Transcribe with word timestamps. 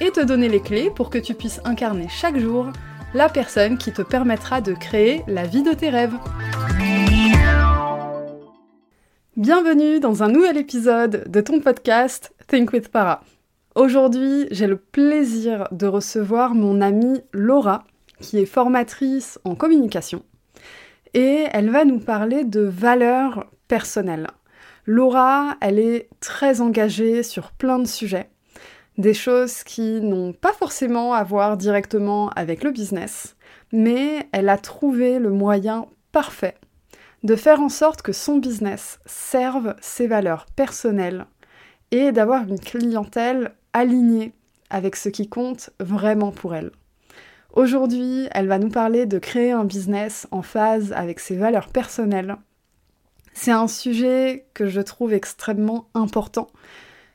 et 0.00 0.10
te 0.10 0.20
donner 0.20 0.48
les 0.48 0.60
clés 0.60 0.90
pour 0.90 1.10
que 1.10 1.18
tu 1.18 1.34
puisses 1.34 1.60
incarner 1.64 2.08
chaque 2.08 2.38
jour 2.38 2.72
la 3.12 3.28
personne 3.28 3.76
qui 3.76 3.92
te 3.92 4.02
permettra 4.02 4.60
de 4.60 4.72
créer 4.72 5.22
la 5.26 5.46
vie 5.46 5.62
de 5.62 5.72
tes 5.72 5.90
rêves. 5.90 6.14
Bienvenue 9.36 10.00
dans 10.00 10.22
un 10.22 10.28
nouvel 10.28 10.56
épisode 10.56 11.30
de 11.30 11.40
ton 11.40 11.60
podcast 11.60 12.34
Think 12.48 12.72
with 12.72 12.88
Para. 12.88 13.22
Aujourd'hui, 13.74 14.46
j'ai 14.50 14.66
le 14.66 14.76
plaisir 14.76 15.68
de 15.70 15.86
recevoir 15.86 16.54
mon 16.54 16.80
amie 16.80 17.20
Laura, 17.32 17.84
qui 18.20 18.38
est 18.38 18.46
formatrice 18.46 19.38
en 19.44 19.54
communication, 19.54 20.22
et 21.14 21.46
elle 21.52 21.70
va 21.70 21.84
nous 21.84 22.00
parler 22.00 22.44
de 22.44 22.60
valeurs 22.60 23.46
personnelles. 23.68 24.28
Laura, 24.86 25.56
elle 25.60 25.78
est 25.78 26.08
très 26.20 26.60
engagée 26.60 27.22
sur 27.22 27.52
plein 27.52 27.78
de 27.78 27.86
sujets 27.86 28.30
des 29.00 29.14
choses 29.14 29.64
qui 29.64 30.00
n'ont 30.00 30.32
pas 30.32 30.52
forcément 30.52 31.14
à 31.14 31.24
voir 31.24 31.56
directement 31.56 32.28
avec 32.30 32.62
le 32.62 32.70
business, 32.70 33.34
mais 33.72 34.28
elle 34.32 34.48
a 34.48 34.58
trouvé 34.58 35.18
le 35.18 35.30
moyen 35.30 35.86
parfait 36.12 36.56
de 37.22 37.36
faire 37.36 37.60
en 37.60 37.68
sorte 37.68 38.02
que 38.02 38.12
son 38.12 38.38
business 38.38 38.98
serve 39.06 39.74
ses 39.80 40.06
valeurs 40.06 40.46
personnelles 40.56 41.26
et 41.90 42.12
d'avoir 42.12 42.46
une 42.46 42.60
clientèle 42.60 43.52
alignée 43.72 44.32
avec 44.70 44.96
ce 44.96 45.08
qui 45.08 45.28
compte 45.28 45.70
vraiment 45.80 46.30
pour 46.30 46.54
elle. 46.54 46.70
Aujourd'hui, 47.52 48.28
elle 48.32 48.46
va 48.46 48.58
nous 48.58 48.70
parler 48.70 49.06
de 49.06 49.18
créer 49.18 49.50
un 49.50 49.64
business 49.64 50.28
en 50.30 50.42
phase 50.42 50.92
avec 50.92 51.20
ses 51.20 51.36
valeurs 51.36 51.68
personnelles. 51.68 52.36
C'est 53.32 53.50
un 53.50 53.68
sujet 53.68 54.46
que 54.54 54.66
je 54.66 54.80
trouve 54.80 55.12
extrêmement 55.12 55.88
important 55.94 56.48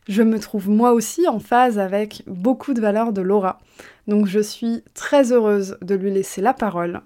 je 0.08 0.22
me 0.22 0.40
trouve 0.40 0.70
moi 0.70 0.94
aussi 0.94 1.28
en 1.28 1.40
phase 1.40 1.80
avec 1.80 2.24
beaucoup 2.28 2.74
de 2.74 2.82
valeurs 2.82 3.14
de 3.14 3.22
Laura. 3.22 3.60
Donc 4.08 4.28
je 4.28 4.40
suis 4.40 4.84
très 4.94 5.32
heureuse 5.32 5.78
de 5.82 5.96
lui 5.96 6.12
laisser 6.12 6.42
la 6.42 6.54
parole 6.54 7.02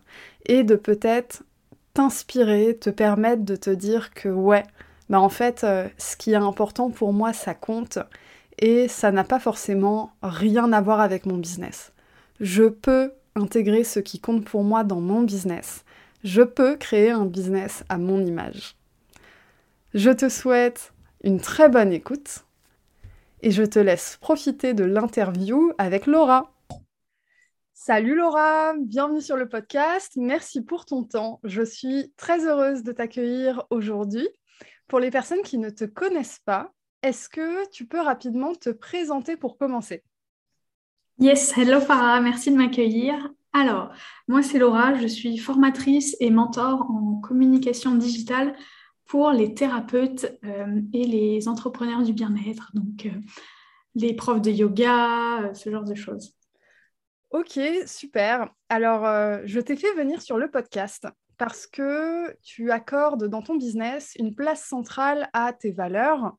et 0.45 0.63
de 0.63 0.75
peut-être 0.75 1.43
t'inspirer, 1.93 2.77
te 2.77 2.89
permettre 2.89 3.43
de 3.43 3.55
te 3.55 3.69
dire 3.69 4.13
que 4.13 4.29
ouais, 4.29 4.63
bah 5.09 5.19
en 5.19 5.29
fait, 5.29 5.63
euh, 5.63 5.87
ce 5.97 6.15
qui 6.15 6.31
est 6.31 6.35
important 6.35 6.89
pour 6.89 7.13
moi, 7.13 7.33
ça 7.33 7.53
compte 7.53 7.99
et 8.59 8.87
ça 8.87 9.11
n'a 9.11 9.23
pas 9.23 9.39
forcément 9.39 10.11
rien 10.21 10.71
à 10.73 10.81
voir 10.81 10.99
avec 10.99 11.25
mon 11.25 11.37
business. 11.37 11.93
Je 12.39 12.65
peux 12.65 13.11
intégrer 13.35 13.83
ce 13.83 13.99
qui 13.99 14.19
compte 14.19 14.45
pour 14.45 14.63
moi 14.63 14.83
dans 14.83 14.99
mon 14.99 15.21
business. 15.21 15.83
Je 16.23 16.41
peux 16.41 16.75
créer 16.75 17.11
un 17.11 17.25
business 17.25 17.83
à 17.87 17.97
mon 17.97 18.25
image. 18.25 18.75
Je 19.93 20.09
te 20.09 20.29
souhaite 20.29 20.93
une 21.23 21.39
très 21.39 21.69
bonne 21.69 21.93
écoute 21.93 22.43
et 23.41 23.51
je 23.51 23.63
te 23.63 23.79
laisse 23.79 24.17
profiter 24.21 24.73
de 24.73 24.83
l'interview 24.83 25.71
avec 25.77 26.05
Laura. 26.05 26.53
Salut 27.73 28.15
Laura, 28.15 28.73
bienvenue 28.77 29.21
sur 29.21 29.37
le 29.37 29.47
podcast. 29.47 30.13
Merci 30.17 30.61
pour 30.61 30.85
ton 30.85 31.03
temps. 31.03 31.39
Je 31.43 31.63
suis 31.63 32.13
très 32.17 32.45
heureuse 32.45 32.83
de 32.83 32.91
t'accueillir 32.91 33.63
aujourd'hui. 33.69 34.27
Pour 34.87 34.99
les 34.99 35.11
personnes 35.11 35.41
qui 35.43 35.57
ne 35.57 35.69
te 35.69 35.85
connaissent 35.85 36.41
pas, 36.43 36.73
est-ce 37.03 37.29
que 37.29 37.69
tu 37.69 37.85
peux 37.85 38.01
rapidement 38.01 38.53
te 38.53 38.69
présenter 38.69 39.37
pour 39.37 39.57
commencer? 39.57 40.03
Yes, 41.19 41.57
hello 41.57 41.79
Farah, 41.79 42.19
merci 42.21 42.51
de 42.51 42.57
m'accueillir. 42.57 43.29
Alors, 43.53 43.91
moi 44.27 44.43
c'est 44.43 44.59
Laura, 44.59 44.95
je 44.95 45.07
suis 45.07 45.37
formatrice 45.37 46.15
et 46.19 46.29
mentor 46.29 46.81
en 46.89 47.19
communication 47.21 47.95
digitale 47.95 48.55
pour 49.09 49.31
les 49.31 49.55
thérapeutes 49.55 50.37
euh, 50.45 50.81
et 50.93 51.03
les 51.03 51.47
entrepreneurs 51.47 52.03
du 52.03 52.13
bien-être, 52.13 52.69
donc 52.75 53.07
euh, 53.07 53.19
les 53.95 54.13
profs 54.13 54.39
de 54.39 54.51
yoga, 54.51 55.41
euh, 55.41 55.53
ce 55.55 55.71
genre 55.71 55.83
de 55.83 55.95
choses. 55.95 56.35
Ok, 57.31 57.59
super. 57.85 58.53
Alors, 58.69 59.03
je 59.45 59.59
t'ai 59.59 59.75
fait 59.75 59.93
venir 59.93 60.19
sur 60.19 60.39
le 60.39 60.49
podcast 60.49 61.07
parce 61.37 61.67
que 61.67 62.35
tu 62.41 62.71
accordes 62.71 63.25
dans 63.25 63.43
ton 63.43 63.55
business 63.55 64.13
une 64.17 64.33
place 64.33 64.65
centrale 64.65 65.29
à 65.33 65.53
tes 65.53 65.71
valeurs, 65.71 66.35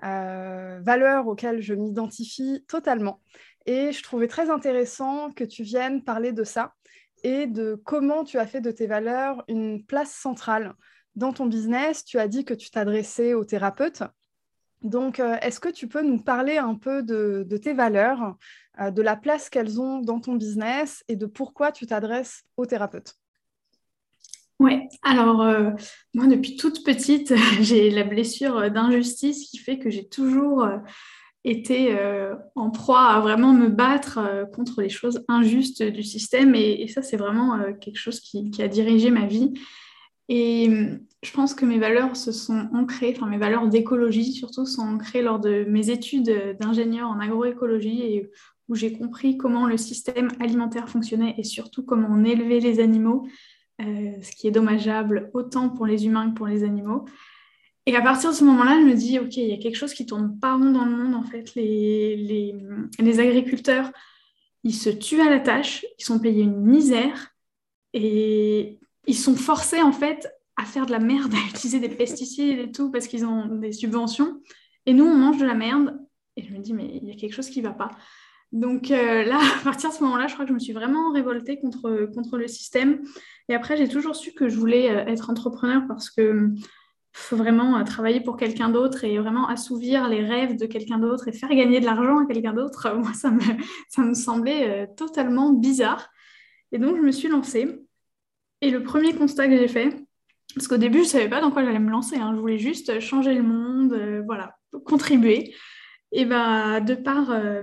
valeurs 0.00 1.28
auxquelles 1.28 1.60
je 1.60 1.74
m'identifie 1.74 2.64
totalement. 2.66 3.20
Et 3.66 3.92
je 3.92 4.02
trouvais 4.02 4.26
très 4.26 4.50
intéressant 4.50 5.30
que 5.30 5.44
tu 5.44 5.62
viennes 5.62 6.02
parler 6.02 6.32
de 6.32 6.42
ça 6.42 6.74
et 7.22 7.46
de 7.46 7.80
comment 7.84 8.24
tu 8.24 8.38
as 8.38 8.46
fait 8.48 8.60
de 8.60 8.72
tes 8.72 8.88
valeurs 8.88 9.44
une 9.46 9.86
place 9.86 10.12
centrale 10.12 10.74
dans 11.16 11.32
ton 11.32 11.46
business, 11.46 12.04
tu 12.04 12.18
as 12.18 12.28
dit 12.28 12.44
que 12.44 12.54
tu 12.54 12.70
t'adressais 12.70 13.34
aux 13.34 13.44
thérapeutes. 13.44 14.02
Donc, 14.82 15.20
euh, 15.20 15.36
est-ce 15.42 15.60
que 15.60 15.68
tu 15.68 15.86
peux 15.86 16.02
nous 16.02 16.18
parler 16.18 16.58
un 16.58 16.74
peu 16.74 17.02
de, 17.02 17.46
tes 17.56 17.72
valeurs, 17.72 18.36
euh, 18.80 18.90
de 18.90 19.02
la 19.02 19.16
place 19.16 19.48
qu'elles 19.48 19.80
ont 19.80 20.00
dans 20.00 20.20
ton 20.20 20.34
business 20.34 21.04
et 21.08 21.16
de 21.16 21.26
pourquoi 21.26 21.72
tu 21.72 21.86
t'adresses 21.86 22.42
aux 22.56 22.66
thérapeutes? 22.66 23.14
Oui, 24.58 24.80
alors 25.02 25.42
euh, 25.42 25.70
moi 26.14 26.26
depuis 26.26 26.56
toute 26.56 26.84
petite, 26.84 27.34
j'ai 27.60 27.90
la 27.90 28.04
blessure 28.04 28.70
d'injustice 28.70 29.48
qui 29.50 29.58
fait 29.58 29.78
que 29.78 29.90
j'ai 29.90 30.08
toujours 30.08 30.68
été 31.44 31.96
en 32.54 32.70
proie 32.70 33.08
à 33.08 33.20
vraiment 33.20 33.52
me 33.52 33.68
battre 33.68 34.46
contre 34.54 34.80
les 34.80 34.88
choses 34.88 35.24
injustes 35.26 35.82
du 35.82 36.04
système. 36.04 36.54
Et, 36.54 36.86
ça 36.86 37.02
c'est 37.02 37.16
vraiment 37.16 37.58
quelque 37.80 37.98
chose 37.98 38.20
qui, 38.20 38.52
a 38.60 38.68
dirigé 38.68 39.10
ma 39.10 39.26
vie 39.26 39.52
et 40.34 40.66
hum, 40.66 41.00
je 41.22 41.30
pense 41.30 41.52
que 41.52 41.66
mes 41.66 41.78
valeurs 41.78 42.16
se 42.16 42.32
sont 42.32 42.70
ancrées, 42.72 43.12
enfin 43.14 43.26
mes 43.26 43.36
valeurs 43.36 43.68
d'écologie 43.68 44.32
surtout, 44.32 44.64
sont 44.64 44.80
ancrées 44.80 45.20
lors 45.20 45.38
de 45.38 45.64
mes 45.68 45.90
études 45.90 46.56
d'ingénieur 46.58 47.10
en 47.10 47.20
agroécologie 47.20 48.02
et 48.02 48.30
où 48.68 48.74
j'ai 48.74 48.92
compris 48.92 49.36
comment 49.36 49.66
le 49.66 49.76
système 49.76 50.28
alimentaire 50.40 50.88
fonctionnait 50.88 51.34
et 51.36 51.44
surtout 51.44 51.84
comment 51.84 52.08
on 52.10 52.24
élevait 52.24 52.60
les 52.60 52.80
animaux, 52.80 53.26
euh, 53.82 54.12
ce 54.22 54.32
qui 54.32 54.48
est 54.48 54.50
dommageable 54.50 55.30
autant 55.34 55.68
pour 55.68 55.84
les 55.84 56.06
humains 56.06 56.30
que 56.30 56.34
pour 56.34 56.46
les 56.46 56.64
animaux. 56.64 57.04
Et 57.84 57.94
à 57.94 58.00
partir 58.00 58.30
de 58.30 58.34
ce 58.34 58.44
moment-là, 58.44 58.80
je 58.80 58.86
me 58.86 58.94
dis, 58.94 59.18
OK, 59.18 59.36
il 59.36 59.48
y 59.48 59.52
a 59.52 59.58
quelque 59.58 59.76
chose 59.76 59.92
qui 59.92 60.06
tourne 60.06 60.38
pas 60.40 60.54
rond 60.54 60.70
dans 60.70 60.86
le 60.86 60.96
monde. 60.96 61.14
En 61.14 61.24
fait, 61.24 61.54
les, 61.56 62.54
les 62.98 63.20
agriculteurs, 63.20 63.92
ils 64.64 64.74
se 64.74 64.88
tuent 64.88 65.20
à 65.20 65.28
la 65.28 65.40
tâche, 65.40 65.84
ils 65.98 66.04
sont 66.04 66.20
payés 66.20 66.44
une 66.44 66.62
misère. 66.62 67.34
Et 67.92 68.78
ils 69.06 69.16
sont 69.16 69.36
forcés 69.36 69.82
en 69.82 69.92
fait 69.92 70.28
à 70.56 70.64
faire 70.64 70.86
de 70.86 70.92
la 70.92 70.98
merde, 70.98 71.34
à 71.34 71.48
utiliser 71.50 71.80
des 71.80 71.88
pesticides 71.88 72.58
et 72.58 72.72
tout 72.72 72.90
parce 72.90 73.06
qu'ils 73.06 73.24
ont 73.24 73.46
des 73.46 73.72
subventions. 73.72 74.40
Et 74.86 74.94
nous, 74.94 75.04
on 75.04 75.16
mange 75.16 75.38
de 75.38 75.46
la 75.46 75.54
merde. 75.54 75.98
Et 76.36 76.42
je 76.42 76.52
me 76.52 76.58
dis, 76.58 76.72
mais 76.72 76.88
il 77.02 77.08
y 77.08 77.12
a 77.12 77.14
quelque 77.14 77.34
chose 77.34 77.50
qui 77.50 77.60
ne 77.60 77.68
va 77.68 77.74
pas. 77.74 77.90
Donc 78.52 78.90
euh, 78.90 79.24
là, 79.24 79.40
à 79.60 79.64
partir 79.64 79.90
de 79.90 79.94
ce 79.94 80.02
moment-là, 80.04 80.26
je 80.26 80.34
crois 80.34 80.44
que 80.44 80.50
je 80.50 80.54
me 80.54 80.60
suis 80.60 80.72
vraiment 80.72 81.12
révoltée 81.12 81.58
contre, 81.58 82.08
contre 82.14 82.38
le 82.38 82.46
système. 82.48 83.02
Et 83.48 83.54
après, 83.54 83.76
j'ai 83.76 83.88
toujours 83.88 84.14
su 84.14 84.32
que 84.32 84.48
je 84.48 84.56
voulais 84.56 84.90
euh, 84.90 85.06
être 85.06 85.30
entrepreneur 85.30 85.82
parce 85.88 86.10
que 86.10 86.50
faut 87.14 87.36
vraiment 87.36 87.76
euh, 87.76 87.84
travailler 87.84 88.20
pour 88.20 88.38
quelqu'un 88.38 88.70
d'autre 88.70 89.04
et 89.04 89.18
vraiment 89.18 89.46
assouvir 89.46 90.08
les 90.08 90.24
rêves 90.24 90.56
de 90.56 90.64
quelqu'un 90.64 90.98
d'autre 90.98 91.28
et 91.28 91.32
faire 91.32 91.50
gagner 91.50 91.80
de 91.80 91.84
l'argent 91.84 92.20
à 92.20 92.26
quelqu'un 92.26 92.52
d'autre. 92.54 92.94
Moi, 92.96 93.12
ça 93.14 93.30
me, 93.30 93.40
ça 93.88 94.02
me 94.02 94.14
semblait 94.14 94.86
totalement 94.96 95.52
bizarre. 95.52 96.08
Et 96.72 96.78
donc, 96.78 96.96
je 96.96 97.02
me 97.02 97.12
suis 97.12 97.28
lancée. 97.28 97.82
Et 98.62 98.70
le 98.70 98.82
premier 98.84 99.12
constat 99.12 99.48
que 99.48 99.56
j'ai 99.56 99.68
fait, 99.68 99.94
parce 100.54 100.68
qu'au 100.68 100.76
début, 100.76 100.98
je 100.98 101.04
ne 101.04 101.08
savais 101.08 101.28
pas 101.28 101.40
dans 101.40 101.50
quoi 101.50 101.64
j'allais 101.64 101.80
me 101.80 101.90
lancer, 101.90 102.16
hein. 102.16 102.32
je 102.34 102.40
voulais 102.40 102.58
juste 102.58 103.00
changer 103.00 103.34
le 103.34 103.42
monde, 103.42 103.92
euh, 103.92 104.22
voilà, 104.24 104.56
contribuer. 104.86 105.52
Et 106.12 106.24
bah, 106.24 106.80
de 106.80 106.94
par 106.94 107.30
euh, 107.30 107.62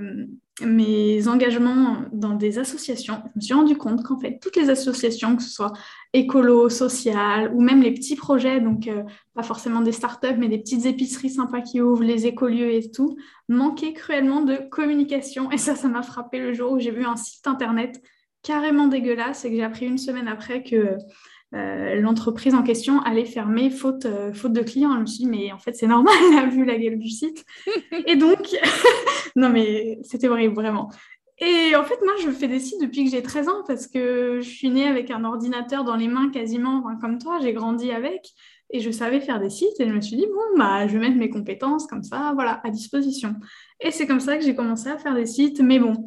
mes 0.61 1.27
engagements 1.29 2.03
dans 2.11 2.33
des 2.33 2.59
associations, 2.59 3.21
je 3.27 3.39
me 3.39 3.41
suis 3.41 3.53
rendu 3.53 3.77
compte 3.77 4.03
qu'en 4.03 4.19
fait, 4.19 4.39
toutes 4.41 4.57
les 4.57 4.69
associations, 4.69 5.37
que 5.37 5.43
ce 5.43 5.51
soit 5.51 5.71
écolo, 6.11 6.67
social, 6.67 7.53
ou 7.53 7.61
même 7.61 7.81
les 7.81 7.93
petits 7.93 8.17
projets, 8.17 8.59
donc 8.59 8.87
euh, 8.87 9.03
pas 9.33 9.43
forcément 9.43 9.79
des 9.79 9.93
startups, 9.93 10.35
mais 10.37 10.49
des 10.49 10.57
petites 10.57 10.85
épiceries 10.85 11.29
sympas 11.29 11.61
qui 11.61 11.79
ouvrent, 11.79 12.03
les 12.03 12.25
écolieux 12.25 12.73
et 12.73 12.91
tout, 12.91 13.15
manquaient 13.47 13.93
cruellement 13.93 14.41
de 14.41 14.57
communication. 14.69 15.49
Et 15.51 15.57
ça, 15.57 15.75
ça 15.75 15.87
m'a 15.87 16.01
frappé 16.01 16.39
le 16.39 16.53
jour 16.53 16.73
où 16.73 16.79
j'ai 16.79 16.91
vu 16.91 17.05
un 17.05 17.15
site 17.15 17.47
internet 17.47 18.01
carrément 18.43 18.87
dégueulasse 18.87 19.45
et 19.45 19.49
que 19.49 19.55
j'ai 19.55 19.63
appris 19.63 19.85
une 19.85 19.97
semaine 19.97 20.27
après 20.27 20.63
que 20.63 20.97
euh, 21.55 21.95
l'entreprise 21.95 22.53
en 22.53 22.61
question 22.61 23.01
allait 23.01 23.25
fermer 23.25 23.71
faute, 23.71 24.05
euh, 24.05 24.33
faute 24.33 24.53
de 24.53 24.61
clients. 24.61 24.93
Je 24.95 25.01
me 25.01 25.05
suis 25.05 25.23
dit, 25.23 25.29
mais 25.29 25.51
en 25.51 25.57
fait, 25.57 25.73
c'est 25.73 25.87
normal, 25.87 26.13
vu 26.51 26.65
la 26.65 26.77
gueule 26.77 26.99
du 26.99 27.09
site. 27.09 27.43
et 28.05 28.15
donc, 28.15 28.39
non, 29.35 29.49
mais 29.49 29.99
c'était 30.03 30.27
horrible, 30.27 30.53
vraiment. 30.53 30.89
Et 31.41 31.75
en 31.75 31.83
fait, 31.83 31.97
moi, 32.03 32.13
je 32.21 32.29
fais 32.31 32.49
des 32.49 32.59
sites 32.59 32.81
depuis 32.81 33.05
que 33.05 33.11
j'ai 33.11 33.23
13 33.23 33.47
ans 33.47 33.63
parce 33.65 33.87
que 33.87 34.39
je 34.41 34.49
suis 34.49 34.69
née 34.69 34.85
avec 34.85 35.09
un 35.09 35.23
ordinateur 35.23 35.85
dans 35.85 35.95
les 35.95 36.09
mains 36.09 36.29
quasiment, 36.29 36.83
comme 36.99 37.17
toi, 37.17 37.39
j'ai 37.41 37.53
grandi 37.53 37.91
avec 37.91 38.33
et 38.71 38.81
je 38.81 38.91
savais 38.91 39.21
faire 39.21 39.39
des 39.39 39.49
sites 39.49 39.79
et 39.79 39.87
je 39.87 39.93
me 39.93 40.01
suis 40.01 40.17
dit, 40.17 40.27
bon, 40.27 40.57
bah, 40.57 40.85
je 40.87 40.93
vais 40.93 40.99
mettre 40.99 41.17
mes 41.17 41.29
compétences 41.29 41.87
comme 41.87 42.03
ça, 42.03 42.33
voilà, 42.35 42.59
à 42.63 42.69
disposition. 42.69 43.35
Et 43.79 43.91
c'est 43.91 44.05
comme 44.05 44.19
ça 44.19 44.37
que 44.37 44.43
j'ai 44.43 44.53
commencé 44.53 44.89
à 44.89 44.97
faire 44.97 45.15
des 45.15 45.25
sites, 45.25 45.61
mais 45.61 45.79
bon, 45.79 46.05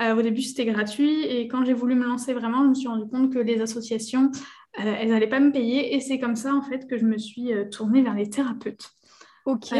euh, 0.00 0.16
au 0.16 0.22
début, 0.22 0.42
c'était 0.42 0.64
gratuit 0.64 1.24
et 1.24 1.48
quand 1.48 1.64
j'ai 1.64 1.74
voulu 1.74 1.94
me 1.94 2.04
lancer 2.04 2.32
vraiment, 2.32 2.62
je 2.64 2.68
me 2.68 2.74
suis 2.74 2.88
rendu 2.88 3.08
compte 3.08 3.32
que 3.32 3.38
les 3.38 3.60
associations, 3.60 4.30
euh, 4.80 4.94
elles 4.98 5.10
n'allaient 5.10 5.28
pas 5.28 5.40
me 5.40 5.52
payer 5.52 5.94
et 5.94 6.00
c'est 6.00 6.18
comme 6.18 6.36
ça, 6.36 6.54
en 6.54 6.62
fait, 6.62 6.86
que 6.86 6.96
je 6.96 7.04
me 7.04 7.18
suis 7.18 7.52
euh, 7.52 7.64
tournée 7.68 8.02
vers 8.02 8.14
les 8.14 8.30
thérapeutes. 8.30 8.90
Ok. 9.44 9.70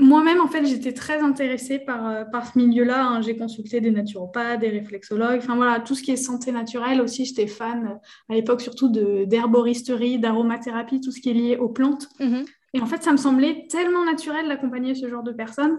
Moi-même, 0.00 0.40
en 0.40 0.46
fait, 0.46 0.64
j'étais 0.64 0.92
très 0.92 1.18
intéressée 1.18 1.80
par, 1.80 2.30
par 2.30 2.46
ce 2.46 2.56
milieu-là. 2.56 3.04
Hein. 3.04 3.20
J'ai 3.20 3.36
consulté 3.36 3.80
des 3.80 3.90
naturopathes, 3.90 4.60
des 4.60 4.68
réflexologues, 4.68 5.40
enfin 5.42 5.56
voilà, 5.56 5.80
tout 5.80 5.96
ce 5.96 6.04
qui 6.04 6.12
est 6.12 6.16
santé 6.16 6.52
naturelle 6.52 7.00
aussi. 7.00 7.24
J'étais 7.24 7.48
fan 7.48 7.98
à 8.28 8.34
l'époque 8.34 8.60
surtout 8.60 8.88
d'herboristerie, 8.92 10.20
d'aromathérapie, 10.20 11.00
tout 11.00 11.10
ce 11.10 11.20
qui 11.20 11.30
est 11.30 11.34
lié 11.34 11.56
aux 11.56 11.68
plantes. 11.68 12.08
Mm-hmm. 12.20 12.46
Et 12.74 12.80
en 12.80 12.86
fait, 12.86 13.02
ça 13.02 13.10
me 13.10 13.16
semblait 13.16 13.66
tellement 13.68 14.04
naturel 14.04 14.46
d'accompagner 14.46 14.94
ce 14.94 15.08
genre 15.08 15.24
de 15.24 15.32
personnes. 15.32 15.78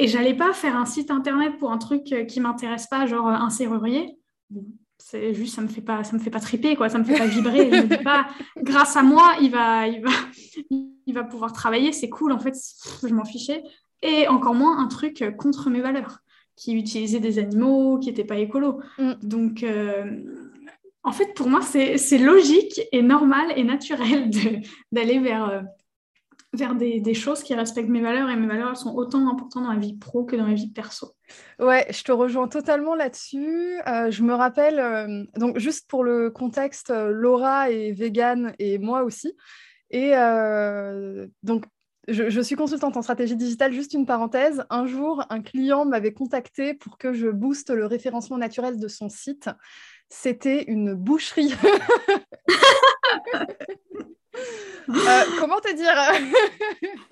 Et 0.00 0.08
j'allais 0.08 0.32
pas 0.34 0.54
faire 0.54 0.76
un 0.76 0.86
site 0.86 1.10
internet 1.10 1.58
pour 1.58 1.72
un 1.72 1.76
truc 1.76 2.10
euh, 2.12 2.24
qui 2.24 2.40
m'intéresse 2.40 2.86
pas, 2.86 3.04
genre 3.04 3.28
un 3.28 3.50
serrurier. 3.50 4.18
C'est 4.96 5.34
juste, 5.34 5.54
ça 5.54 5.60
me 5.60 5.68
fait 5.68 5.82
pas, 5.82 6.04
ça 6.04 6.14
me 6.16 6.18
fait 6.18 6.30
pas 6.30 6.40
triper, 6.40 6.74
quoi. 6.74 6.88
Ça 6.88 6.98
me 6.98 7.04
fait 7.04 7.18
pas 7.18 7.26
vibrer. 7.26 7.70
je 7.70 7.82
me 7.82 7.96
dis 7.98 8.02
pas, 8.02 8.26
grâce 8.56 8.96
à 8.96 9.02
moi, 9.02 9.34
il 9.42 9.50
va, 9.50 9.86
il 9.88 10.00
va, 10.02 10.10
il 10.70 11.12
va 11.12 11.22
pouvoir 11.22 11.52
travailler, 11.52 11.92
c'est 11.92 12.08
cool, 12.08 12.32
en 12.32 12.38
fait, 12.38 12.54
je 13.02 13.12
m'en 13.12 13.26
fichais. 13.26 13.62
Et 14.00 14.26
encore 14.26 14.54
moins 14.54 14.82
un 14.82 14.88
truc 14.88 15.22
contre 15.36 15.68
mes 15.68 15.82
valeurs, 15.82 16.20
qui 16.56 16.72
utilisait 16.72 17.20
des 17.20 17.38
animaux, 17.38 17.98
qui 17.98 18.08
n'étaient 18.08 18.24
pas 18.24 18.38
écolo. 18.38 18.80
Mm. 18.96 19.12
Donc, 19.22 19.62
euh, 19.62 20.24
en 21.02 21.12
fait, 21.12 21.34
pour 21.34 21.50
moi, 21.50 21.60
c'est 21.60 22.18
logique 22.18 22.80
et 22.90 23.02
normal 23.02 23.52
et 23.54 23.64
naturel 23.64 24.30
d'aller 24.92 25.18
vers, 25.18 25.50
euh, 25.50 25.60
vers 26.52 26.74
des, 26.74 27.14
choses 27.14 27.42
qui 27.42 27.54
respectent 27.54 27.88
mes 27.88 28.00
valeurs. 28.00 28.30
Et 28.30 28.36
mes 28.36 28.46
valeurs, 28.46 28.70
elles 28.70 28.76
sont 28.76 28.94
autant 28.94 29.28
importantes 29.30 29.64
dans 29.64 29.72
la 29.72 29.78
vie 29.78 29.96
pro 29.96 30.24
que 30.24 30.36
dans 30.36 30.46
la 30.46 30.54
vie 30.54 30.70
perso. 30.70 31.12
Ouais, 31.58 31.86
je 31.90 32.02
te 32.02 32.12
rejoins 32.12 32.48
totalement 32.48 32.94
là-dessus. 32.94 33.80
Euh, 33.86 34.10
je 34.10 34.22
me 34.22 34.34
rappelle, 34.34 35.28
donc 35.36 35.58
juste 35.58 35.88
pour 35.88 36.04
le 36.04 36.30
contexte, 36.30 36.90
Laura 36.90 37.70
est 37.70 37.92
végane 37.92 38.54
et 38.58 38.78
moi 38.78 39.04
aussi. 39.04 39.36
Et 39.90 40.16
euh, 40.16 41.26
donc, 41.42 41.64
je, 42.08 42.40
suis 42.40 42.56
consultante 42.56 42.96
en 42.96 43.02
stratégie 43.02 43.36
digitale, 43.36 43.72
juste 43.72 43.92
une 43.92 44.06
parenthèse. 44.06 44.64
Un 44.70 44.86
jour, 44.86 45.24
un 45.30 45.42
client 45.42 45.84
m'avait 45.84 46.12
contacté 46.12 46.74
pour 46.74 46.98
que 46.98 47.12
je 47.12 47.28
booste 47.28 47.70
le 47.70 47.86
référencement 47.86 48.38
naturel 48.38 48.78
de 48.78 48.88
son 48.88 49.08
site. 49.08 49.50
C'était 50.08 50.64
une 50.64 50.94
boucherie. 50.94 51.54
Euh, 54.36 55.24
comment 55.38 55.60
te 55.60 55.74
dire? 55.74 55.94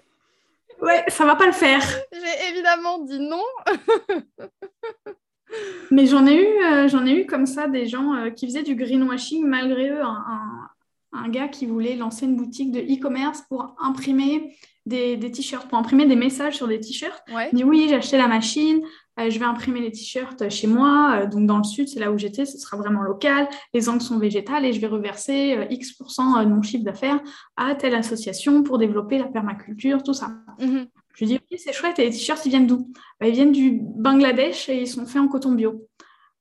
Ouais, 0.80 1.02
ça 1.08 1.24
va 1.24 1.34
pas 1.34 1.46
le 1.46 1.52
faire. 1.52 1.82
J'ai 2.12 2.50
évidemment 2.50 3.00
dit 3.00 3.18
non. 3.18 3.42
Mais 5.90 6.06
j'en 6.06 6.24
ai 6.24 6.36
eu, 6.36 6.64
euh, 6.64 6.86
j'en 6.86 7.04
ai 7.04 7.14
eu 7.14 7.26
comme 7.26 7.46
ça 7.46 7.66
des 7.66 7.88
gens 7.88 8.30
qui 8.36 8.46
faisaient 8.46 8.62
du 8.62 8.76
greenwashing 8.76 9.44
malgré 9.44 9.90
eux, 9.90 10.00
un, 10.00 10.68
un 11.12 11.28
gars 11.28 11.48
qui 11.48 11.66
voulait 11.66 11.96
lancer 11.96 12.26
une 12.26 12.36
boutique 12.36 12.70
de 12.70 12.78
e-commerce 12.78 13.42
pour 13.48 13.74
imprimer 13.80 14.54
des, 14.86 15.18
t-shirts, 15.30 15.68
pour 15.68 15.78
imprimer 15.78 16.06
des 16.06 16.16
messages 16.16 16.54
sur 16.54 16.66
des 16.66 16.80
t-shirts. 16.80 17.22
Il 17.28 17.56
dit 17.56 17.64
oui, 17.64 17.86
j'ai 17.88 17.96
acheté 17.96 18.16
la 18.16 18.28
machine, 18.28 18.80
euh, 19.18 19.30
je 19.30 19.38
vais 19.38 19.44
imprimer 19.44 19.80
les 19.80 19.90
t-shirts 19.90 20.48
chez 20.48 20.66
moi, 20.66 21.20
euh, 21.22 21.26
donc 21.26 21.46
dans 21.46 21.58
le 21.58 21.64
sud, 21.64 21.88
c'est 21.88 22.00
là 22.00 22.12
où 22.12 22.18
j'étais, 22.18 22.46
ce 22.46 22.58
sera 22.58 22.76
vraiment 22.76 23.02
local, 23.02 23.48
les 23.74 23.88
angles 23.88 24.00
sont 24.00 24.18
végétales 24.18 24.64
et 24.64 24.72
je 24.72 24.80
vais 24.80 24.86
reverser 24.86 25.56
euh, 25.56 25.66
X% 25.70 26.44
de 26.44 26.48
mon 26.48 26.62
chiffre 26.62 26.84
d'affaires 26.84 27.20
à 27.56 27.74
telle 27.74 27.94
association 27.94 28.62
pour 28.62 28.78
développer 28.78 29.18
la 29.18 29.26
permaculture, 29.26 30.02
tout 30.02 30.14
ça. 30.14 30.30
Mhm. 30.60 30.86
Je 31.14 31.24
lui 31.24 31.32
dis, 31.32 31.40
oui, 31.50 31.58
c'est 31.58 31.72
chouette, 31.72 31.98
et 31.98 32.04
les 32.04 32.10
t-shirts, 32.10 32.46
ils 32.46 32.50
viennent 32.50 32.66
d'où? 32.66 32.92
Bah, 33.20 33.26
Ils 33.26 33.34
viennent 33.34 33.52
du 33.52 33.80
Bangladesh 33.82 34.68
et 34.68 34.82
ils 34.82 34.88
sont 34.88 35.04
faits 35.04 35.20
en 35.20 35.28
coton 35.28 35.52
bio. 35.52 35.88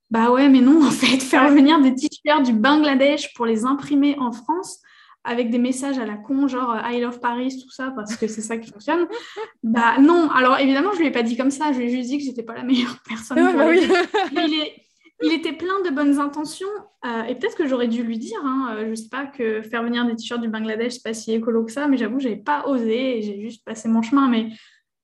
Bah 0.09 0.31
ouais, 0.31 0.47
mais 0.47 0.61
non, 0.61 0.81
en 0.85 0.91
fait, 0.91 1.17
faire 1.17 1.49
venir 1.51 1.81
des 1.81 1.95
t-shirts 1.95 2.45
du 2.45 2.53
Bangladesh 2.53 3.33
pour 3.33 3.45
les 3.45 3.65
imprimer 3.65 4.15
en 4.19 4.31
France 4.31 4.81
avec 5.27 5.49
des 5.49 5.57
messages 5.57 5.99
à 5.99 6.05
la 6.05 6.15
con, 6.15 6.47
genre 6.47 6.71
euh, 6.71 6.89
I 6.89 7.01
love 7.01 7.19
Paris, 7.19 7.61
tout 7.61 7.69
ça, 7.69 7.91
parce 7.95 8.15
que 8.15 8.27
c'est 8.27 8.41
ça 8.41 8.57
qui 8.57 8.71
fonctionne. 8.71 9.07
Bah 9.63 9.97
non, 9.99 10.29
alors 10.29 10.57
évidemment, 10.59 10.93
je 10.93 10.99
lui 10.99 11.07
ai 11.07 11.11
pas 11.11 11.23
dit 11.23 11.35
comme 11.35 11.51
ça, 11.51 11.73
je 11.73 11.79
lui 11.79 11.85
ai 11.85 11.89
juste 11.89 12.09
dit 12.09 12.17
que 12.17 12.23
j'étais 12.23 12.43
pas 12.43 12.53
la 12.53 12.63
meilleure 12.63 12.97
personne. 13.07 13.37
Bah 13.37 13.73
il, 15.23 15.33
était 15.33 15.51
plein 15.51 15.81
de 15.83 15.89
bonnes 15.89 16.19
intentions, 16.19 16.67
euh, 17.05 17.23
et 17.23 17.35
peut-être 17.35 17.57
que 17.57 17.67
j'aurais 17.67 17.89
dû 17.89 18.03
lui 18.03 18.17
dire, 18.17 18.39
hein, 18.43 18.75
euh, 18.77 18.89
je 18.89 18.95
sais 18.95 19.09
pas, 19.09 19.25
que 19.25 19.61
faire 19.61 19.83
venir 19.83 20.05
des 20.05 20.15
t-shirts 20.15 20.41
du 20.41 20.47
Bangladesh, 20.47 20.93
c'est 20.93 21.03
pas 21.03 21.13
si 21.13 21.33
écolo 21.33 21.65
que 21.65 21.71
ça, 21.71 21.87
mais 21.87 21.97
j'avoue, 21.97 22.19
j'avais 22.19 22.37
pas 22.37 22.65
osé, 22.67 23.21
j'ai 23.21 23.41
juste 23.41 23.65
passé 23.65 23.89
mon 23.89 24.01
chemin, 24.01 24.29
mais 24.29 24.47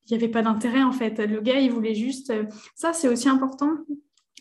il 0.06 0.12
n'y 0.12 0.16
avait 0.16 0.32
pas 0.32 0.42
d'intérêt 0.42 0.84
en 0.84 0.92
fait. 0.92 1.20
Le 1.20 1.42
gars, 1.42 1.60
il 1.60 1.72
voulait 1.72 1.96
juste. 1.96 2.32
Ça, 2.76 2.94
c'est 2.94 3.08
aussi 3.08 3.28
important 3.28 3.78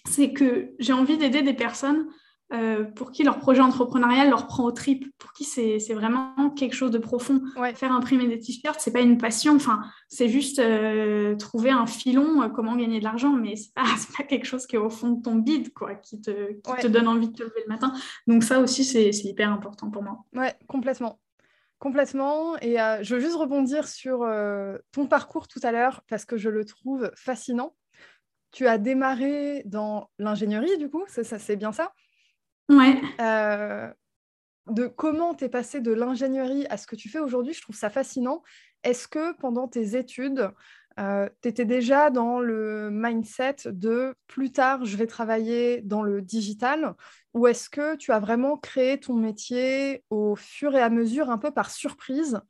c'est 0.09 0.33
que 0.33 0.73
j'ai 0.79 0.93
envie 0.93 1.17
d'aider 1.17 1.43
des 1.43 1.55
personnes 1.55 2.09
euh, 2.53 2.85
pour 2.85 3.13
qui 3.13 3.25
leur 3.25 3.39
projet 3.39 3.61
entrepreneurial 3.61 4.29
leur 4.29 4.47
prend 4.47 4.65
au 4.65 4.73
trip, 4.73 5.07
pour 5.19 5.33
qui 5.33 5.45
c'est 5.45 5.79
vraiment 5.95 6.51
quelque 6.51 6.75
chose 6.75 6.91
de 6.91 6.99
profond. 6.99 7.41
Faire 7.75 7.93
imprimer 7.93 8.27
des 8.27 8.39
t-shirts, 8.39 8.79
c'est 8.79 8.93
pas 8.93 9.01
une 9.01 9.19
passion, 9.19 9.57
enfin, 9.57 9.83
c'est 10.09 10.29
juste 10.29 10.59
euh, 10.59 11.35
trouver 11.37 11.71
un 11.71 11.87
filon, 11.87 12.43
euh, 12.43 12.49
comment 12.49 12.77
gagner 12.77 12.99
de 12.99 13.05
l'argent, 13.05 13.33
mais 13.33 13.57
c'est 13.57 13.73
pas, 13.73 13.85
pas 14.17 14.25
quelque 14.25 14.45
chose 14.45 14.67
qui 14.67 14.77
est 14.77 14.79
au 14.79 14.91
fond 14.91 15.11
de 15.11 15.23
ton 15.23 15.37
bide, 15.37 15.73
quoi, 15.73 15.95
qui, 15.95 16.21
te, 16.21 16.53
te 16.81 16.87
donne 16.87 17.09
envie 17.09 17.29
de 17.29 17.35
te 17.35 17.43
lever 17.43 17.63
le 17.67 17.73
matin. 17.73 17.95
Donc 18.27 18.45
ça 18.45 18.61
aussi, 18.61 18.85
c'est 18.85 19.11
hyper 19.11 19.51
important 19.51 19.91
pour 19.91 20.03
moi. 20.03 20.19
Ouais, 20.35 20.55
complètement. 20.69 21.21
Complètement. 21.79 22.57
Et 22.61 22.77
je 23.03 23.15
veux 23.15 23.21
juste 23.21 23.35
rebondir 23.35 23.89
sur 23.89 24.25
ton 24.93 25.07
parcours 25.07 25.49
tout 25.49 25.59
à 25.65 25.73
l'heure 25.73 26.03
parce 26.09 26.25
que 26.25 26.37
je 26.37 26.49
le 26.49 26.65
trouve 26.65 27.11
fascinant 27.17 27.75
tu 28.53 28.67
as 28.67 28.79
démarré 28.79 29.63
dans 29.65 30.11
l'ingénierie, 30.19 30.77
du 30.79 30.89
coup, 30.89 31.05
ça, 31.09 31.25
c'est 31.25 31.57
bien 31.57 31.73
ça 31.73 31.93
Ouais. 32.69 33.01
Euh, 33.21 33.93
de 34.71 34.87
comment 34.87 35.35
tu 35.35 35.45
es 35.45 35.49
passé 35.49 35.81
de 35.81 35.93
l'ingénierie 35.93 36.67
à 36.71 36.77
ce 36.77 36.87
que 36.87 36.97
tu 36.97 37.09
fais 37.09 37.19
aujourd'hui, 37.19 37.53
je 37.53 37.63
trouve 37.63 37.77
ça 37.77 37.91
fascinant. 37.91 38.43
Est-ce 38.85 39.09
que 39.09 39.33
pendant 39.37 39.69
tes 39.69 39.97
études, 39.97 40.51
euh, 41.01 41.29
tu 41.41 41.49
étais 41.49 41.65
déjà 41.65 42.11
dans 42.11 42.39
le 42.39 42.91
mindset 42.91 43.57
de 43.67 44.15
plus 44.27 44.53
tard, 44.53 44.85
je 44.85 44.97
vais 44.97 45.07
travailler 45.07 45.81
dans 45.83 46.03
le 46.03 46.21
digital 46.21 46.95
Ou 47.35 47.47
est-ce 47.47 47.71
que 47.71 47.97
tu 47.97 48.13
as 48.13 48.21
vraiment 48.21 48.57
créé 48.57 49.01
ton 49.01 49.15
métier 49.15 50.05
au 50.11 50.37
fur 50.37 50.75
et 50.75 50.83
à 50.83 50.91
mesure, 50.91 51.31
un 51.31 51.39
peu 51.39 51.51
par 51.51 51.71
surprise 51.71 52.41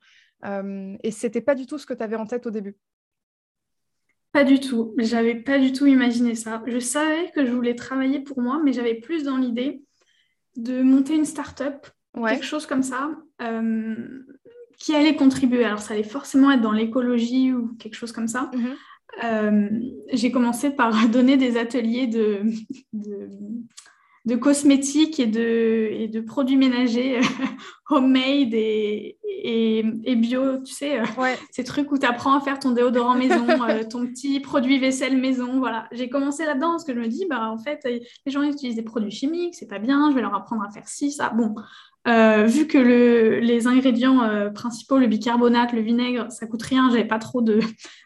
euh, 0.45 0.95
Et 1.03 1.11
c'était 1.11 1.41
pas 1.41 1.55
du 1.55 1.65
tout 1.65 1.77
ce 1.77 1.85
que 1.85 1.93
tu 1.93 2.03
avais 2.03 2.15
en 2.15 2.25
tête 2.25 2.45
au 2.45 2.51
début? 2.51 2.75
Pas 4.33 4.43
du 4.43 4.59
tout. 4.59 4.95
J'avais 4.97 5.35
pas 5.35 5.59
du 5.59 5.71
tout 5.71 5.85
imaginé 5.85 6.33
ça. 6.33 6.63
Je 6.65 6.79
savais 6.79 7.29
que 7.31 7.45
je 7.45 7.51
voulais 7.51 7.75
travailler 7.75 8.19
pour 8.19 8.41
moi, 8.41 8.59
mais 8.63 8.73
j'avais 8.73 8.95
plus 8.95 9.23
dans 9.23 9.37
l'idée 9.37 9.83
de 10.55 10.81
monter 10.81 11.15
une 11.15 11.25
start-up, 11.25 11.87
quelque 12.15 12.45
chose 12.45 12.65
comme 12.65 12.83
ça, 12.83 13.11
euh, 13.41 13.95
qui 14.77 14.95
allait 14.95 15.15
contribuer. 15.15 15.63
Alors, 15.63 15.79
ça 15.79 15.93
allait 15.93 16.03
forcément 16.03 16.51
être 16.51 16.61
dans 16.61 16.71
l'écologie 16.71 17.53
ou 17.53 17.75
quelque 17.79 17.95
chose 17.95 18.11
comme 18.11 18.27
ça. 18.27 18.51
Mhm. 18.53 18.75
Euh, 19.23 19.69
j'ai 20.11 20.31
commencé 20.31 20.71
par 20.71 20.91
donner 21.09 21.37
des 21.37 21.57
ateliers 21.57 22.07
de, 22.07 22.41
de 22.93 23.29
cosmétiques 24.35 25.19
et 25.19 25.27
de, 25.27 25.89
et 25.91 26.07
de 26.07 26.21
produits 26.21 26.55
ménagers 26.55 27.19
homemade 27.89 28.53
et, 28.53 29.17
et, 29.43 30.15
bio, 30.15 30.59
tu 30.59 30.73
sais, 30.73 30.99
euh, 30.99 31.05
ces 31.51 31.63
trucs 31.63 31.91
où 31.91 31.97
tu 31.97 32.05
apprends 32.05 32.37
à 32.37 32.41
faire 32.41 32.59
ton 32.59 32.71
déodorant 32.71 33.15
maison, 33.15 33.45
euh, 33.69 33.83
ton 33.83 34.05
petit 34.07 34.39
produit 34.39 34.79
vaisselle 34.79 35.17
maison. 35.17 35.59
Voilà, 35.59 35.87
j'ai 35.91 36.09
commencé 36.09 36.45
là-dedans 36.45 36.71
parce 36.71 36.85
que 36.85 36.93
je 36.93 36.99
me 36.99 37.07
dis, 37.07 37.25
bah, 37.29 37.49
en 37.49 37.57
fait, 37.57 37.81
les 37.83 38.31
gens 38.31 38.41
utilisent 38.43 38.77
des 38.77 38.83
produits 38.83 39.11
chimiques, 39.11 39.55
c'est 39.55 39.67
pas 39.67 39.79
bien, 39.79 40.09
je 40.09 40.15
vais 40.15 40.21
leur 40.21 40.33
apprendre 40.33 40.63
à 40.63 40.71
faire 40.71 40.87
ci, 40.87 41.11
ça. 41.11 41.29
Bon, 41.29 41.53
euh, 42.05 42.43
vu 42.45 42.67
que 42.67 42.77
le, 42.77 43.39
les 43.39 43.65
ingrédients 43.65 44.23
euh, 44.23 44.49
principaux, 44.49 44.97
le 44.97 45.07
bicarbonate, 45.07 45.71
le 45.71 45.81
vinaigre, 45.81 46.29
ça 46.31 46.45
coûte 46.47 46.63
rien, 46.63 46.89
j'avais 46.89 47.05
pas 47.05 47.19
trop 47.19 47.41
de, 47.41 47.61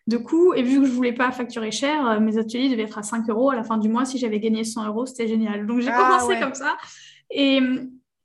de 0.07 0.17
coûts. 0.17 0.53
Et 0.53 0.61
vu 0.61 0.79
que 0.81 0.85
je 0.85 0.91
voulais 0.91 1.13
pas 1.13 1.31
facturer 1.31 1.71
cher, 1.71 2.07
euh, 2.07 2.19
mes 2.19 2.37
ateliers 2.37 2.69
devaient 2.69 2.83
être 2.83 2.99
à 2.99 3.03
5 3.03 3.27
euros 3.29 3.49
à 3.49 3.55
la 3.55 3.63
fin 3.63 3.77
du 3.77 3.89
mois. 3.89 4.05
Si 4.05 4.19
j'avais 4.19 4.39
gagné 4.39 4.63
100 4.63 4.87
euros, 4.87 5.05
c'était 5.07 5.27
génial. 5.27 5.65
Donc 5.65 5.81
j'ai 5.81 5.89
ah, 5.91 5.97
commencé 5.97 6.39
comme 6.39 6.53
ça. 6.53 6.77
Et, 7.31 7.59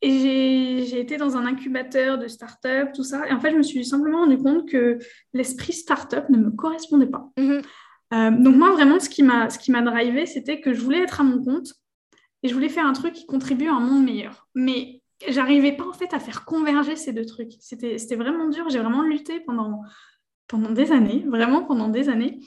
et 0.02 0.85
j'ai 0.85 1.00
été 1.00 1.17
dans 1.17 1.37
un 1.38 1.47
incubateur 1.47 2.19
de 2.19 2.29
start-up, 2.29 2.91
tout 2.95 3.05
ça. 3.05 3.26
Et 3.29 3.33
en 3.33 3.41
fait, 3.41 3.52
je 3.52 3.57
me 3.57 3.62
suis 3.62 3.85
simplement 3.87 4.21
rendu 4.21 4.37
compte 4.37 4.69
que 4.69 4.99
l'esprit 5.33 5.73
start-up 5.73 6.29
ne 6.29 6.37
me 6.37 6.50
correspondait 6.50 7.07
pas. 7.07 7.31
Mm-hmm. 7.38 8.43
donc 8.43 8.57
moi, 8.57 8.73
vraiment, 8.73 9.00
ce 9.00 9.09
qui 9.09 9.23
m'a 9.23 9.83
drivé, 9.83 10.26
c'était 10.26 10.61
que 10.61 10.75
je 10.75 10.83
voulais 10.83 11.00
être 11.00 11.21
à 11.21 11.25
mon 11.25 11.43
compte 11.43 11.73
et 12.43 12.49
je 12.49 12.55
voulais 12.55 12.69
faire 12.69 12.85
un 12.85 12.93
truc 12.93 13.14
qui 13.14 13.26
contribue 13.26 13.69
à 13.69 13.75
un 13.75 13.81
monde 13.81 14.05
meilleur. 14.05 14.49
Mais 14.55 15.02
j'arrivais 15.29 15.73
pas 15.73 15.87
en 15.87 15.93
fait 15.93 16.12
à 16.14 16.21
faire 16.21 16.45
converger 16.45 16.97
ces 16.97 17.12
deux 17.12 17.26
trucs. 17.26 17.52
C'était 17.61 18.17
vraiment 18.17 18.49
dur. 18.49 18.69
J'ai 18.69 18.79
vraiment 18.79 19.02
lutté 19.02 19.41
pendant, 19.41 19.83
pendant 20.49 20.71
des 20.71 20.93
années, 20.93 21.25
vraiment 21.29 21.64
pendant 21.64 21.88
des 21.88 22.09
années. 22.09 22.41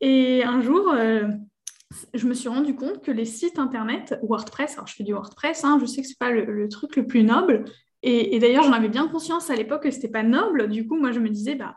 Et 0.00 0.44
un 0.44 0.60
jour, 0.60 0.92
euh, 0.92 1.28
je 2.12 2.26
me 2.26 2.34
suis 2.34 2.48
rendu 2.48 2.74
compte 2.74 3.02
que 3.02 3.10
les 3.10 3.24
sites 3.24 3.58
internet, 3.58 4.18
WordPress, 4.22 4.74
alors 4.74 4.86
je 4.86 4.94
fais 4.94 5.04
du 5.04 5.12
WordPress, 5.12 5.64
hein, 5.64 5.78
je 5.80 5.86
sais 5.86 6.02
que 6.02 6.06
ce 6.06 6.12
n'est 6.12 6.16
pas 6.18 6.30
le, 6.30 6.68
truc 6.68 6.96
le 6.96 7.06
plus 7.06 7.22
noble, 7.22 7.64
et, 8.02 8.38
d'ailleurs 8.38 8.64
j'en 8.64 8.72
avais 8.72 8.88
bien 8.88 9.08
conscience 9.08 9.50
à 9.50 9.56
l'époque 9.56 9.84
que 9.84 9.90
ce 9.90 9.96
n'était 9.96 10.08
pas 10.08 10.22
noble, 10.22 10.68
du 10.68 10.86
coup 10.86 10.96
moi 10.96 11.12
je 11.12 11.20
me 11.20 11.28
disais, 11.28 11.54
bah, 11.54 11.76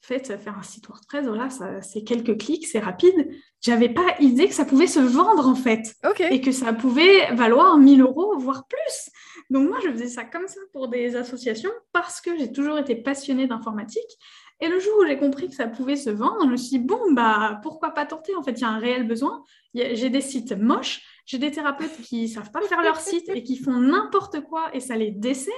fait, 0.00 0.38
faire 0.38 0.58
un 0.58 0.62
site 0.62 0.86
WordPress, 0.88 1.26
voilà, 1.26 1.48
c'est 1.82 2.04
quelques 2.04 2.38
clics, 2.38 2.66
c'est 2.66 2.78
rapide. 2.78 3.28
J'avais 3.60 3.88
pas 3.88 4.14
idée 4.20 4.48
que 4.48 4.54
ça 4.54 4.64
pouvait 4.64 4.86
se 4.86 5.00
vendre 5.00 5.48
en 5.48 5.54
fait, 5.54 5.94
et 6.30 6.40
que 6.40 6.52
ça 6.52 6.72
pouvait 6.72 7.34
valoir 7.34 7.76
1000 7.78 8.02
euros, 8.02 8.38
voire 8.38 8.66
plus. 8.68 9.10
Donc 9.50 9.68
moi 9.68 9.78
je 9.84 9.90
faisais 9.90 10.08
ça 10.08 10.24
comme 10.24 10.46
ça 10.48 10.60
pour 10.72 10.88
des 10.88 11.16
associations 11.16 11.70
parce 11.92 12.20
que 12.20 12.36
j'ai 12.38 12.52
toujours 12.52 12.78
été 12.78 12.96
passionnée 12.96 13.46
d'informatique 13.46 14.18
et 14.60 14.68
le 14.68 14.80
jour 14.80 14.94
où 15.00 15.06
j'ai 15.06 15.18
compris 15.18 15.48
que 15.48 15.54
ça 15.54 15.66
pouvait 15.66 15.96
se 15.96 16.08
vendre, 16.08 16.44
je 16.44 16.50
me 16.50 16.56
suis 16.56 16.78
dit, 16.78 16.78
bon, 16.78 17.12
bah, 17.12 17.60
pourquoi 17.62 17.90
pas 17.90 18.06
tenter? 18.06 18.34
En 18.34 18.42
fait, 18.42 18.52
il 18.52 18.60
y 18.62 18.64
a 18.64 18.70
un 18.70 18.78
réel 18.78 19.06
besoin. 19.06 19.44
J'ai 19.74 20.08
des 20.08 20.22
sites 20.22 20.52
moches, 20.52 21.02
j'ai 21.26 21.36
des 21.36 21.50
thérapeutes 21.50 22.00
qui 22.02 22.22
ne 22.22 22.26
savent 22.26 22.50
pas 22.50 22.62
faire 22.62 22.80
leur 22.80 22.98
site 22.98 23.28
et 23.28 23.42
qui 23.42 23.58
font 23.58 23.78
n'importe 23.78 24.40
quoi 24.40 24.74
et 24.74 24.80
ça 24.80 24.96
les 24.96 25.10
dessert. 25.10 25.52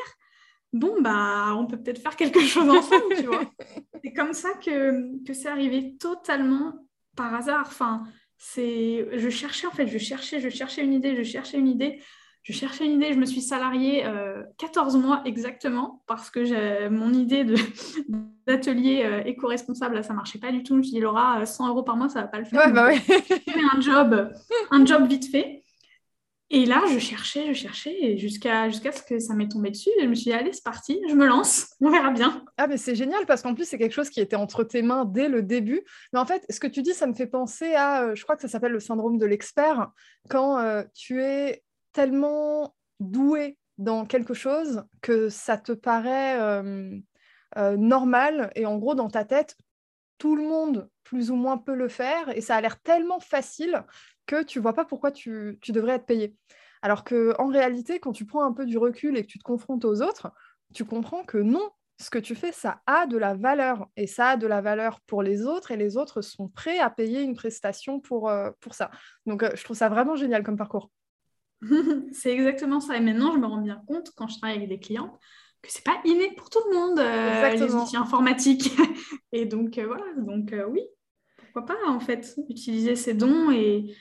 Bon, 0.73 1.01
bah, 1.01 1.55
on 1.57 1.67
peut 1.67 1.79
peut-être 1.79 2.01
faire 2.01 2.17
quelque 2.17 2.41
chose 2.55 2.69
ensemble, 2.69 3.15
tu 3.17 3.27
vois. 3.27 3.51
C'est 4.05 4.13
comme 4.13 4.33
ça 4.33 4.51
que, 4.65 5.25
que 5.25 5.33
c'est 5.33 5.49
arrivé 5.49 5.97
totalement 5.97 6.75
par 7.17 7.35
hasard. 7.35 7.65
Enfin, 7.67 8.05
c'est, 8.37 9.09
je 9.13 9.29
cherchais, 9.29 9.67
en 9.67 9.73
fait, 9.73 9.87
je 9.87 9.99
cherchais, 9.99 10.41
je 10.41 10.49
cherchais 10.49 10.85
une 10.85 10.93
idée, 10.93 11.17
je 11.17 11.23
cherchais 11.23 11.59
une 11.59 11.69
idée 11.69 12.01
je 12.49 12.55
cherchais 12.55 12.87
une 12.87 12.93
idée, 12.93 13.13
je 13.13 13.19
me 13.19 13.27
suis 13.27 13.43
salariée 13.43 14.05
14 14.57 14.97
euh, 14.97 14.99
mois 14.99 15.21
exactement 15.27 16.03
parce 16.07 16.31
que 16.31 16.89
mon 16.89 17.13
idée 17.13 17.45
d'atelier 18.47 19.03
euh, 19.05 19.23
éco-responsable, 19.27 20.03
ça 20.03 20.15
ne 20.15 20.17
marchait 20.17 20.39
pas 20.39 20.51
du 20.51 20.63
tout. 20.63 20.73
Je 20.73 20.79
me 20.79 20.83
suis 20.83 20.95
dit, 20.95 21.01
Laura, 21.01 21.45
100 21.45 21.67
euh, 21.67 21.69
euros 21.69 21.83
par 21.83 21.99
mois, 21.99 22.09
ça 22.09 22.21
ne 22.21 22.25
va 22.25 22.29
pas 22.29 22.39
le 22.39 22.47
faire. 22.47 22.65
Ouais, 22.65 22.73
bah 22.73 22.89
un 23.75 23.81
job, 23.83 24.33
un 24.71 24.87
job 24.87 25.07
vite 25.07 25.31
fait. 25.31 25.63
Et 26.51 26.65
là, 26.65 26.83
je 26.91 26.99
cherchais, 26.99 27.49
je 27.49 27.53
cherchais, 27.53 28.17
jusqu'à 28.17 28.71
jusqu'à 28.71 28.91
ce 28.91 29.03
que 29.03 29.19
ça 29.19 29.35
m'ait 29.35 29.49
tombé 29.49 29.71
dessus. 29.71 29.91
Et 29.99 30.05
je 30.05 30.09
me 30.09 30.15
suis 30.15 30.31
dit, 30.31 30.33
allez, 30.33 30.53
c'est 30.53 30.65
parti, 30.65 30.99
je 31.09 31.15
me 31.15 31.27
lance, 31.27 31.75
on 31.81 31.91
verra 31.91 32.11
bien. 32.11 32.45
Ah, 32.57 32.67
mais 32.67 32.79
c'est 32.79 32.95
génial 32.95 33.27
parce 33.27 33.43
qu'en 33.43 33.55
plus, 33.55 33.67
c'est 33.67 33.77
quelque 33.77 33.93
chose 33.93 34.09
qui 34.09 34.21
était 34.21 34.37
entre 34.37 34.65
tes 34.65 34.81
mains 34.81 35.05
dès 35.05 35.29
le 35.29 35.43
début. 35.43 35.83
Mais 36.13 36.19
en 36.19 36.25
fait, 36.27 36.45
ce 36.49 36.59
que 36.59 36.67
tu 36.67 36.83
dis, 36.83 36.95
ça 36.95 37.07
me 37.07 37.15
fait 37.15 37.27
penser 37.27 37.75
à, 37.75 38.15
je 38.15 38.23
crois 38.23 38.37
que 38.37 38.43
ça 38.43 38.49
s'appelle 38.49 38.73
le 38.73 38.81
syndrome 38.81 39.19
de 39.19 39.27
l'expert, 39.27 39.91
quand 40.31 40.85
tu 40.95 41.23
es 41.23 41.63
tellement 41.93 42.75
doué 43.01 43.59
dans 43.79 44.05
quelque 44.05 44.35
chose 44.35 44.85
que 45.01 45.29
ça 45.29 45.57
te 45.57 45.73
paraît 45.73 46.41
euh, 46.41 46.99
euh, 47.57 47.77
normal 47.77 48.51
et 48.55 48.67
en 48.67 48.77
gros 48.77 48.95
dans 48.95 49.09
ta 49.09 49.25
tête 49.25 49.57
tout 50.19 50.35
le 50.35 50.43
monde 50.43 50.91
plus 51.05 51.31
ou 51.31 51.37
moins 51.37 51.59
peut 51.59 51.77
le 51.77 51.89
faire 51.89 52.37
et 52.37 52.41
ça 52.41 52.57
a 52.57 52.61
l'air 52.61 52.81
tellement 52.81 53.21
facile 53.21 53.85
que 54.29 54.45
tu 54.45 54.61
vois 54.61 54.75
pas 54.75 54.85
pourquoi 54.85 55.11
tu, 55.11 55.59
devrais 55.69 55.95
être 55.95 56.07
payé. 56.07 56.37
Alors 56.83 57.03
que 57.03 57.35
en 57.41 57.49
réalité, 57.49 57.99
quand 57.99 58.13
tu 58.13 58.25
prends 58.25 58.45
un 58.45 58.53
peu 58.53 58.65
du 58.65 58.79
recul 58.79 59.17
et 59.17 59.23
que 59.23 59.27
tu 59.27 59.41
te 59.41 59.43
confrontes 59.43 59.85
aux 59.85 60.03
autres, 60.03 60.31
tu 60.73 60.85
comprends 60.85 61.25
que 61.25 61.39
non, 61.39 61.69
ce 61.99 62.11
que 62.11 62.19
tu 62.21 62.37
fais, 62.37 62.53
ça 62.53 62.81
a 62.87 63.07
de 63.07 63.17
la 63.17 63.35
valeur 63.35 63.89
et 63.97 64.07
ça 64.07 64.29
a 64.29 64.37
de 64.37 64.47
la 64.47 64.61
valeur 64.61 65.01
pour 65.01 65.25
les 65.25 65.45
autres 65.45 65.73
et 65.73 65.77
les 65.77 65.97
autres 65.97 66.21
sont 66.21 66.49
prêts 66.49 66.79
à 66.79 66.91
payer 66.91 67.23
une 67.23 67.35
prestation 67.35 67.99
pour, 67.99 68.29
euh, 68.29 68.51
pour 68.61 68.75
ça. 68.75 68.93
Donc, 69.27 69.45
je 69.57 69.65
trouve 69.65 69.77
ça 69.77 69.89
vraiment 69.89 70.15
génial 70.15 70.45
comme 70.45 70.57
parcours. 70.57 70.91
c'est 72.13 72.33
exactement 72.33 72.79
ça. 72.79 72.97
Et 72.97 73.01
maintenant, 73.01 73.33
je 73.33 73.39
me 73.39 73.47
rends 73.47 73.61
bien 73.63 73.83
compte 73.89 74.13
quand 74.15 74.29
je 74.29 74.39
travaille 74.39 74.59
avec 74.59 74.69
des 74.69 74.79
clients 74.79 75.19
que 75.63 75.73
c'est 75.73 75.85
pas 75.85 76.01
inné 76.05 76.33
pour 76.37 76.51
tout 76.51 76.61
le 76.71 76.77
monde 76.77 76.99
euh, 76.99 77.51
les 77.51 77.75
outils 77.75 77.97
informatiques. 77.97 78.71
et 79.33 79.45
donc 79.47 79.79
euh, 79.79 79.87
voilà, 79.87 80.05
donc 80.17 80.53
euh, 80.53 80.67
oui, 80.69 80.83
pourquoi 81.37 81.67
pas 81.67 81.89
en 81.89 82.01
fait 82.01 82.37
utiliser 82.49 82.97
ces 82.97 83.15
dons 83.15 83.51
et, 83.51 83.95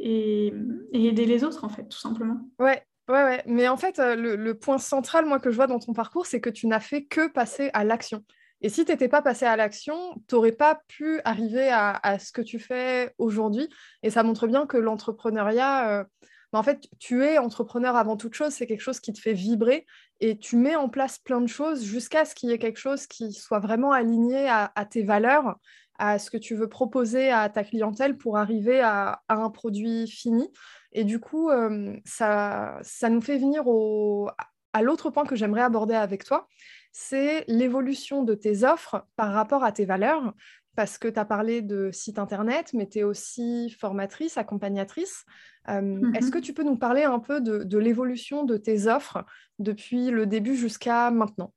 et, 0.00 0.52
aider 0.92 1.26
les 1.26 1.44
autres 1.44 1.64
en 1.64 1.68
fait, 1.68 1.84
tout 1.84 1.98
simplement. 1.98 2.40
Ouais. 2.58 2.82
Ouais, 3.08 3.24
ouais, 3.24 3.42
mais 3.46 3.68
en 3.68 3.78
fait, 3.78 3.96
le, 3.98 4.52
point 4.52 4.76
central, 4.76 5.24
moi, 5.24 5.40
que 5.40 5.50
je 5.50 5.56
vois 5.56 5.66
dans 5.66 5.78
ton 5.78 5.94
parcours, 5.94 6.26
c'est 6.26 6.42
que 6.42 6.50
tu 6.50 6.66
n'as 6.66 6.78
fait 6.78 7.04
que 7.06 7.26
passer 7.26 7.70
à 7.72 7.82
l'action. 7.82 8.22
Et 8.60 8.68
si 8.68 8.84
tu 8.84 8.92
n'étais 8.92 9.08
pas 9.08 9.22
passé 9.22 9.46
à 9.46 9.56
l'action, 9.56 9.96
tu 10.28 10.34
n'aurais 10.34 10.52
pas 10.52 10.82
pu 10.88 11.18
arriver 11.24 11.70
à, 11.70 11.98
à, 12.02 12.18
ce 12.18 12.32
que 12.32 12.42
tu 12.42 12.58
fais 12.58 13.14
aujourd'hui. 13.16 13.66
Et 14.02 14.10
ça 14.10 14.22
montre 14.24 14.46
bien 14.46 14.66
que 14.66 14.76
l'entrepreneuriat, 14.76 16.06
en 16.52 16.62
fait, 16.62 16.88
tu 16.98 17.24
es 17.24 17.38
entrepreneur 17.38 17.96
avant 17.96 18.16
toute 18.16 18.34
chose, 18.34 18.52
c'est 18.52 18.66
quelque 18.66 18.80
chose 18.80 19.00
qui 19.00 19.12
te 19.12 19.20
fait 19.20 19.34
vibrer 19.34 19.86
et 20.20 20.38
tu 20.38 20.56
mets 20.56 20.76
en 20.76 20.88
place 20.88 21.18
plein 21.18 21.40
de 21.40 21.46
choses 21.46 21.84
jusqu'à 21.84 22.24
ce 22.24 22.34
qu'il 22.34 22.48
y 22.48 22.52
ait 22.52 22.58
quelque 22.58 22.78
chose 22.78 23.06
qui 23.06 23.32
soit 23.32 23.58
vraiment 23.58 23.92
aligné 23.92 24.48
à, 24.48 24.70
tes 24.90 25.02
valeurs, 25.02 25.56
à 25.98 26.18
ce 26.18 26.30
que 26.30 26.36
tu 26.36 26.54
veux 26.54 26.68
proposer 26.68 27.30
à 27.30 27.48
ta 27.48 27.64
clientèle 27.64 28.16
pour 28.16 28.36
arriver 28.36 28.80
à, 28.80 29.22
un 29.28 29.50
produit 29.50 30.08
fini. 30.08 30.50
Et 30.92 31.04
du 31.04 31.20
coup, 31.20 31.50
euh, 31.50 31.96
ça, 32.04 32.78
ça 32.82 33.08
nous 33.10 33.20
fait 33.20 33.38
venir 33.38 33.64
à 34.72 34.82
l'autre 34.82 35.10
point 35.10 35.24
que 35.24 35.36
j'aimerais 35.36 35.62
aborder 35.62 35.94
avec 35.94 36.24
toi, 36.24 36.48
c'est 36.92 37.44
l'évolution 37.48 38.22
de 38.22 38.34
tes 38.34 38.64
offres 38.64 39.06
par 39.16 39.32
rapport 39.32 39.64
à 39.64 39.72
tes 39.72 39.84
valeurs 39.84 40.34
parce 40.78 40.96
que 40.96 41.08
tu 41.08 41.18
as 41.18 41.24
parlé 41.24 41.60
de 41.60 41.90
site 41.90 42.20
internet, 42.20 42.70
mais 42.72 42.88
tu 42.88 43.00
es 43.00 43.02
aussi 43.02 43.68
formatrice, 43.80 44.38
accompagnatrice. 44.38 45.24
Euh, 45.68 45.80
mhm. 45.80 46.14
Est-ce 46.14 46.30
que 46.30 46.38
tu 46.38 46.54
peux 46.54 46.62
nous 46.62 46.76
parler 46.76 47.02
un 47.02 47.18
peu 47.18 47.40
de, 47.40 47.78
l'évolution 47.78 48.44
de 48.44 48.56
tes 48.56 48.86
offres 48.86 49.24
depuis 49.58 50.10
le 50.10 50.26
début 50.26 50.54
jusqu'à 50.54 51.10
maintenant? 51.10 51.52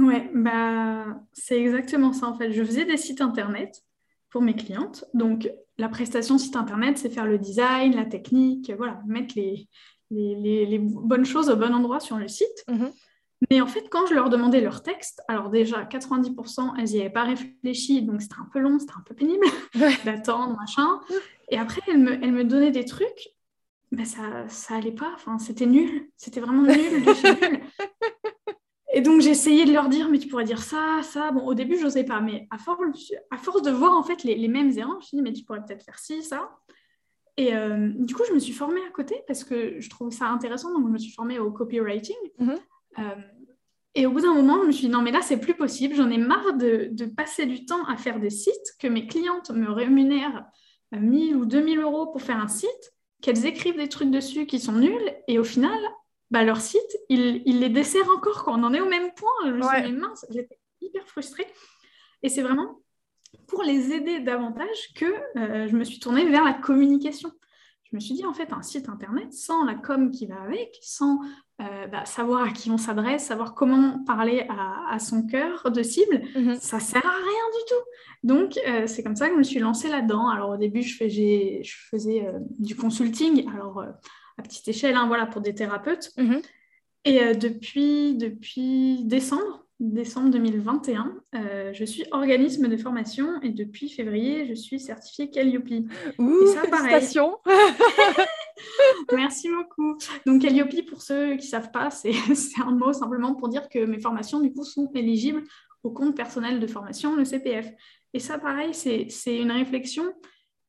Oui, 0.00 0.14
bah, 0.34 1.20
c'est 1.32 1.60
exactement 1.60 2.12
ça 2.12 2.26
en 2.26 2.36
fait. 2.36 2.52
Je 2.52 2.62
faisais 2.62 2.84
des 2.84 2.96
sites 2.96 3.20
internet 3.20 3.82
pour 4.30 4.42
mes 4.42 4.54
clientes. 4.54 5.04
Donc, 5.14 5.50
la 5.78 5.88
prestation 5.88 6.38
site 6.38 6.56
internet, 6.56 6.98
c'est 6.98 7.10
faire 7.10 7.26
le 7.26 7.38
design, 7.38 7.94
la 7.94 8.04
technique, 8.04 8.72
voilà, 8.76 9.00
mettre 9.06 9.34
les, 9.36 9.68
les, 10.10 10.78
bonnes 10.78 11.24
choses 11.24 11.48
au 11.48 11.56
bon 11.56 11.74
endroit 11.74 12.00
sur 12.00 12.16
le 12.16 12.28
site. 12.28 12.64
Mhm. 12.68 12.90
Mais 13.50 13.60
en 13.60 13.68
fait, 13.68 13.88
quand 13.88 14.06
je 14.06 14.14
leur 14.14 14.30
demandais 14.30 14.60
leur 14.60 14.82
texte, 14.82 15.22
alors 15.28 15.48
déjà, 15.48 15.84
90%, 15.84 16.74
elles 16.76 16.84
n'y 16.84 17.00
avaient 17.00 17.10
pas 17.10 17.22
réfléchi, 17.22 18.02
donc 18.02 18.20
c'était 18.20 18.34
un 18.40 18.48
peu 18.52 18.58
long, 18.58 18.78
c'était 18.80 18.94
un 18.96 19.04
peu 19.06 19.14
pénible 19.14 19.46
d'attendre, 20.04 20.56
machin. 20.58 21.00
Et 21.50 21.56
après, 21.56 21.80
elles 21.86 21.98
me, 21.98 22.12
elles 22.12 22.32
me 22.32 22.44
donnaient 22.44 22.72
des 22.72 22.84
trucs, 22.84 23.30
mais 23.92 24.04
ça, 24.04 24.46
ça 24.48 24.74
allait 24.74 24.92
pas, 24.92 25.12
enfin, 25.14 25.38
c'était 25.38 25.66
nul, 25.66 26.10
c'était 26.16 26.40
vraiment 26.40 26.62
nul, 26.62 26.76
nul. 27.06 27.60
Et 28.98 29.00
donc, 29.00 29.20
j'ai 29.20 29.30
essayé 29.30 29.64
de 29.64 29.72
leur 29.72 29.88
dire, 29.88 30.08
mais 30.10 30.18
tu 30.18 30.26
pourrais 30.26 30.42
dire 30.42 30.60
ça, 30.60 31.02
ça. 31.04 31.30
Bon, 31.30 31.46
au 31.46 31.54
début, 31.54 31.78
je 31.78 31.84
n'osais 31.84 32.02
pas, 32.02 32.20
mais 32.20 32.48
à 32.50 32.58
force, 32.58 32.80
à 33.30 33.36
force 33.36 33.62
de 33.62 33.70
voir 33.70 33.96
en 33.96 34.02
fait 34.02 34.24
les, 34.24 34.34
les 34.34 34.48
mêmes 34.48 34.76
erreurs, 34.76 34.94
je 34.94 34.96
me 34.96 35.02
suis 35.02 35.16
dit, 35.18 35.22
mais 35.22 35.32
tu 35.32 35.44
pourrais 35.44 35.64
peut-être 35.64 35.84
faire 35.84 36.00
ci, 36.00 36.20
ça. 36.24 36.50
Et 37.36 37.54
euh, 37.54 37.92
du 37.94 38.12
coup, 38.16 38.24
je 38.28 38.34
me 38.34 38.40
suis 38.40 38.52
formée 38.52 38.80
à 38.88 38.90
côté 38.90 39.22
parce 39.28 39.44
que 39.44 39.78
je 39.78 39.88
trouvais 39.88 40.10
ça 40.10 40.26
intéressant, 40.26 40.72
donc 40.72 40.88
je 40.88 40.92
me 40.92 40.98
suis 40.98 41.12
formée 41.12 41.38
au 41.38 41.52
copywriting. 41.52 42.16
Mm-hmm. 42.40 42.58
Euh, 42.98 43.02
et 43.94 44.04
au 44.04 44.10
bout 44.10 44.20
d'un 44.20 44.34
moment, 44.34 44.62
je 44.62 44.66
me 44.66 44.72
suis 44.72 44.86
dit, 44.88 44.92
non, 44.92 45.00
mais 45.00 45.12
là, 45.12 45.20
c'est 45.22 45.38
plus 45.38 45.54
possible. 45.54 45.94
J'en 45.94 46.10
ai 46.10 46.18
marre 46.18 46.54
de, 46.54 46.92
passer 47.16 47.46
du 47.46 47.66
temps 47.66 47.84
à 47.84 47.96
faire 47.96 48.18
des 48.18 48.30
sites, 48.30 48.74
que 48.80 48.88
mes 48.88 49.06
clientes 49.06 49.52
me 49.52 49.70
rémunèrent 49.70 50.44
1000 50.90 51.36
ou 51.36 51.46
2000 51.46 51.78
euros 51.78 52.08
pour 52.08 52.20
faire 52.20 52.38
un 52.38 52.48
site, 52.48 52.92
qu'elles 53.22 53.46
écrivent 53.46 53.76
des 53.76 53.88
trucs 53.88 54.10
dessus 54.10 54.46
qui 54.46 54.58
sont 54.58 54.72
nuls, 54.72 55.14
et 55.28 55.38
au 55.38 55.44
final, 55.44 55.78
bah, 56.30 56.44
leur 56.44 56.60
site, 56.60 56.98
il, 57.08 57.42
les 57.44 57.68
dessert 57.68 58.08
encore. 58.10 58.44
Quand 58.44 58.58
on 58.58 58.64
en 58.64 58.74
est 58.74 58.80
au 58.80 58.88
même 58.88 59.12
point, 59.14 59.30
je 59.46 59.50
me 59.50 59.62
suis 59.62 59.82
dit, 59.82 59.92
mince, 59.92 60.26
j'étais 60.30 60.58
hyper 60.80 61.06
frustrée. 61.06 61.46
Et 62.22 62.28
c'est 62.28 62.42
vraiment 62.42 62.80
pour 63.46 63.62
les 63.62 63.92
aider 63.92 64.20
davantage 64.20 64.92
que 64.94 65.06
euh, 65.36 65.68
je 65.68 65.76
me 65.76 65.84
suis 65.84 66.00
tournée 66.00 66.28
vers 66.28 66.44
la 66.44 66.54
communication. 66.54 67.30
Je 67.90 67.96
me 67.96 68.00
suis 68.00 68.14
dit, 68.14 68.26
en 68.26 68.34
fait, 68.34 68.52
un 68.52 68.60
site 68.60 68.90
internet, 68.90 69.32
sans 69.32 69.64
la 69.64 69.74
com 69.74 70.10
qui 70.10 70.26
va 70.26 70.42
avec, 70.42 70.76
sans 70.82 71.20
euh, 71.62 71.86
bah, 71.86 72.04
savoir 72.04 72.42
à 72.42 72.50
qui 72.50 72.70
on 72.70 72.76
s'adresse, 72.76 73.24
savoir 73.24 73.54
comment 73.54 74.04
parler 74.04 74.46
à, 74.50 74.98
son 74.98 75.26
cœur 75.26 75.70
de 75.70 75.82
cible, 75.82 76.22
mhm. 76.36 76.56
ça 76.56 76.80
sert 76.80 77.04
à 77.04 77.08
rien 77.08 77.22
du 77.22 77.64
tout. 77.68 77.84
Donc, 78.24 78.58
euh, 78.68 78.86
c'est 78.86 79.02
comme 79.02 79.16
ça 79.16 79.28
que 79.28 79.34
je 79.34 79.38
me 79.38 79.42
suis 79.42 79.58
lancée 79.58 79.88
là-dedans. 79.88 80.28
Alors, 80.28 80.50
au 80.50 80.56
début, 80.58 80.82
je, 80.82 81.08
je 81.08 81.74
faisais 81.90 82.26
euh, 82.26 82.38
du 82.58 82.76
consulting, 82.76 83.48
alors 83.54 83.82
à 84.38 84.42
petite 84.42 84.68
échelle, 84.68 84.96
hein, 84.96 85.06
voilà, 85.06 85.26
pour 85.26 85.40
des 85.40 85.54
thérapeutes. 85.54 86.12
Mhm. 86.16 86.40
Et 87.04 87.34
depuis, 87.34 88.16
depuis 88.16 89.04
décembre, 89.04 89.66
décembre 89.80 90.30
2021, 90.30 91.14
je 91.72 91.84
suis 91.84 92.04
organisme 92.10 92.68
de 92.68 92.76
formation 92.76 93.40
et 93.42 93.50
depuis 93.50 93.88
février, 93.88 94.46
je 94.46 94.54
suis 94.54 94.80
certifiée 94.80 95.30
Calliope. 95.30 95.70
Ouh, 96.18 96.42
et 96.42 96.46
ça, 96.48 96.62
félicitations 96.64 97.38
Merci 99.14 99.48
beaucoup. 99.48 99.96
Donc, 100.26 100.42
Calliope, 100.42 100.86
pour 100.86 101.02
ceux 101.02 101.30
qui 101.36 101.46
ne 101.46 101.50
savent 101.50 101.70
pas, 101.70 101.90
c'est 101.90 102.12
un 102.60 102.72
mot 102.72 102.92
simplement 102.92 103.34
pour 103.34 103.48
dire 103.48 103.68
que 103.68 103.84
mes 103.84 104.00
formations, 104.00 104.40
du 104.40 104.52
coup, 104.52 104.64
sont 104.64 104.90
éligibles 104.94 105.44
au 105.82 105.90
compte 105.90 106.16
personnel 106.16 106.60
de 106.60 106.66
formation, 106.66 107.16
le 107.16 107.24
CPF. 107.24 107.70
Et 108.14 108.18
ça, 108.18 108.38
pareil, 108.38 108.74
c'est 108.74 109.36
une 109.36 109.52
réflexion 109.52 110.04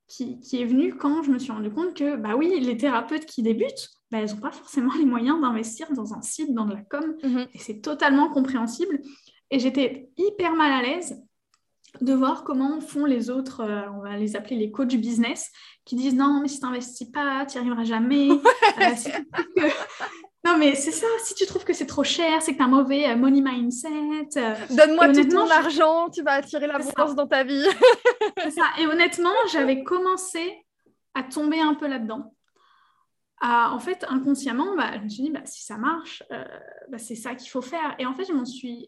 qui, 0.10 0.40
est 0.54 0.66
venue 0.66 0.96
quand 0.96 1.24
je 1.24 1.32
me 1.32 1.38
suis 1.38 1.52
rendu 1.52 1.70
compte 1.70 1.94
que, 1.94 2.16
bah 2.16 2.36
oui, 2.36 2.60
les 2.60 2.78
thérapeutes 2.78 3.26
qui 3.26 3.44
débutent, 3.44 3.90
bah, 4.12 4.18
elles 4.20 4.32
n'ont 4.32 4.42
pas 4.42 4.52
forcément 4.52 4.92
les 4.98 5.06
moyens 5.06 5.40
d'investir 5.40 5.92
dans 5.94 6.14
un 6.14 6.22
site, 6.22 6.54
dans 6.54 6.66
de 6.66 6.74
la 6.74 6.82
com, 6.82 7.16
mhm. 7.24 7.48
et 7.54 7.58
c'est 7.60 7.80
totalement 7.82 8.30
compréhensible. 8.30 9.00
Et 9.52 9.60
j'étais 9.60 10.10
hyper 10.18 10.54
mal 10.56 10.72
à 10.72 10.82
l'aise 10.82 11.24
de 12.02 12.14
voir 12.14 12.44
comment 12.44 12.82
font 12.82 13.06
les 13.06 13.30
autres, 13.30 13.62
euh, 13.62 13.90
on 13.96 14.02
va 14.02 14.18
les 14.18 14.36
appeler 14.36 14.58
les 14.58 14.72
coachs 14.72 14.96
business, 14.96 15.52
qui 15.86 15.96
disent 15.96 16.16
non, 16.16 16.40
mais 16.42 16.48
si 16.48 16.60
tu 16.60 16.66
n'investis 16.66 17.10
pas, 17.10 17.46
tu 17.46 17.58
n'y 17.58 17.62
arriveras 17.62 17.84
jamais. 17.84 18.30
Euh, 18.82 19.70
non, 20.46 20.58
mais 20.58 20.74
c'est 20.76 20.92
ça, 20.92 21.08
si 21.22 21.36
tu 21.36 21.46
trouves 21.46 21.66
que 21.66 21.74
c'est 21.74 21.86
trop 21.86 22.04
cher, 22.04 22.42
c'est 22.42 22.54
que 22.54 22.58
tu 22.58 22.64
as 22.64 22.66
un 22.66 22.70
mauvais 22.70 23.10
euh, 23.10 23.16
money 23.18 23.42
mindset. 23.42 24.30
Donne-moi 24.70 25.10
tout 25.10 25.26
ton 25.26 25.50
argent, 25.50 26.10
tu 26.10 26.24
vas 26.24 26.34
attirer 26.34 26.66
l'abondance 26.66 27.16
dans 27.16 27.28
ta 27.28 27.44
vie. 27.44 27.66
c'est 28.44 28.52
ça. 28.52 28.64
Et 28.80 28.88
honnêtement, 28.88 29.34
j'avais 29.52 29.84
commencé 29.84 30.66
à 31.14 31.24
tomber 31.24 31.60
un 31.60 31.74
peu 31.74 31.88
là-dedans 31.88 32.34
en 33.42 33.80
fait, 33.80 34.06
inconsciemment, 34.10 34.76
bah, 34.76 34.98
je 34.98 35.04
me 35.04 35.10
suis 35.10 35.24
dit, 35.24 35.32
bah, 35.32 35.46
si 35.46 35.64
ça 35.64 35.78
marche, 35.78 36.24
euh, 36.32 36.44
bah, 36.90 36.98
c'est 36.98 37.16
ça 37.16 37.36
qu'il 37.36 37.50
faut 37.50 37.62
faire. 37.62 37.96
Et 38.00 38.06
en 38.06 38.14
fait, 38.14 38.26
je 38.26 38.34
m'en 38.34 38.46
suis, 38.46 38.86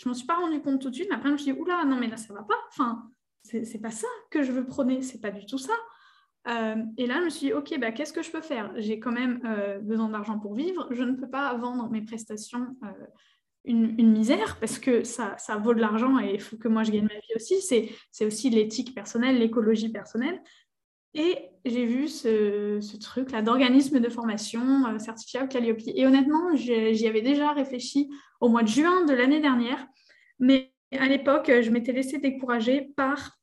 je 0.00 0.08
m'en 0.08 0.14
suis 0.14 0.26
pas 0.26 0.36
rendu 0.36 0.60
compte 0.60 0.80
tout 0.80 0.90
de 0.90 0.94
suite. 0.94 1.08
Mais 1.10 1.16
après, 1.16 1.28
je 1.28 1.32
me 1.32 1.38
suis 1.38 1.52
dit, 1.52 1.58
oula, 1.58 1.84
non, 1.84 1.96
mais 1.96 2.06
là, 2.06 2.16
ça 2.16 2.32
va 2.32 2.42
pas. 2.42 2.58
Enfin, 2.68 3.02
c'est 3.42 3.80
pas 3.80 3.90
ça 3.90 4.08
que 4.30 4.42
je 4.42 4.52
veux 4.52 4.64
prôner. 4.64 5.02
C'est 5.02 5.20
pas 5.20 5.30
du 5.30 5.44
tout 5.46 5.58
ça. 5.58 5.74
Euh, 6.46 6.76
et 6.98 7.06
là, 7.06 7.20
je 7.20 7.24
me 7.24 7.30
suis 7.30 7.46
dit, 7.46 7.52
ok, 7.52 7.78
bah, 7.78 7.92
qu'est-ce 7.92 8.12
que 8.12 8.22
je 8.22 8.30
peux 8.30 8.42
faire? 8.42 8.72
J'ai 8.76 8.98
quand 8.98 9.12
même 9.12 9.40
euh, 9.44 9.78
besoin 9.78 10.08
d'argent 10.08 10.38
pour 10.38 10.54
vivre. 10.54 10.88
Je 10.90 11.02
ne 11.02 11.14
peux 11.14 11.28
pas 11.28 11.54
vendre 11.54 11.88
mes 11.90 12.02
prestations 12.02 12.76
une, 13.64 13.94
une, 13.98 14.12
misère 14.12 14.58
parce 14.60 14.78
que 14.78 15.04
ça, 15.04 15.36
ça 15.38 15.56
vaut 15.56 15.72
de 15.72 15.80
l'argent 15.80 16.18
et 16.18 16.34
il 16.34 16.40
faut 16.40 16.58
que 16.58 16.68
moi 16.68 16.82
je 16.82 16.90
gagne 16.90 17.04
ma 17.04 17.14
vie 17.14 17.34
aussi. 17.34 17.62
C'est 17.62 18.26
aussi 18.26 18.50
l'éthique 18.50 18.94
personnelle, 18.94 19.38
l'écologie 19.38 19.88
personnelle. 19.88 20.40
Et 21.14 21.38
j'ai 21.64 21.86
vu 21.86 22.08
ce, 22.08 22.98
truc-là 22.98 23.40
d'organisme 23.40 24.00
de 24.00 24.08
formation 24.08 24.86
euh, 24.86 25.42
au 25.42 25.46
Calliope. 25.46 25.78
Et 25.86 26.06
honnêtement, 26.06 26.54
j'y 26.56 27.06
avais 27.06 27.22
déjà 27.22 27.52
réfléchi 27.52 28.10
au 28.40 28.48
mois 28.48 28.64
de 28.64 28.68
juin 28.68 29.04
de 29.04 29.14
l'année 29.14 29.40
dernière. 29.40 29.86
Mais 30.40 30.72
à 30.92 31.06
l'époque, 31.06 31.50
je 31.62 31.70
m'étais 31.70 31.92
laissée 31.92 32.18
décourager 32.18 32.92
par 32.96 33.38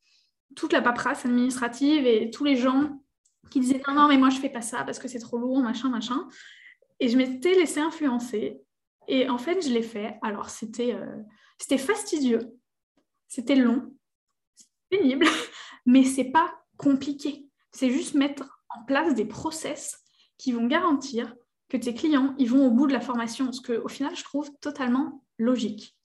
toute 0.55 0.73
la 0.73 0.81
paperasse 0.81 1.25
administrative 1.25 2.05
et 2.05 2.29
tous 2.31 2.43
les 2.43 2.55
gens 2.55 3.01
qui 3.49 3.59
disaient 3.59 3.81
non, 3.87 3.93
non, 3.93 4.07
mais 4.07 4.17
moi 4.17 4.29
je 4.29 4.39
fais 4.39 4.49
pas 4.49 4.61
ça 4.61 4.83
parce 4.83 4.99
que 4.99 5.07
c'est 5.07 5.19
trop 5.19 5.37
lourd, 5.37 5.59
machin, 5.59 5.89
machin. 5.89 6.27
Et 6.99 7.09
je 7.09 7.17
m'étais 7.17 7.55
laissée 7.55 7.79
influencer. 7.79 8.61
Et 9.07 9.27
en 9.29 9.37
fait, 9.37 9.65
je 9.65 9.73
l'ai 9.73 9.81
fait. 9.81 10.19
Alors, 10.21 10.49
c'était 10.49 10.93
euh, 10.93 11.77
fastidieux, 11.77 12.53
c'était 13.27 13.55
long, 13.55 13.91
pénible, 14.89 15.25
mais 15.85 16.03
c'est 16.03 16.31
pas 16.31 16.53
compliqué 16.77 17.51
c'est 17.71 17.89
juste 17.89 18.15
mettre 18.15 18.61
en 18.69 18.83
place 18.83 19.15
des 19.15 19.25
process 19.25 19.99
qui 20.37 20.51
vont 20.51 20.67
garantir 20.67 21.33
que 21.69 21.77
tes 21.77 21.93
clients 21.93 22.35
ils 22.37 22.49
vont 22.49 22.67
au 22.67 22.71
bout 22.71 22.87
de 22.87 22.93
la 22.93 23.01
formation, 23.01 23.51
ce 23.51 23.61
que 23.61 23.73
au 23.73 23.87
final 23.87 24.15
je 24.15 24.23
trouve 24.23 24.51
totalement 24.59 25.23
logique. 25.37 25.97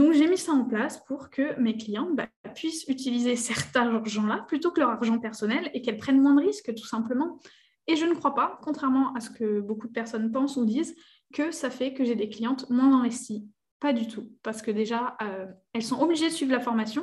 Donc 0.00 0.14
j'ai 0.14 0.26
mis 0.26 0.38
ça 0.38 0.52
en 0.52 0.64
place 0.64 1.04
pour 1.04 1.28
que 1.28 1.60
mes 1.60 1.76
clients 1.76 2.08
bah, 2.14 2.26
puissent 2.54 2.84
utiliser 2.88 3.36
cet 3.36 3.76
argent-là 3.76 4.46
plutôt 4.48 4.70
que 4.70 4.80
leur 4.80 4.88
argent 4.88 5.18
personnel 5.18 5.70
et 5.74 5.82
qu'elles 5.82 5.98
prennent 5.98 6.22
moins 6.22 6.34
de 6.34 6.40
risques 6.40 6.74
tout 6.74 6.86
simplement. 6.86 7.38
Et 7.86 7.96
je 7.96 8.06
ne 8.06 8.14
crois 8.14 8.34
pas, 8.34 8.58
contrairement 8.62 9.12
à 9.12 9.20
ce 9.20 9.28
que 9.28 9.60
beaucoup 9.60 9.88
de 9.88 9.92
personnes 9.92 10.32
pensent 10.32 10.56
ou 10.56 10.64
disent, 10.64 10.96
que 11.34 11.50
ça 11.50 11.68
fait 11.68 11.92
que 11.92 12.02
j'ai 12.02 12.14
des 12.14 12.30
clientes 12.30 12.70
moins 12.70 12.98
investies. 12.98 13.46
Pas 13.78 13.92
du 13.92 14.08
tout, 14.08 14.32
parce 14.42 14.62
que 14.62 14.70
déjà, 14.70 15.18
euh, 15.20 15.46
elles 15.74 15.82
sont 15.82 16.00
obligées 16.00 16.28
de 16.28 16.32
suivre 16.32 16.52
la 16.52 16.60
formation, 16.60 17.02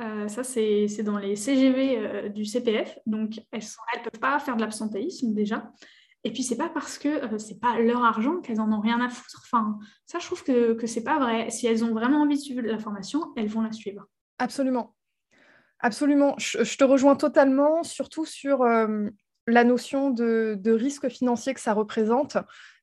euh, 0.00 0.28
ça, 0.28 0.44
c'est 0.44 1.02
dans 1.02 1.18
les 1.18 1.34
CGV 1.34 1.98
euh, 1.98 2.28
du 2.28 2.44
CPF. 2.44 2.98
Donc, 3.06 3.40
elles 3.52 3.62
ne 3.62 4.02
peuvent 4.02 4.20
pas 4.20 4.38
faire 4.38 4.56
de 4.56 4.60
l'absentéisme 4.60 5.32
déjà. 5.32 5.72
Et 6.24 6.32
puis, 6.32 6.42
c'est 6.42 6.56
pas 6.56 6.68
parce 6.68 6.98
que 6.98 7.08
euh, 7.08 7.38
c'est 7.38 7.58
pas 7.58 7.78
leur 7.78 8.04
argent 8.04 8.40
qu'elles 8.40 8.60
en 8.60 8.72
ont 8.72 8.80
rien 8.80 9.00
à 9.00 9.08
foutre. 9.08 9.42
Enfin, 9.44 9.78
ça, 10.06 10.18
je 10.18 10.26
trouve 10.26 10.44
que, 10.44 10.74
que 10.74 10.86
c'est 10.86 11.02
pas 11.02 11.18
vrai. 11.18 11.50
Si 11.50 11.66
elles 11.66 11.84
ont 11.84 11.92
vraiment 11.92 12.22
envie 12.22 12.36
de 12.36 12.40
suivre 12.40 12.62
la 12.62 12.78
formation, 12.78 13.32
elles 13.36 13.48
vont 13.48 13.62
la 13.62 13.72
suivre. 13.72 14.06
Absolument. 14.38 14.94
Absolument. 15.80 16.36
Je, 16.38 16.76
te 16.76 16.84
rejoins 16.84 17.16
totalement, 17.16 17.82
surtout 17.82 18.24
sur 18.24 18.64
la 18.64 19.64
notion 19.64 20.10
de, 20.10 20.60
risque 20.70 21.08
financier 21.08 21.54
que 21.54 21.60
ça 21.60 21.72
représente 21.72 22.36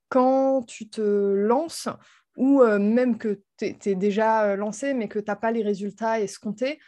quand 0.10 0.64
tu 0.64 0.90
te 0.90 1.02
lances 1.02 1.88
ou 2.36 2.62
même 2.62 3.18
que 3.18 3.42
tu 3.58 3.74
es, 3.86 3.96
déjà 3.96 4.58
lancé 4.58 4.94
mais 4.94 5.08
que 5.08 5.20
tu 5.20 5.26
n'as 5.28 5.38
pas 5.38 5.52
les 5.52 5.64
résultats 5.64 6.20
escomptés, 6.20 6.80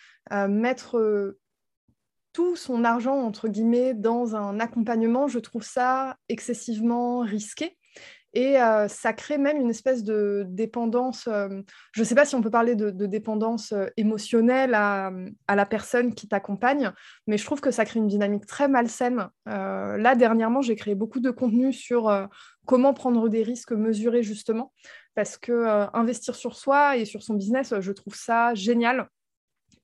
mettre 0.49 1.37
tout 2.33 2.55
son 2.55 2.83
argent, 2.83 3.15
entre 3.15 3.47
guillemets, 3.47 3.93
dans 3.93 4.35
un 4.35 4.59
accompagnement, 4.59 5.27
je 5.27 5.39
trouve 5.39 5.63
ça 5.63 6.17
excessivement 6.29 7.19
risqué. 7.19 7.77
Et 8.33 8.55
ça 8.87 9.11
crée 9.11 9.37
même 9.37 9.57
une 9.57 9.69
espèce 9.69 10.05
de 10.05 10.45
dépendance, 10.47 11.27
je 11.27 11.99
ne 11.99 12.05
sais 12.05 12.15
pas 12.15 12.23
si 12.23 12.33
on 12.33 12.41
peut 12.41 12.49
parler 12.49 12.75
de, 12.75 13.05
dépendance 13.05 13.73
émotionnelle 13.97 14.73
à, 14.73 15.11
la 15.53 15.65
personne 15.65 16.15
qui 16.15 16.29
t'accompagne, 16.29 16.93
mais 17.27 17.37
je 17.37 17.43
trouve 17.43 17.59
que 17.59 17.71
ça 17.71 17.83
crée 17.83 17.99
une 17.99 18.07
dynamique 18.07 18.45
très 18.45 18.69
malsaine. 18.69 19.27
là, 19.45 20.15
dernièrement, 20.15 20.61
j'ai 20.61 20.77
créé 20.77 20.95
beaucoup 20.95 21.19
de 21.19 21.29
contenu 21.29 21.73
sur 21.73 22.29
comment 22.65 22.93
prendre 22.93 23.27
des 23.27 23.43
risques 23.43 23.73
mesurés, 23.73 24.23
justement, 24.23 24.71
parce 25.13 25.37
que 25.37 25.65
investir 25.93 26.35
sur 26.35 26.55
soi 26.55 26.95
et 26.95 27.03
sur 27.03 27.23
son 27.23 27.33
business, 27.33 27.73
je 27.81 27.91
trouve 27.91 28.15
ça 28.15 28.53
génial 28.53 29.09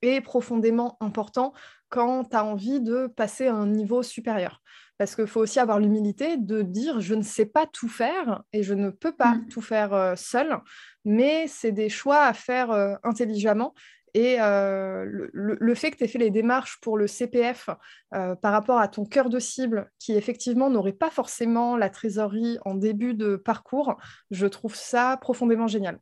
et 0.01 0.21
profondément 0.21 0.97
important 0.99 1.53
quand 1.89 2.25
tu 2.25 2.35
as 2.35 2.43
envie 2.43 2.81
de 2.81 3.07
passer 3.07 3.47
à 3.47 3.55
un 3.55 3.67
niveau 3.67 4.03
supérieur. 4.03 4.61
Parce 4.97 5.15
qu'il 5.15 5.27
faut 5.27 5.41
aussi 5.41 5.59
avoir 5.59 5.79
l'humilité 5.79 6.37
de 6.37 6.61
dire 6.61 6.99
je 6.99 7.13
ne 7.13 7.21
sais 7.21 7.45
pas 7.45 7.65
tout 7.67 7.87
faire 7.87 8.43
et 8.51 8.63
je 8.63 8.73
ne 8.73 8.89
peux 8.89 9.11
pas 9.11 9.35
mmh. 9.35 9.47
tout 9.47 9.61
faire 9.61 10.13
seul, 10.17 10.57
mais 11.05 11.47
c'est 11.47 11.71
des 11.71 11.89
choix 11.89 12.23
à 12.23 12.33
faire 12.33 12.71
intelligemment. 13.03 13.73
Et 14.13 14.37
le, 14.39 15.75
fait 15.75 15.91
que 15.91 15.97
tu 15.97 16.03
aies 16.03 16.07
fait 16.07 16.17
les 16.17 16.31
démarches 16.31 16.79
pour 16.81 16.97
le 16.97 17.05
CPF 17.05 17.69
par 18.09 18.51
rapport 18.51 18.79
à 18.79 18.87
ton 18.87 19.05
cœur 19.05 19.29
de 19.29 19.37
cible, 19.37 19.91
qui 19.99 20.13
effectivement 20.13 20.71
n'aurait 20.71 20.93
pas 20.93 21.11
forcément 21.11 21.77
la 21.77 21.91
trésorerie 21.91 22.57
en 22.65 22.73
début 22.73 23.13
de 23.13 23.35
parcours, 23.35 23.95
je 24.31 24.47
trouve 24.47 24.73
ça 24.73 25.17
profondément 25.21 25.67
génial. 25.67 25.99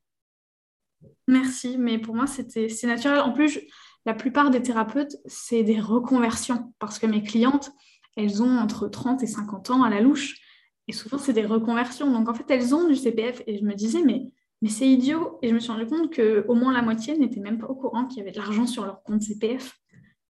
Merci, 1.27 1.77
mais 1.77 1.97
pour 1.97 2.15
moi, 2.15 2.25
c'est 2.27 2.83
naturel. 2.83 3.19
En 3.19 3.33
plus, 3.33 3.59
la 4.05 4.13
plupart 4.13 4.51
des 4.51 4.61
thérapeutes, 4.61 5.17
c'est 5.25 5.63
des 5.63 5.79
reconversions 5.79 6.73
parce 6.79 6.99
que 6.99 7.07
mes 7.07 7.23
clientes, 7.23 7.71
elles 8.15 8.43
ont 8.43 8.57
entre 8.57 8.87
30 8.87 9.23
et 9.23 9.27
50 9.27 9.71
ans 9.71 9.83
à 9.83 9.89
la 9.89 9.99
louche. 9.99 10.39
Et 10.87 10.93
souvent, 10.93 11.17
c'est 11.17 11.33
des 11.33 11.45
reconversions. 11.45 12.11
Donc, 12.11 12.29
en 12.29 12.33
fait, 12.33 12.49
elles 12.49 12.75
ont 12.75 12.87
du 12.87 12.95
CPF. 12.95 13.41
Et 13.47 13.57
je 13.57 13.65
me 13.65 13.73
disais, 13.73 14.03
mais, 14.03 14.31
c'est 14.67 14.87
idiot. 14.87 15.39
Et 15.41 15.49
je 15.49 15.53
me 15.53 15.59
suis 15.59 15.71
rendu 15.71 15.87
compte 15.87 16.15
qu'au 16.15 16.53
moins 16.53 16.71
la 16.71 16.81
moitié 16.81 17.17
n'était 17.17 17.39
même 17.39 17.57
pas 17.57 17.67
au 17.67 17.75
courant 17.75 18.05
qu'il 18.05 18.19
y 18.19 18.21
avait 18.21 18.31
de 18.31 18.37
l'argent 18.37 18.67
sur 18.67 18.85
leur 18.85 19.01
compte 19.03 19.21
CPF. 19.21 19.75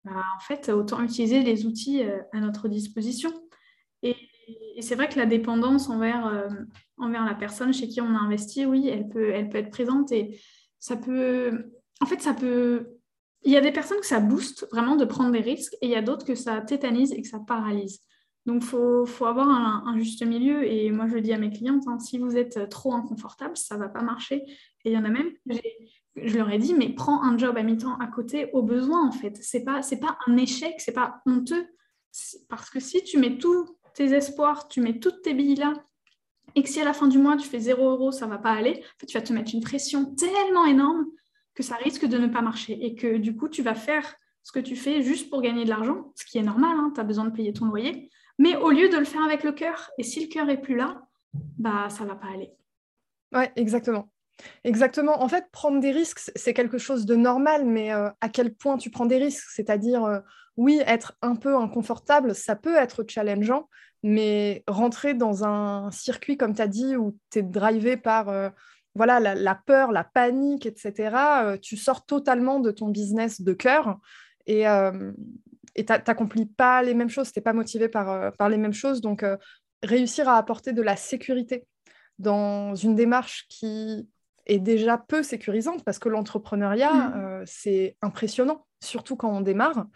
Bah, 0.05 0.23
en 0.37 0.41
fait, 0.41 0.69
autant 0.69 1.03
utiliser 1.03 1.43
les 1.43 1.67
outils 1.67 2.05
euh, 2.05 2.21
à 2.33 2.41
notre 2.41 2.69
disposition. 2.69 3.33
Et, 4.03 4.15
c'est 4.81 4.95
vrai 4.95 5.09
que 5.09 5.19
la 5.19 5.27
dépendance 5.27 5.91
envers, 5.91 6.27
euh, 6.29 6.49
envers 6.99 7.25
la 7.25 7.35
personne 7.35 7.73
chez 7.73 7.89
qui 7.89 8.01
on 8.01 8.15
a 8.15 8.19
investi, 8.19 8.65
oui, 8.65 8.87
elle 8.89 9.09
peut, 9.09 9.31
elle 9.31 9.49
peut 9.49 9.59
être 9.59 9.71
présente. 9.71 10.13
Et 10.13 10.41
ça 10.79 10.97
peut... 10.97 11.73
En 12.01 12.07
fait, 12.07 12.21
ça 12.21 12.33
peut 12.33 12.96
il 13.47 13.53
y 13.53 13.57
a 13.57 13.61
des 13.61 13.73
personnes 13.73 14.01
que 14.01 14.07
ça 14.07 14.19
booste 14.19 14.67
vraiment 14.73 14.97
de 14.97 15.05
prendre 15.05 15.31
des 15.31 15.41
risques 15.41 15.75
et 15.81 15.87
il 15.87 15.91
y 15.91 15.95
a 15.95 16.03
d'autres 16.03 16.27
que 16.27 16.35
ça 16.35 16.61
tétanise 16.61 17.13
et 17.13 17.23
que 17.23 17.29
ça 17.29 17.39
paralyse. 17.39 18.01
Donc, 18.45 18.63
il 18.63 18.67
faut, 18.67 19.25
avoir 19.25 19.49
un, 19.49 19.99
juste 19.99 20.25
milieu. 20.25 20.65
Et 20.65 20.91
moi, 20.91 21.07
je 21.09 21.19
dis 21.19 21.33
à 21.33 21.39
mes 21.39 21.51
clientes, 21.51 21.83
hein, 21.87 21.99
si 21.99 22.19
vous 22.19 22.37
êtes 22.37 22.69
trop 22.69 22.93
inconfortable, 22.95 23.57
ça 23.57 23.77
ne 23.77 23.81
va 23.81 23.89
pas 23.89 24.03
marcher. 24.03 24.45
Et 24.85 24.91
il 24.91 24.93
y 24.93 24.99
en 24.99 25.05
a 25.05 25.09
même, 25.09 25.31
je 26.17 26.37
leur 26.37 26.51
ai 26.51 26.59
dit, 26.59 26.75
mais 26.75 26.91
prends 26.91 27.23
un 27.23 27.39
job 27.39 27.57
à 27.57 27.63
mi-temps 27.63 27.97
à 27.99 28.07
côté 28.07 28.51
au 28.53 28.63
besoin, 28.63 29.07
en 29.07 29.13
fait. 29.13 29.37
Ce 29.43 29.57
n'est 29.57 29.65
pas, 29.65 29.81
pas 30.01 30.19
un 30.27 30.37
échec, 30.37 30.81
ce 30.81 30.91
n'est 30.91 30.95
pas 30.95 31.21
honteux. 31.27 31.67
Parce 32.49 32.71
que 32.71 32.81
si 32.81 33.03
tu 33.03 33.19
mets 33.19 33.39
tous 33.39 33.67
tes 33.95 34.13
espoirs, 34.13 34.69
tu 34.69 34.81
mets 34.81 34.99
toutes 34.99 35.23
tes 35.23 35.35
billes 35.35 35.57
là, 35.57 35.75
et 36.55 36.63
que 36.63 36.69
si 36.69 36.81
à 36.81 36.85
la 36.85 36.95
fin 36.95 37.09
du 37.09 37.19
mois, 37.19 37.37
tu 37.37 37.47
fais 37.49 37.61
0 37.61 37.91
euros, 37.91 38.13
ça 38.13 38.27
ne 38.27 38.31
va 38.31 38.39
pas 38.39 38.53
aller, 38.53 38.79
en 38.79 38.99
fait, 39.01 39.07
tu 39.07 39.19
vas 39.19 39.23
te 39.23 39.33
mettre 39.33 39.55
une 39.55 39.63
pression 39.63 40.15
tellement 40.15 40.65
énorme 40.67 41.07
que 41.57 41.63
ça 41.63 41.77
risque 41.77 42.07
de 42.07 42.19
ne 42.19 42.29
pas 42.29 42.43
marcher 42.43 42.79
et 42.85 42.95
que 42.95 43.17
du 43.17 43.35
coup, 43.35 43.49
tu 43.49 43.63
vas 43.63 43.75
faire 43.75 44.15
ce 44.43 44.53
que 44.53 44.61
tu 44.61 44.77
fais 44.77 45.03
juste 45.03 45.29
pour 45.31 45.43
gagner 45.43 45.65
de 45.65 45.71
l'argent, 45.71 46.13
ce 46.15 46.25
qui 46.25 46.39
est 46.39 46.43
normal, 46.43 46.77
hein, 46.79 46.93
tu 46.95 47.01
as 47.01 47.05
besoin 47.05 47.25
de 47.25 47.31
payer 47.31 47.53
ton 47.53 47.65
loyer, 47.65 48.11
mais 48.39 48.55
au 48.57 48.71
lieu 48.71 48.89
de 48.89 48.97
le 48.97 49.05
faire 49.05 49.25
avec 49.25 49.43
le 49.43 49.51
cœur, 49.51 49.91
et 49.99 50.05
si 50.05 50.21
le 50.21 50.29
cœur 50.29 50.49
est 50.49 50.61
plus 50.61 50.77
là, 50.77 51.03
bah 51.59 51.89
ça 51.91 52.05
va 52.05 52.15
pas 52.15 52.29
aller. 52.29 52.53
Ouais, 53.33 53.51
exactement. 53.57 54.09
Exactement. 54.65 55.23
En 55.23 55.29
fait, 55.29 55.47
prendre 55.51 55.81
des 55.81 55.91
risques, 55.91 56.31
c'est 56.37 56.55
quelque 56.55 56.79
chose 56.79 57.07
de 57.07 57.17
normal, 57.17 57.65
mais 57.65 57.93
euh, 57.93 58.11
à 58.21 58.29
quel 58.29 58.55
point 58.55 58.77
tu 58.77 58.91
prends 58.91 59.07
des 59.07 59.17
risques? 59.17 59.49
C'est-à-dire, 59.51 60.05
euh, 60.05 60.21
oui, 60.57 60.81
être 60.87 61.17
un 61.23 61.37
peu 61.37 61.57
inconfortable, 61.57 62.35
ça 62.35 62.55
peut 62.55 62.77
être 62.77 63.05
challengeant, 63.09 63.69
mais 64.03 64.63
rentrer 64.69 65.15
dans 65.15 65.45
un 65.45 65.91
circuit, 65.91 66.37
comme 66.37 66.55
tu 66.55 66.63
as 66.63 66.69
dit, 66.69 66.97
où 66.97 67.17
tu 67.31 67.39
es 67.39 67.43
drivé 67.43 67.97
par 67.97 68.29
euh, 68.29 68.51
voilà, 68.97 69.21
la, 69.21 69.55
peur, 69.55 69.93
la 69.93 70.05
panique, 70.05 70.67
etc., 70.67 70.95
euh, 71.45 71.57
tu 71.59 71.77
sors 71.77 72.07
totalement 72.07 72.61
de 72.61 72.71
ton 72.71 72.89
business 72.89 73.43
de 73.43 73.53
cœur 73.53 73.99
et 74.47 74.67
euh, 74.67 75.13
tu 75.75 75.85
n'accomplis 75.85 76.47
pas 76.47 76.83
les 76.83 76.95
mêmes 76.95 77.11
choses, 77.11 77.31
tu 77.31 77.39
n'es 77.39 77.43
pas 77.43 77.53
motivé 77.53 77.89
par, 77.89 78.11
euh, 78.11 78.31
par, 78.31 78.49
les 78.49 78.57
mêmes 78.57 78.73
choses. 78.73 79.03
Donc, 79.03 79.25
réussir 79.83 80.29
à 80.29 80.39
apporter 80.39 80.73
de 80.73 80.83
la 80.83 80.97
sécurité 80.97 81.67
dans 82.19 82.75
une 82.75 82.95
démarche 82.95 83.47
qui 83.51 84.09
est 84.47 84.59
déjà 84.59 84.97
peu 84.97 85.23
sécurisante 85.23 85.85
parce 85.85 85.99
que 85.99 86.09
l'entrepreneuriat, 86.09 86.93
mmh. 86.93 87.43
c'est 87.45 87.97
impressionnant, 88.01 88.67
surtout 88.83 89.17
quand 89.17 89.31
on 89.31 89.43
démarre. 89.43 89.87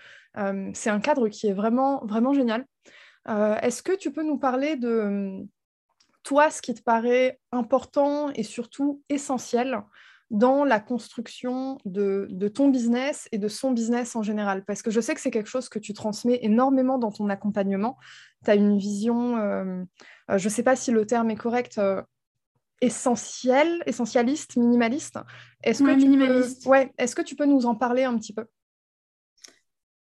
c'est 0.74 0.90
un 0.90 1.00
cadre 1.00 1.28
qui 1.28 1.46
est 1.46 1.54
vraiment, 1.54 2.04
vraiment 2.04 2.34
génial. 2.34 2.66
Est-ce 3.26 3.82
que 3.82 3.96
tu 3.96 4.12
peux 4.12 4.24
nous 4.24 4.38
parler 4.38 4.76
de 4.76 5.46
toi, 6.22 6.50
ce 6.50 6.62
qui 6.62 6.74
te 6.74 6.82
paraît 6.82 7.40
important 7.52 8.30
et 8.34 8.42
surtout 8.42 9.02
essentiel 9.08 9.82
dans 10.30 10.64
la 10.64 10.78
construction 10.78 11.78
de, 11.84 12.28
ton 12.54 12.68
business 12.68 13.28
et 13.32 13.38
de 13.38 13.48
son 13.48 13.72
business 13.72 14.14
en 14.16 14.22
général? 14.22 14.64
Parce 14.64 14.82
que 14.82 14.90
je 14.90 15.00
sais 15.00 15.14
que 15.14 15.20
c'est 15.20 15.30
quelque 15.30 15.48
chose 15.48 15.68
que 15.68 15.78
tu 15.78 15.92
transmets 15.92 16.38
énormément 16.42 16.98
dans 16.98 17.10
ton 17.10 17.28
accompagnement. 17.28 17.98
Tu 18.44 18.50
as 18.50 18.54
une 18.54 18.78
vision, 18.78 19.36
euh, 19.36 19.82
euh, 20.30 20.38
je 20.38 20.44
ne 20.44 20.50
sais 20.50 20.62
pas 20.62 20.76
si 20.76 20.90
le 20.90 21.04
terme 21.06 21.30
est 21.30 21.36
correct, 21.36 21.78
euh, 21.78 22.02
essentielle, 22.80 23.82
essentialiste, 23.86 24.56
minimaliste. 24.56 25.18
Est-ce 25.62 25.82
que, 25.82 25.94
minimaliste. 25.94 26.66
ouais, 26.66 26.92
est 26.96 27.14
que 27.14 27.22
tu 27.22 27.36
peux 27.36 27.44
nous 27.44 27.66
en 27.66 27.74
parler 27.74 28.04
un 28.04 28.16
petit 28.16 28.32
peu? 28.32 28.46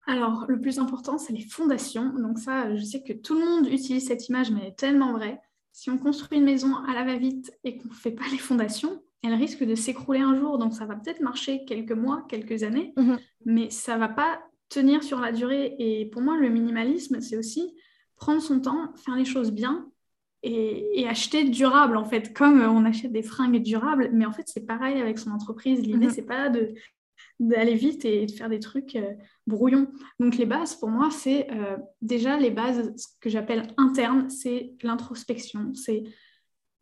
Alors, 0.07 0.46
le 0.48 0.59
plus 0.59 0.78
important, 0.78 1.18
c'est 1.18 1.35
les 1.35 1.46
fondations. 1.46 2.14
Donc 2.14 2.38
ça, 2.38 2.74
je 2.74 2.83
sais 2.83 3.02
que 3.02 3.12
tout 3.12 3.38
le 3.38 3.44
monde 3.44 3.66
utilise 3.66 4.07
cette 4.07 4.28
image, 4.28 4.50
mais 4.50 4.61
elle 4.61 4.68
est 4.68 4.78
tellement 4.78 5.12
vraie. 5.12 5.38
Si 5.72 5.90
on 5.90 5.98
construit 5.98 6.38
une 6.38 6.44
maison 6.44 6.74
à 6.88 6.94
la 6.94 7.04
va-vite 7.04 7.52
et 7.64 7.78
qu'on 7.78 7.88
ne 7.88 7.94
fait 7.94 8.11
pas 8.11 8.24
les 8.31 8.38
fondations, 8.38 9.02
elle 9.22 9.35
risque 9.35 9.64
de 9.64 9.74
s'écrouler 9.74 10.20
un 10.20 10.38
jour. 10.38 10.59
Donc, 10.59 10.74
ça 10.74 10.87
va 10.87 10.96
peut-être 10.96 11.20
marcher 11.20 11.64
quelques 11.64 11.92
mois, 11.92 12.24
quelques 12.28 12.62
années, 12.62 12.92
mhm. 12.96 13.18
mais 13.44 13.70
ça 13.70 13.94
ne 13.94 14.00
va 14.00 14.09
pas 14.09 14.40
tenir 14.68 15.02
sur 15.02 15.20
la 15.20 15.33
durée. 15.33 15.74
Et 15.78 16.07
pour 16.07 16.22
moi, 16.22 16.37
le 16.37 16.48
minimalisme, 16.48 17.20
c'est 17.20 17.37
aussi 17.37 17.74
prendre 18.16 18.42
son 18.42 18.61
temps, 18.61 18.92
faire 18.96 19.16
les 19.16 19.24
choses 19.24 19.52
bien 19.52 19.88
et, 20.42 21.07
acheter 21.09 21.44
durable, 21.44 21.96
en 21.96 22.04
fait, 22.04 22.33
comme 22.33 22.61
on 22.61 22.85
achète 22.85 23.12
des 23.12 23.22
fringues 23.22 23.62
durables. 23.62 24.11
Mais 24.12 24.26
en 24.26 24.33
fait, 24.33 24.44
c'est 24.46 24.66
pareil 24.66 25.00
avec 25.00 25.18
son 25.18 25.31
entreprise. 25.31 25.81
L'idée, 25.81 26.07
mhm. 26.07 26.12
c'est 26.12 26.26
pas 26.26 26.48
de 26.48 26.74
d'aller 27.40 27.74
vite 27.74 28.05
et 28.05 28.27
de 28.27 28.33
faire 28.33 28.48
des 28.48 28.61
trucs 28.61 28.96
euh, 28.96 29.14
brouillons. 29.46 29.88
Donc 30.18 30.37
les 30.37 30.46
bases, 30.46 30.74
pour 30.74 30.88
moi, 30.88 31.09
c'est 31.11 31.51
euh, 31.53 31.77
déjà 32.03 32.37
les 32.37 32.51
bases, 32.51 32.92
ce 32.96 33.07
que 33.20 33.31
j'appelle 33.31 33.68
internes, 33.77 34.29
c'est 34.29 34.74
l'introspection, 34.83 35.72
c'est 35.74 36.05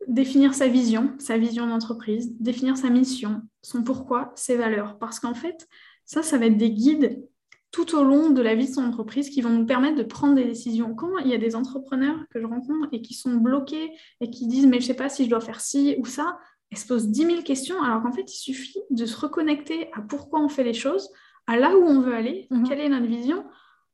définir 0.07 0.53
sa 0.53 0.67
vision, 0.67 1.13
sa 1.19 1.37
vision 1.37 1.67
d'entreprise, 1.67 2.35
définir 2.39 2.77
sa 2.77 2.89
mission, 2.89 3.41
son 3.61 3.83
pourquoi, 3.83 4.31
ses 4.35 4.55
valeurs. 4.55 4.97
Parce 4.99 5.19
qu'en 5.19 5.33
fait, 5.33 5.67
ça, 6.05 6.23
ça 6.23 6.37
va 6.37 6.45
être 6.47 6.57
des 6.57 6.71
guides 6.71 7.23
tout 7.71 7.95
au 7.95 8.03
long 8.03 8.29
de 8.29 8.41
la 8.41 8.55
vie 8.55 8.67
de 8.67 8.73
son 8.73 8.85
entreprise 8.85 9.29
qui 9.29 9.41
vont 9.41 9.49
nous 9.49 9.65
permettre 9.65 9.97
de 9.97 10.03
prendre 10.03 10.35
des 10.35 10.45
décisions. 10.45 10.95
Quand 10.95 11.17
il 11.19 11.27
y 11.27 11.33
a 11.33 11.37
des 11.37 11.55
entrepreneurs 11.55 12.17
que 12.29 12.39
je 12.39 12.45
rencontre 12.45 12.87
et 12.91 13.01
qui 13.01 13.13
sont 13.13 13.35
bloqués 13.35 13.91
et 14.21 14.29
qui 14.29 14.47
disent 14.47 14.65
mais 14.65 14.79
je 14.79 14.85
ne 14.85 14.87
sais 14.87 14.93
pas 14.95 15.09
si 15.09 15.25
je 15.25 15.29
dois 15.29 15.41
faire 15.41 15.59
ci 15.59 15.95
ou 15.99 16.05
ça, 16.05 16.39
elles 16.71 16.77
se 16.77 16.87
posent 16.87 17.09
10 17.09 17.25
000 17.25 17.41
questions 17.43 17.81
alors 17.81 18.01
qu'en 18.01 18.11
fait 18.11 18.31
il 18.33 18.37
suffit 18.37 18.79
de 18.89 19.05
se 19.05 19.17
reconnecter 19.17 19.89
à 19.93 20.01
pourquoi 20.01 20.41
on 20.41 20.49
fait 20.49 20.63
les 20.63 20.73
choses, 20.73 21.09
à 21.47 21.57
là 21.57 21.75
où 21.75 21.83
on 21.83 22.01
veut 22.01 22.13
aller, 22.13 22.47
mhm. 22.49 22.67
quelle 22.67 22.79
est 22.79 22.89
notre 22.89 23.07
vision, 23.07 23.45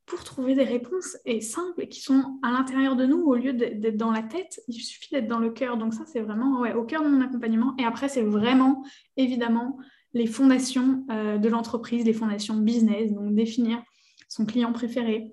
pour 0.06 0.24
trouver 0.24 0.54
des 0.54 0.64
réponses 0.64 1.18
et 1.26 1.40
simples 1.40 1.88
qui 1.88 2.02
sont 2.02 2.40
à 2.44 2.52
l'intérieur 2.52 2.96
de 2.96 3.06
nous 3.06 3.24
au 3.24 3.36
lieu 3.36 3.54
d'être 3.54 3.96
dans 3.96 4.12
la 4.12 4.22
tête, 4.22 4.62
il 4.68 4.82
suffit 4.82 5.10
d'être 5.14 5.28
dans 5.28 5.40
le 5.40 5.50
cœur. 5.50 5.78
Donc 5.78 5.94
ça, 5.94 6.04
c'est 6.06 6.20
vraiment 6.20 6.62
au 6.76 6.84
cœur 6.84 7.04
de 7.04 7.08
mon 7.08 7.22
accompagnement. 7.22 7.74
Et 7.80 7.86
après, 7.86 8.10
c'est 8.10 8.22
vraiment, 8.22 8.84
évidemment, 9.16 9.78
les 10.14 10.28
fondations 10.28 11.06
euh, 11.10 11.38
de 11.38 11.50
l'entreprise, 11.50 12.06
les 12.06 12.14
fondations 12.14 12.56
business, 12.56 13.14
donc 13.14 13.34
définir 13.34 13.82
son 14.28 14.46
client 14.46 14.74
préféré, 14.74 15.32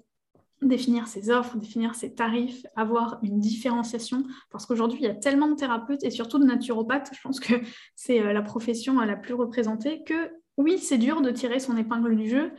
définir 0.62 1.06
ses 1.08 1.30
offres, 1.30 1.56
définir 1.56 1.94
ses 1.94 2.14
tarifs, 2.14 2.66
avoir 2.76 3.18
une 3.22 3.40
différenciation, 3.40 4.24
parce 4.50 4.66
qu'aujourd'hui, 4.66 4.98
il 5.00 5.04
y 5.06 5.10
a 5.10 5.14
tellement 5.14 5.48
de 5.48 5.54
thérapeutes 5.54 6.04
et 6.04 6.10
surtout 6.10 6.38
de 6.38 6.44
naturopathes, 6.44 7.10
je 7.14 7.20
pense 7.22 7.40
que 7.40 7.54
c'est 7.94 8.20
euh, 8.20 8.32
la 8.32 8.42
profession 8.42 9.00
euh, 9.00 9.04
la 9.04 9.16
plus 9.16 9.34
représentée, 9.34 10.02
que 10.04 10.30
oui, 10.56 10.78
c'est 10.78 10.98
dur 10.98 11.22
de 11.22 11.30
tirer 11.30 11.60
son 11.60 11.76
épingle 11.76 12.14
du 12.16 12.28
jeu. 12.28 12.52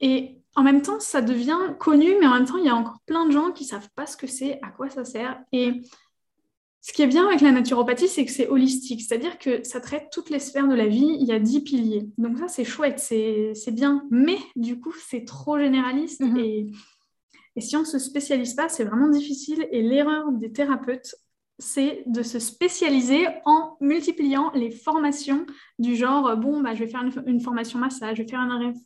Et 0.00 0.38
en 0.56 0.62
même 0.62 0.82
temps, 0.82 0.98
ça 0.98 1.22
devient 1.22 1.58
connu, 1.78 2.16
mais 2.20 2.26
en 2.26 2.34
même 2.34 2.46
temps, 2.46 2.56
il 2.56 2.64
y 2.64 2.68
a 2.68 2.74
encore 2.74 3.00
plein 3.06 3.26
de 3.26 3.30
gens 3.30 3.52
qui 3.52 3.64
ne 3.64 3.68
savent 3.68 3.90
pas 3.94 4.06
ce 4.06 4.16
que 4.16 4.26
c'est, 4.26 4.58
à 4.62 4.70
quoi 4.70 4.90
ça 4.90 5.04
sert. 5.04 5.40
Et 5.52 5.82
ce 6.80 6.92
qui 6.92 7.02
est 7.02 7.06
bien 7.06 7.26
avec 7.26 7.42
la 7.42 7.52
naturopathie, 7.52 8.08
c'est 8.08 8.24
que 8.24 8.32
c'est 8.32 8.48
holistique, 8.48 9.02
c'est-à-dire 9.02 9.38
que 9.38 9.62
ça 9.62 9.80
traite 9.80 10.08
toutes 10.10 10.30
les 10.30 10.40
sphères 10.40 10.66
de 10.66 10.74
la 10.74 10.88
vie, 10.88 11.16
il 11.20 11.26
y 11.26 11.32
a 11.32 11.38
dix 11.38 11.60
piliers. 11.60 12.08
Donc 12.18 12.38
ça, 12.38 12.48
c'est 12.48 12.64
chouette, 12.64 12.98
c'est 12.98 13.54
bien, 13.72 14.04
mais 14.10 14.38
du 14.56 14.80
coup, 14.80 14.94
c'est 15.08 15.24
trop 15.24 15.58
généraliste 15.58 16.20
mhm. 16.22 16.38
et, 16.38 16.66
et 17.56 17.60
si 17.60 17.76
on 17.76 17.80
ne 17.80 17.84
se 17.84 17.98
spécialise 17.98 18.54
pas, 18.54 18.68
c'est 18.68 18.84
vraiment 18.84 19.08
difficile. 19.08 19.66
Et 19.72 19.82
l'erreur 19.82 20.32
des 20.32 20.52
thérapeutes, 20.52 21.14
c'est 21.60 22.02
de 22.06 22.22
se 22.22 22.38
spécialiser 22.38 23.26
en 23.44 23.76
multipliant 23.80 24.50
les 24.54 24.70
formations 24.70 25.44
du 25.78 25.94
genre, 25.94 26.26
euh, 26.26 26.34
bon, 26.34 26.60
bah, 26.60 26.74
je 26.74 26.80
vais 26.84 26.90
faire 26.90 27.04
une, 27.26 27.40
formation 27.40 27.78
massage, 27.78 28.16
je 28.16 28.22
vais 28.22 28.28
faire 28.28 28.40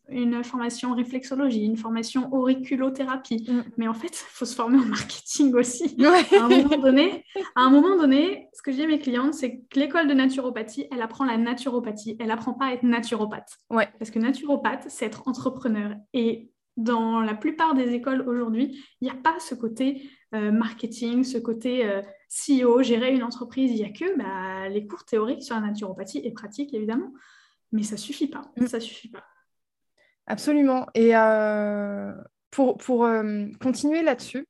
une, 0.08 0.42
formation 0.42 0.94
réflexologie, 0.94 1.64
une 1.64 1.76
formation 1.76 2.32
auriculothérapie. 2.34 3.46
Mm. 3.48 3.62
Mais 3.76 3.86
en 3.86 3.94
fait, 3.94 4.08
il 4.08 4.30
faut 4.30 4.44
se 4.44 4.54
former 4.54 4.78
en 4.78 4.86
marketing 4.86 5.54
aussi. 5.54 5.96
À, 6.04 6.44
un 6.44 6.48
moment 6.48 6.78
donné, 6.78 7.24
à 7.54 7.62
un 7.62 7.70
moment 7.70 7.96
donné, 7.96 8.48
ce 8.52 8.62
que 8.62 8.72
je 8.72 8.76
dis 8.76 8.82
à 8.82 8.86
mes 8.86 8.98
clientes, 8.98 9.34
c'est 9.34 9.60
que 9.70 9.78
l'école 9.78 10.08
de 10.08 10.14
naturopathie, 10.14 10.86
elle 10.90 11.02
apprend 11.02 11.24
la 11.24 11.36
naturopathie, 11.36 12.16
elle 12.18 12.30
apprend 12.30 12.54
pas 12.54 12.66
à 12.66 12.72
être 12.72 12.82
naturopathe. 12.82 13.58
Ouais. 13.70 13.88
Parce 13.98 14.10
que 14.10 14.18
naturopathe, 14.18 14.86
c'est 14.88 15.06
être 15.06 15.28
entrepreneur. 15.28 15.94
Et 16.12 16.50
dans 16.76 17.20
la 17.20 17.34
plupart 17.34 17.74
des 17.74 17.92
écoles 17.92 18.22
aujourd'hui, 18.22 18.84
il 19.00 19.04
n'y 19.04 19.10
a 19.10 19.20
pas 19.20 19.38
ce 19.38 19.54
côté 19.54 20.10
euh, 20.34 20.50
marketing, 20.50 21.22
ce 21.22 21.38
côté 21.38 21.84
euh, 21.84 22.02
CEO, 22.28 22.82
gérer 22.82 23.14
une 23.14 23.22
entreprise. 23.22 23.70
Il 23.70 23.76
n'y 23.76 23.84
a 23.84 23.90
que 23.90 24.18
bah, 24.18 24.68
les 24.68 24.86
cours 24.86 25.04
théoriques 25.04 25.42
sur 25.42 25.54
la 25.54 25.60
naturopathie 25.60 26.20
et 26.24 26.32
pratiques, 26.32 26.74
évidemment. 26.74 27.12
Mais 27.72 27.82
ça 27.82 27.94
ne 27.94 28.00
suffit 28.00 28.26
pas. 28.26 28.42
Mm. 28.56 28.66
Ça 28.66 28.80
suffit 28.80 29.08
pas. 29.08 29.24
Absolument. 30.26 30.86
Et 30.94 31.16
euh, 31.16 32.12
pour, 32.50 32.76
pour 32.78 33.06
continuer 33.60 34.02
là-dessus, 34.02 34.46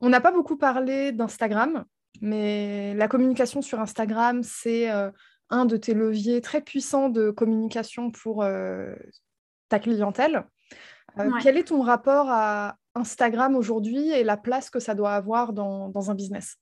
on 0.00 0.08
n'a 0.08 0.20
pas 0.20 0.30
beaucoup 0.30 0.56
parlé 0.56 1.12
d'Instagram, 1.12 1.84
mais 2.22 2.94
la 2.94 3.08
communication 3.08 3.60
sur 3.60 3.80
Instagram, 3.80 4.42
c'est 4.42 4.88
un 5.50 5.64
de 5.64 5.76
tes 5.76 5.94
leviers 5.94 6.40
très 6.40 6.60
puissants 6.60 7.08
de 7.08 7.30
communication 7.30 8.10
pour 8.10 8.44
ta 9.68 9.78
clientèle. 9.78 10.46
Euh, 11.18 11.30
quel 11.42 11.56
est 11.56 11.68
ton 11.68 11.82
rapport 11.82 12.26
à 12.28 12.76
Instagram 12.94 13.56
aujourd'hui 13.56 14.10
et 14.10 14.24
la 14.24 14.36
place 14.36 14.70
que 14.70 14.80
ça 14.80 14.94
doit 14.94 15.12
avoir 15.12 15.52
dans, 15.52 16.10
un 16.10 16.14
business? 16.14 16.56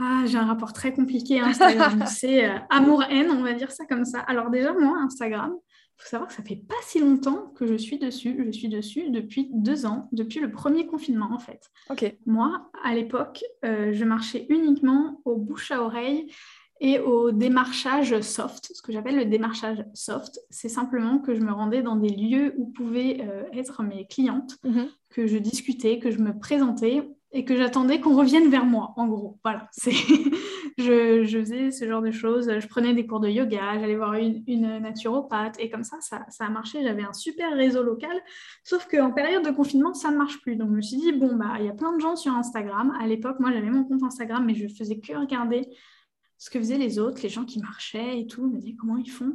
Ah, 0.00 0.22
j'ai 0.26 0.38
un 0.38 0.46
rapport 0.46 0.72
très 0.72 0.92
compliqué 0.92 1.40
à 1.40 1.46
Instagram. 1.46 2.04
c'est 2.06 2.48
euh, 2.48 2.58
amour-haine, 2.70 3.30
on 3.30 3.42
va 3.42 3.52
dire 3.54 3.72
ça 3.72 3.84
comme 3.86 4.04
ça. 4.04 4.20
Alors 4.20 4.50
déjà, 4.50 4.72
moi, 4.72 4.96
Instagram, 5.02 5.52
il 5.98 6.02
faut 6.02 6.08
savoir 6.08 6.28
que 6.28 6.34
ça 6.34 6.44
fait 6.44 6.62
pas 6.68 6.76
si 6.82 7.00
longtemps 7.00 7.52
que 7.56 7.66
je 7.66 7.74
suis 7.74 7.98
dessus. 7.98 8.40
Je 8.46 8.52
suis 8.52 8.68
dessus 8.68 9.10
depuis 9.10 9.50
deux 9.52 9.86
ans, 9.86 10.08
depuis 10.12 10.38
le 10.38 10.52
premier 10.52 10.86
confinement 10.86 11.30
en 11.32 11.40
fait. 11.40 11.60
Ok. 11.90 12.16
Moi, 12.26 12.70
à 12.84 12.94
l'époque, 12.94 13.42
euh, 13.64 13.92
je 13.92 14.04
marchais 14.04 14.46
uniquement 14.48 15.20
au 15.24 15.34
bouche 15.34 15.72
à 15.72 15.82
oreille 15.82 16.32
et 16.80 16.98
au 17.00 17.32
démarchage 17.32 18.20
soft. 18.20 18.70
Ce 18.74 18.82
que 18.82 18.92
j'appelle 18.92 19.16
le 19.16 19.24
démarchage 19.24 19.84
soft, 19.94 20.40
c'est 20.50 20.68
simplement 20.68 21.18
que 21.18 21.34
je 21.34 21.40
me 21.40 21.52
rendais 21.52 21.82
dans 21.82 21.96
des 21.96 22.10
lieux 22.10 22.54
où 22.56 22.66
pouvaient 22.66 23.18
euh, 23.20 23.44
être 23.52 23.82
mes 23.82 24.06
clientes, 24.06 24.58
mhm. 24.64 24.88
que 25.10 25.26
je 25.26 25.38
discutais, 25.38 25.98
que 25.98 26.10
je 26.10 26.18
me 26.18 26.38
présentais 26.38 27.08
et 27.32 27.44
que 27.44 27.56
j'attendais 27.56 28.00
qu'on 28.00 28.16
revienne 28.16 28.48
vers 28.48 28.64
moi, 28.64 28.94
en 28.96 29.06
gros. 29.06 29.38
Voilà, 29.44 29.68
c'est 29.72 29.92
je, 30.78 31.24
je, 31.24 31.38
faisais 31.40 31.70
ce 31.72 31.86
genre 31.86 32.00
de 32.00 32.10
choses. 32.10 32.50
Je 32.58 32.66
prenais 32.68 32.94
des 32.94 33.06
cours 33.06 33.20
de 33.20 33.28
yoga, 33.28 33.78
j'allais 33.78 33.96
voir 33.96 34.14
une, 34.14 34.42
une, 34.46 34.78
naturopathe 34.78 35.56
et 35.58 35.68
comme 35.68 35.84
ça, 35.84 35.96
ça, 36.00 36.24
ça 36.30 36.46
a 36.46 36.48
marché. 36.48 36.82
J'avais 36.82 37.02
un 37.02 37.12
super 37.12 37.52
réseau 37.54 37.82
local, 37.82 38.16
sauf 38.64 38.86
qu'en 38.88 39.10
période 39.10 39.44
de 39.44 39.50
confinement, 39.50 39.92
ça 39.94 40.10
ne 40.10 40.16
marche 40.16 40.40
plus. 40.40 40.56
Donc 40.56 40.70
je 40.70 40.76
me 40.76 40.80
suis 40.80 40.96
dit, 40.96 41.12
bon, 41.12 41.34
bah, 41.34 41.56
il 41.58 41.66
y 41.66 41.68
a 41.68 41.74
plein 41.74 41.94
de 41.94 42.00
gens 42.00 42.16
sur 42.16 42.32
Instagram. 42.32 42.96
À 43.00 43.06
l'époque, 43.06 43.40
moi, 43.40 43.50
j'avais 43.52 43.70
mon 43.70 43.84
compte 43.84 44.02
Instagram, 44.04 44.44
mais 44.46 44.54
je 44.54 44.68
faisais 44.68 44.98
que 44.98 45.12
regarder 45.14 45.68
ce 46.38 46.50
que 46.50 46.58
faisaient 46.58 46.78
les 46.78 46.98
autres, 46.98 47.20
les 47.22 47.28
gens 47.28 47.44
qui 47.44 47.60
marchaient 47.60 48.20
et 48.20 48.26
tout, 48.26 48.46
me 48.46 48.58
disaient 48.58 48.76
comment 48.76 48.96
ils 48.96 49.10
font. 49.10 49.34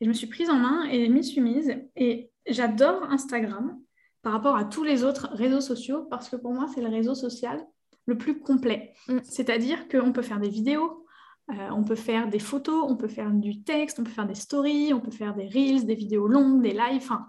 Et 0.00 0.04
je 0.04 0.08
me 0.08 0.14
suis 0.14 0.26
prise 0.26 0.50
en 0.50 0.58
main 0.58 0.84
et 0.84 1.08
m'y 1.08 1.22
suis 1.22 1.40
mise. 1.40 1.74
Et 1.96 2.30
j'adore 2.46 3.04
Instagram 3.04 3.78
par 4.22 4.32
rapport 4.32 4.56
à 4.56 4.64
tous 4.64 4.82
les 4.82 5.04
autres 5.04 5.28
réseaux 5.32 5.60
sociaux 5.60 6.06
parce 6.10 6.28
que 6.28 6.36
pour 6.36 6.52
moi, 6.52 6.66
c'est 6.74 6.80
le 6.80 6.88
réseau 6.88 7.14
social 7.14 7.64
le 8.06 8.16
plus 8.16 8.40
complet. 8.40 8.94
Mm. 9.08 9.18
C'est-à-dire 9.22 9.88
qu'on 9.88 10.12
peut 10.12 10.22
faire 10.22 10.40
des 10.40 10.48
vidéos, 10.48 11.04
euh, 11.50 11.68
on 11.70 11.84
peut 11.84 11.94
faire 11.94 12.28
des 12.28 12.38
photos, 12.38 12.84
on 12.88 12.96
peut 12.96 13.08
faire 13.08 13.30
du 13.30 13.62
texte, 13.62 13.98
on 13.98 14.04
peut 14.04 14.10
faire 14.10 14.26
des 14.26 14.34
stories, 14.34 14.92
on 14.94 15.00
peut 15.00 15.10
faire 15.10 15.34
des 15.34 15.46
reels, 15.48 15.86
des 15.86 15.94
vidéos 15.94 16.28
longues, 16.28 16.62
des 16.62 16.72
lives. 16.72 17.02
Enfin, 17.02 17.26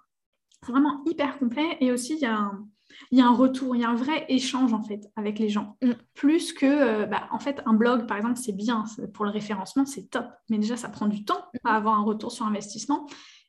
c'est 0.63 0.71
vraiment 0.71 1.03
hyper 1.05 1.37
complet. 1.39 1.77
Et 1.81 1.91
aussi, 1.91 2.13
il 2.13 2.19
y 2.19 2.25
a 2.25 2.37
un, 2.37 2.67
il 3.11 3.17
y 3.17 3.21
a 3.21 3.27
un 3.27 3.33
retour, 3.33 3.75
il 3.75 3.81
y 3.81 3.85
a 3.85 3.89
un 3.89 3.95
vrai 3.95 4.25
échange 4.29 4.73
en 4.73 4.81
fait 4.81 5.09
avec 5.15 5.39
les 5.39 5.49
gens. 5.49 5.77
Mm. 5.81 5.91
Plus 6.13 6.53
que, 6.53 6.65
euh, 6.65 7.05
bah, 7.05 7.27
en 7.31 7.39
fait, 7.39 7.61
un 7.65 7.73
blog 7.73 8.07
par 8.07 8.17
exemple, 8.17 8.37
c'est 8.37 8.55
bien 8.55 8.85
pour 9.13 9.25
le 9.25 9.31
référencement, 9.31 9.85
c'est 9.85 10.09
top. 10.09 10.25
Mais 10.49 10.57
déjà, 10.57 10.77
ça 10.77 10.89
prend 10.89 11.07
du 11.07 11.23
temps 11.23 11.45
à 11.63 11.75
avoir 11.75 11.97
un 11.97 12.03
retour 12.03 12.31
sur 12.31 12.45
investissement. 12.45 13.07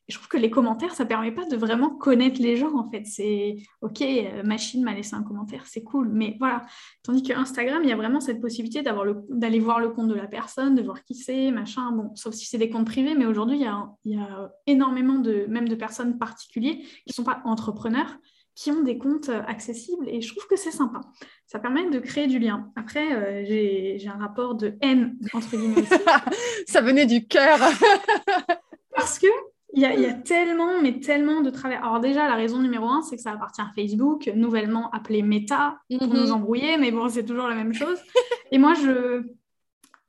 je 0.09 0.16
trouve 0.16 0.29
que 0.29 0.38
les 0.38 0.50
commentaires, 0.50 0.92
ça 0.92 1.05
permet 1.05 1.31
pas 1.31 1.44
de 1.46 1.57
vraiment 1.57 1.90
connaître 1.90 2.40
les 2.40 2.57
gens, 2.57 2.76
en 2.76 2.90
fait. 2.90 3.05
C'est 3.05 3.59
OK, 3.81 4.03
euh, 4.03 4.42
machine 4.42 4.83
m'a 4.83 4.94
laissé 4.94 5.14
un 5.14 5.22
commentaire, 5.22 5.66
c'est 5.66 5.83
cool. 5.83 6.09
Mais 6.09 6.37
voilà. 6.38 6.62
Tandis 7.03 7.22
que 7.22 7.33
Instagram, 7.33 7.81
il 7.85 7.88
y 7.88 7.92
a 7.92 7.96
vraiment 7.96 8.20
cette 8.20 8.40
possibilité 8.40 8.83
d'aller 8.83 9.61
voir 9.61 9.79
le 9.79 9.90
compte 9.90 10.09
de 10.09 10.14
la 10.14 10.26
personne, 10.26 10.74
de 10.74 10.83
voir 10.83 11.05
qui 11.05 11.14
c'est, 11.14 11.50
machin. 11.50 11.92
Bon, 11.92 12.14
sauf 12.16 12.35
si 12.35 12.46
c'est 12.46 12.59
des 12.59 12.70
comptes 12.70 12.87
privés, 12.87 13.14
mais 13.14 13.26
aujourd'hui, 13.26 13.59
il 13.59 13.62
y 13.62 13.66
a, 13.66 13.88
il 14.05 14.16
y 14.16 14.20
a 14.20 14.50
énormément 14.66 15.18
de, 15.18 15.46
même 15.48 15.68
de 15.68 15.74
personnes 15.74 16.18
particulières 16.18 16.76
qui 16.76 17.03
ne 17.09 17.12
sont 17.12 17.24
pas 17.24 17.40
entrepreneurs, 17.44 18.16
qui 18.61 18.70
ont 18.70 18.83
des 18.83 18.99
comptes 18.99 19.31
euh, 19.31 19.40
accessibles 19.46 20.07
et 20.07 20.20
je 20.20 20.29
trouve 20.29 20.46
que 20.46 20.57
c'est 20.57 20.70
sympa. 20.70 21.01
Ça 21.46 21.59
permet 21.59 21.88
de 21.88 21.99
créer 21.99 22.27
du 22.27 22.38
lien. 22.38 22.70
Après, 22.77 23.11
euh, 23.11 23.42
j'ai 23.46 24.07
un 24.07 24.18
rapport 24.18 24.55
de 24.55 24.75
haine, 24.83 25.16
entre 25.33 25.57
guillemets. 25.57 25.85
Ça 26.66 26.83
venait 26.83 27.07
du 27.07 27.27
cœur. 27.27 27.59
Parce 28.94 29.18
que 29.18 29.29
il 29.73 29.81
y, 29.81 29.87
a, 29.87 30.12
tellement, 30.12 30.83
mais 30.83 30.99
tellement 30.99 31.42
de 31.42 31.49
travail. 31.49 31.79
Alors 31.79 32.01
déjà, 32.01 32.29
la 32.29 32.35
raison 32.35 32.59
numéro 32.59 32.87
un, 32.87 33.03
c'est 33.03 33.14
que 33.14 33.23
ça 33.23 33.31
appartient 33.31 33.61
à 33.61 33.70
Facebook, 33.77 34.29
nouvellement 34.35 34.90
appelé 34.90 35.23
Meta, 35.23 35.79
pour 35.96 36.09
nous 36.09 36.27
mhm. 36.27 36.33
embrouiller, 36.33 36.77
mais 36.77 36.90
bon, 36.90 37.09
c'est 37.09 37.25
toujours 37.25 37.46
la 37.46 37.55
même 37.55 37.73
chose. 37.73 37.99
Et 38.51 38.59
moi, 38.59 38.75
je, 38.75 39.23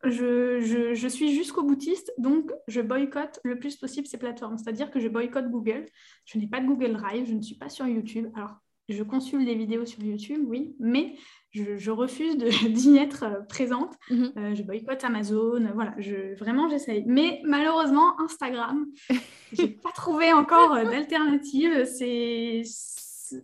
je, 0.04 0.94
je, 0.94 1.08
suis 1.08 1.34
jusqu'au 1.34 1.64
boutiste, 1.64 2.12
donc 2.18 2.52
je 2.68 2.82
boycotte 2.82 3.40
le 3.44 3.60
plus 3.60 3.76
possible 3.78 4.08
ces 4.08 4.18
plateformes. 4.18 4.58
C'est-à-dire 4.58 4.92
que 4.92 5.00
je 5.00 5.08
boycotte 5.08 5.50
Google. 5.50 5.86
Je 6.26 6.38
n'ai 6.38 6.48
pas 6.48 6.60
de 6.60 6.68
Google 6.68 6.94
Drive, 6.94 7.28
je 7.28 7.34
ne 7.34 7.42
suis 7.42 7.56
pas 7.56 7.70
sur 7.70 7.88
YouTube. 7.88 8.28
Alors, 8.36 8.56
je 8.90 9.04
consulte 9.04 9.46
des 9.46 9.56
vidéos 9.56 9.86
sur 9.86 10.04
YouTube, 10.04 10.42
oui, 10.46 10.76
mais 10.80 11.16
je, 11.52 11.92
refuse 11.92 12.38
d'y 12.70 12.98
être 12.98 13.24
euh, 13.24 13.42
présente. 13.42 13.94
Mhm. 14.10 14.34
Euh, 14.38 14.56
je 14.56 14.64
boycotte 14.64 15.04
Amazon, 15.04 15.70
voilà, 15.74 15.94
je, 15.98 16.36
vraiment 16.36 16.70
j'essaye. 16.70 17.04
Mais 17.06 17.42
malheureusement, 17.44 18.20
Instagram, 18.22 18.86
j'ai 19.54 19.68
pas 19.68 19.92
trouvé 19.92 20.34
encore 20.34 20.74
euh, 20.74 20.86
d'alternative. 20.86 21.86
C'est 21.86 22.64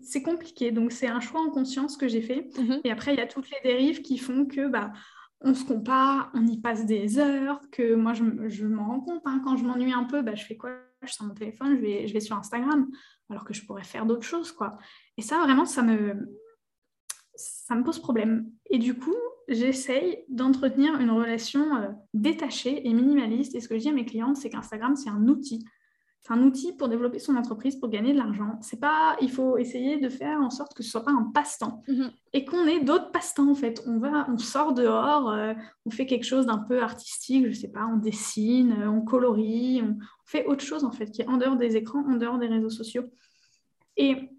c'est 0.03 0.21
compliqué. 0.21 0.71
Donc, 0.71 0.91
c'est 0.91 1.07
un 1.07 1.21
choix 1.21 1.39
en 1.39 1.49
conscience 1.49 1.95
que 1.95 2.09
j'ai 2.09 2.21
fait. 2.21 2.49
Mhm. 2.57 2.81
Et 2.83 2.91
après, 2.91 3.13
il 3.13 3.17
y 3.17 3.21
a 3.21 3.27
toutes 3.27 3.49
les 3.49 3.57
dérives 3.63 4.01
qui 4.01 4.17
font 4.17 4.45
que 4.45 4.67
bah, 4.67 4.91
on 5.41 5.53
se 5.53 5.63
compare, 5.65 6.31
on 6.33 6.45
y 6.45 6.59
passe 6.59 6.85
des 6.85 7.19
heures, 7.19 7.61
que 7.71 7.95
moi 7.95 8.13
je, 8.13 8.65
m'en 8.65 8.87
rends 8.87 9.01
compte, 9.01 9.21
hein. 9.25 9.41
quand 9.43 9.55
je 9.55 9.63
m'ennuie 9.63 9.93
un 9.93 10.03
peu, 10.03 10.21
bah, 10.21 10.35
je 10.35 10.43
fais 10.43 10.57
quoi? 10.57 10.71
Je 11.03 11.13
sors 11.13 11.27
mon 11.27 11.35
téléphone, 11.35 11.75
je 11.75 11.81
vais, 11.81 12.07
je 12.07 12.13
vais 12.13 12.19
sur 12.19 12.35
Instagram, 12.35 12.89
alors 13.29 13.45
que 13.45 13.53
je 13.53 13.63
pourrais 13.65 13.83
faire 13.83 14.05
d'autres 14.05 14.25
choses. 14.25 14.51
quoi. 14.51 14.77
Et 15.17 15.21
ça, 15.21 15.37
vraiment, 15.39 15.65
ça 15.65 15.83
me, 15.83 16.27
ça 17.35 17.75
me 17.75 17.83
pose 17.83 17.99
problème. 17.99 18.49
Et 18.69 18.79
du 18.79 18.97
coup, 18.97 19.15
j'essaye 19.47 20.25
d'entretenir 20.27 20.99
une 20.99 21.11
relation 21.11 21.75
euh, 21.75 21.89
détachée 22.13 22.87
et 22.87 22.93
minimaliste. 22.93 23.55
Et 23.55 23.61
ce 23.61 23.67
que 23.67 23.75
je 23.75 23.81
dis 23.81 23.89
à 23.89 23.93
mes 23.93 24.05
clientes, 24.05 24.37
c'est 24.37 24.49
qu'Instagram, 24.49 24.95
c'est 24.95 25.09
un 25.09 25.27
outil. 25.27 25.63
C'est 26.27 26.33
un 26.33 26.43
outil 26.43 26.73
pour 26.73 26.89
développer 26.89 27.19
son 27.19 27.37
entreprise, 27.37 27.77
pour 27.77 27.87
gagner 27.87 28.11
de 28.11 28.17
l'argent. 28.17 28.59
C'est 28.61 28.81
pas, 28.81 29.15
il 29.21 29.31
faut 29.31 29.57
essayer 29.57 29.97
de 29.97 30.09
faire 30.09 30.41
en 30.41 30.49
sorte 30.49 30.73
que 30.73 30.83
ce 30.83 30.89
soit 30.89 31.05
pas 31.05 31.11
un 31.11 31.31
passe-temps 31.33 31.83
mhm. 31.87 32.11
et 32.33 32.43
qu'on 32.43 32.65
ait 32.65 32.81
d'autres 32.81 33.11
passe-temps 33.11 33.49
en 33.49 33.55
fait. 33.55 33.81
On 33.85 33.97
va, 33.97 34.27
on 34.29 34.37
sort 34.37 34.73
dehors, 34.73 35.29
euh, 35.29 35.53
on 35.85 35.89
fait 35.89 36.05
quelque 36.05 36.25
chose 36.25 36.45
d'un 36.45 36.57
peu 36.57 36.81
artistique, 36.81 37.47
je 37.47 37.53
sais 37.53 37.69
pas, 37.69 37.85
on 37.85 37.95
dessine, 37.95 38.75
euh, 38.81 38.89
on 38.89 39.01
colorie, 39.03 39.81
on 39.81 39.97
fait 40.25 40.45
autre 40.47 40.65
chose 40.65 40.83
en 40.83 40.91
fait 40.91 41.11
qui 41.11 41.21
est 41.21 41.29
en 41.29 41.37
dehors 41.37 41.55
des 41.55 41.77
écrans, 41.77 42.03
en 42.05 42.17
dehors 42.17 42.37
des 42.37 42.47
réseaux 42.47 42.69
sociaux. 42.69 43.05
Et 43.95 44.29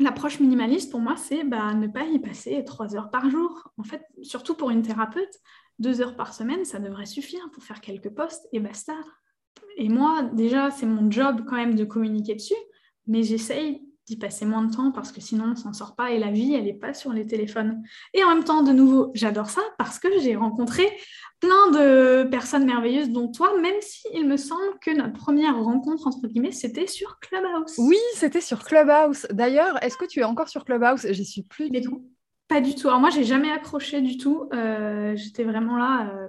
l'approche 0.00 0.40
minimaliste 0.40 0.90
pour 0.90 0.98
moi, 0.98 1.14
c'est 1.16 1.44
bah, 1.44 1.74
ne 1.74 1.86
pas 1.86 2.06
y 2.06 2.18
passer 2.18 2.64
trois 2.64 2.96
heures 2.96 3.10
par 3.10 3.30
jour. 3.30 3.70
En 3.78 3.84
fait, 3.84 4.02
surtout 4.22 4.56
pour 4.56 4.70
une 4.70 4.82
thérapeute, 4.82 5.38
deux 5.78 6.00
heures 6.00 6.16
par 6.16 6.34
semaine, 6.34 6.64
ça 6.64 6.80
devrait 6.80 7.06
suffire 7.06 7.48
pour 7.52 7.62
faire 7.62 7.80
quelques 7.80 8.10
postes 8.10 8.48
et 8.52 8.58
basta. 8.58 8.94
Et 9.76 9.88
moi, 9.88 10.22
déjà, 10.32 10.70
c'est 10.70 10.86
mon 10.86 11.10
job 11.10 11.44
quand 11.48 11.56
même 11.56 11.74
de 11.74 11.84
communiquer 11.84 12.34
dessus, 12.34 12.54
mais 13.06 13.22
j'essaye 13.22 13.82
d'y 14.06 14.16
passer 14.16 14.44
moins 14.44 14.64
de 14.64 14.74
temps 14.74 14.90
parce 14.92 15.12
que 15.12 15.20
sinon, 15.20 15.52
on 15.52 15.56
s'en 15.56 15.72
sort 15.72 15.94
pas 15.94 16.10
et 16.10 16.18
la 16.18 16.30
vie, 16.30 16.54
elle 16.54 16.64
n'est 16.64 16.74
pas 16.74 16.94
sur 16.94 17.12
les 17.12 17.26
téléphones. 17.26 17.82
Et 18.12 18.24
en 18.24 18.34
même 18.34 18.44
temps, 18.44 18.62
de 18.62 18.72
nouveau, 18.72 19.10
j'adore 19.14 19.48
ça 19.48 19.62
parce 19.78 19.98
que 19.98 20.08
j'ai 20.20 20.34
rencontré 20.34 20.86
plein 21.40 21.70
de 21.70 22.28
personnes 22.28 22.66
merveilleuses, 22.66 23.10
dont 23.10 23.28
toi, 23.28 23.58
même 23.60 23.80
s'il 23.80 24.28
me 24.28 24.36
semble 24.36 24.78
que 24.80 24.90
notre 24.90 25.14
première 25.14 25.56
rencontre, 25.56 26.06
entre 26.06 26.26
guillemets, 26.26 26.52
c'était 26.52 26.86
sur 26.86 27.18
Clubhouse. 27.20 27.74
Oui, 27.78 27.96
c'était 28.14 28.42
sur 28.42 28.62
Clubhouse. 28.62 29.26
D'ailleurs, 29.30 29.82
est-ce 29.82 29.96
que 29.96 30.04
tu 30.04 30.20
es 30.20 30.24
encore 30.24 30.48
sur 30.48 30.64
Clubhouse? 30.64 31.06
J'y 31.10 31.24
suis 31.24 31.42
plus 31.42 31.70
du 31.70 31.80
tout. 31.80 32.04
Pas 32.48 32.60
du 32.60 32.74
tout. 32.74 32.88
Alors 32.88 33.00
moi, 33.00 33.10
j'ai 33.10 33.24
jamais 33.24 33.50
accroché 33.50 34.02
du 34.02 34.18
tout. 34.18 34.48
Euh, 34.52 35.14
j'étais 35.16 35.44
vraiment 35.44 35.76
là. 35.76 36.12
Euh, 36.12 36.26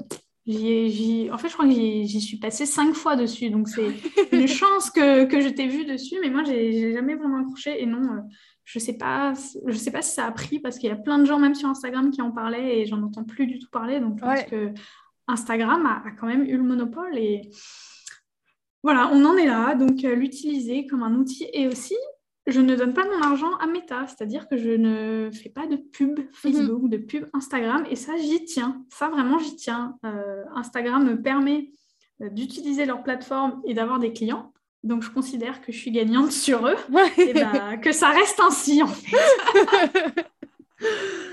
en 0.48 1.38
fait, 1.38 1.50
je 1.50 1.54
crois 1.54 1.66
que 1.66 1.72
j'y 1.72 2.22
suis 2.22 2.38
passée 2.38 2.66
cinq 2.66 2.94
fois 2.96 3.16
dessus. 3.16 3.50
Donc, 3.50 3.70
c'est 3.70 3.92
une 4.32 4.48
chance 4.48 4.90
que, 4.90 5.26
que 5.26 5.42
je 5.42 5.50
t'ai 5.50 5.68
vue 5.68 5.86
dessus. 5.86 6.16
Mais 6.22 6.30
moi, 6.30 6.44
j'ai 6.44 6.94
jamais 6.94 7.16
vraiment 7.16 7.42
accroché. 7.42 7.82
Et 7.82 7.86
non, 7.86 8.02
euh, 8.02 8.22
je 8.66 8.80
sais 8.80 8.98
pas, 8.98 9.34
je 9.68 9.78
sais 9.78 9.92
pas 9.92 10.02
si 10.02 10.16
ça 10.16 10.26
a 10.26 10.32
pris 10.32 10.60
parce 10.60 10.80
qu'il 10.80 10.90
y 10.90 10.94
a 10.94 10.96
plein 10.96 11.20
de 11.20 11.26
gens, 11.26 11.40
même 11.40 11.56
sur 11.56 11.70
Instagram, 11.70 12.10
qui 12.10 12.22
en 12.22 12.32
parlaient 12.32 12.80
et 12.80 12.86
j'en 12.86 13.02
entends 13.04 13.24
plus 13.24 13.46
du 13.46 13.60
tout 13.60 13.70
parler. 13.72 14.00
Donc, 14.00 14.18
je 14.18 14.24
pense 14.24 14.44
que 14.44 14.74
Instagram 15.28 15.86
a, 15.86 16.04
quand 16.20 16.28
même 16.28 16.44
eu 16.44 16.58
le 16.58 16.64
monopole. 16.64 17.18
Et 17.18 17.52
voilà, 18.84 19.12
on 19.14 19.24
en 19.26 19.38
est 19.38 19.48
là. 19.48 19.76
Donc, 19.76 20.04
euh, 20.04 20.16
l'utiliser 20.16 20.88
comme 20.88 21.04
un 21.04 21.14
outil. 21.16 21.48
Et 21.54 21.68
aussi, 21.68 21.96
je 22.52 22.62
ne 22.62 22.76
donne 22.76 22.94
pas 22.94 23.06
mon 23.06 23.22
argent 23.22 23.56
à 23.58 23.68
Meta, 23.68 24.06
c'est-à-dire 24.08 24.48
que 24.48 24.58
je 24.58 24.70
ne 24.70 25.30
fais 25.32 25.50
pas 25.50 25.68
de 25.68 25.76
pub 25.76 26.20
Facebook, 26.34 26.90
de 26.90 26.98
pub 26.98 27.28
Instagram, 27.34 27.86
et 27.90 27.96
ça, 27.96 28.16
j'y 28.18 28.44
tiens. 28.46 28.84
Ça, 28.90 29.10
vraiment, 29.10 29.40
j'y 29.40 29.56
tiens. 29.56 29.98
Euh, 30.06 30.44
Instagram 30.56 31.06
me 31.06 31.22
permet 31.22 31.72
euh, 32.22 32.30
d'utiliser 32.30 32.86
leur 32.86 33.04
plateforme 33.04 33.62
et 33.66 33.74
d'avoir 33.74 34.00
des 34.00 34.14
clients. 34.14 34.54
Donc, 34.84 35.04
je 35.04 35.12
considère 35.12 35.62
que 35.62 35.72
je 35.72 35.78
suis 35.78 35.92
gagnante 35.92 36.32
sur 36.32 36.68
eux 36.68 36.78
et 37.18 37.34
bah, 37.34 37.78
que 37.78 37.92
ça 37.92 38.10
reste 38.10 38.40
ainsi, 38.40 38.82
en 38.82 38.88
fait. 38.88 40.26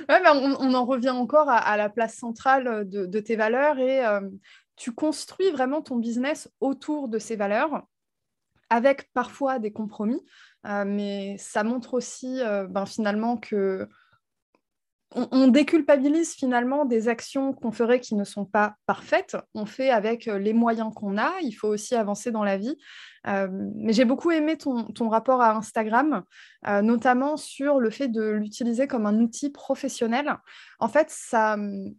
on, 0.09 0.75
en 0.75 0.85
revient 0.85 1.11
encore 1.11 1.49
à, 1.49 1.77
la 1.77 1.89
place 1.89 2.17
centrale 2.17 2.89
de, 2.89 3.21
tes 3.21 3.37
valeurs 3.37 3.79
et 3.79 4.05
euh, 4.05 4.21
tu 4.77 4.93
construis 4.93 5.51
vraiment 5.51 5.83
ton 5.83 5.97
business 5.97 6.51
autour 6.61 7.09
de 7.09 7.19
ces 7.19 7.37
valeurs 7.37 7.83
avec 8.71 9.11
parfois 9.13 9.59
des 9.59 9.73
compromis. 9.73 10.23
Euh, 10.67 10.85
mais 10.87 11.37
ça 11.39 11.65
montre 11.65 11.95
aussi 11.95 12.41
euh, 12.41 12.67
ben, 12.67 12.87
finalement 12.87 13.37
que 13.37 13.89
on, 15.15 15.49
déculpabilise 15.49 16.35
finalement 16.35 16.85
des 16.85 17.09
actions 17.09 17.55
qu'on 17.55 17.73
ferait 17.73 17.99
qui 17.99 18.15
ne 18.15 18.25
sont 18.25 18.45
pas 18.45 18.75
parfaites. 18.85 19.39
On 19.55 19.65
fait 19.65 19.89
avec 19.89 20.29
euh, 20.29 20.39
les 20.39 20.53
moyens 20.53 20.93
qu'on 20.95 21.17
a. 21.17 21.33
Il 21.41 21.53
faut 21.53 21.69
aussi 21.69 21.95
avancer 21.95 22.31
dans 22.31 22.45
la 22.45 22.59
vie. 22.59 22.77
mais 23.25 23.95
j'ai 23.95 24.05
beaucoup 24.05 24.31
aimé 24.31 24.59
ton, 24.59 25.09
rapport 25.09 25.41
à 25.41 25.55
Instagram, 25.57 26.25
notamment 26.83 27.39
sur 27.39 27.79
le 27.79 27.89
fait 27.89 28.09
de 28.09 28.23
l'utiliser 28.23 28.87
comme 28.87 29.07
un 29.07 29.19
outil 29.21 29.51
professionnel. 29.51 30.37
En 30.79 30.89
fait, 30.89 31.09
ça 31.09 31.55
hum, 31.55 31.95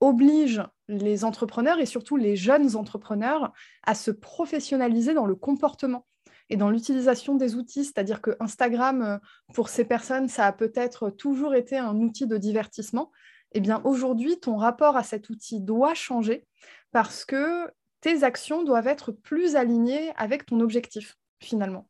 oblige 0.00 0.62
les 0.88 1.24
entrepreneurs 1.24 1.80
et 1.80 1.86
surtout 1.86 2.16
les 2.16 2.36
jeunes 2.36 2.76
entrepreneurs 2.76 3.52
à 3.84 3.94
se 3.94 4.10
professionnaliser 4.10 5.12
dans 5.12 5.26
le 5.26 5.34
comportement 5.34 6.06
et 6.50 6.56
dans 6.56 6.70
l'utilisation 6.70 7.34
des 7.34 7.56
outils, 7.56 7.84
c'est-à-dire 7.84 8.20
que 8.20 8.36
Instagram, 8.40 9.02
euh, 9.02 9.18
pour 9.54 9.68
ces 9.68 9.84
personnes, 9.84 10.28
ça 10.28 10.46
a 10.46 10.52
peut-être 10.52 11.10
toujours 11.10 11.54
été 11.54 11.76
un 11.76 11.96
outil 11.96 12.26
de 12.26 12.36
divertissement. 12.36 13.10
Eh 13.52 13.60
bien, 13.60 13.80
aujourd'hui, 13.84 14.38
ton 14.40 14.56
rapport 14.56 14.96
à 14.96 15.02
cet 15.02 15.30
outil 15.30 15.60
doit 15.60 15.94
changer 15.94 16.46
parce 16.90 17.24
que 17.24 17.70
tes 18.00 18.22
actions 18.22 18.62
doivent 18.62 18.86
être 18.86 19.12
plus 19.12 19.56
alignées 19.56 20.12
avec 20.16 20.46
ton 20.46 20.60
objectif, 20.60 21.16
finalement. 21.40 21.88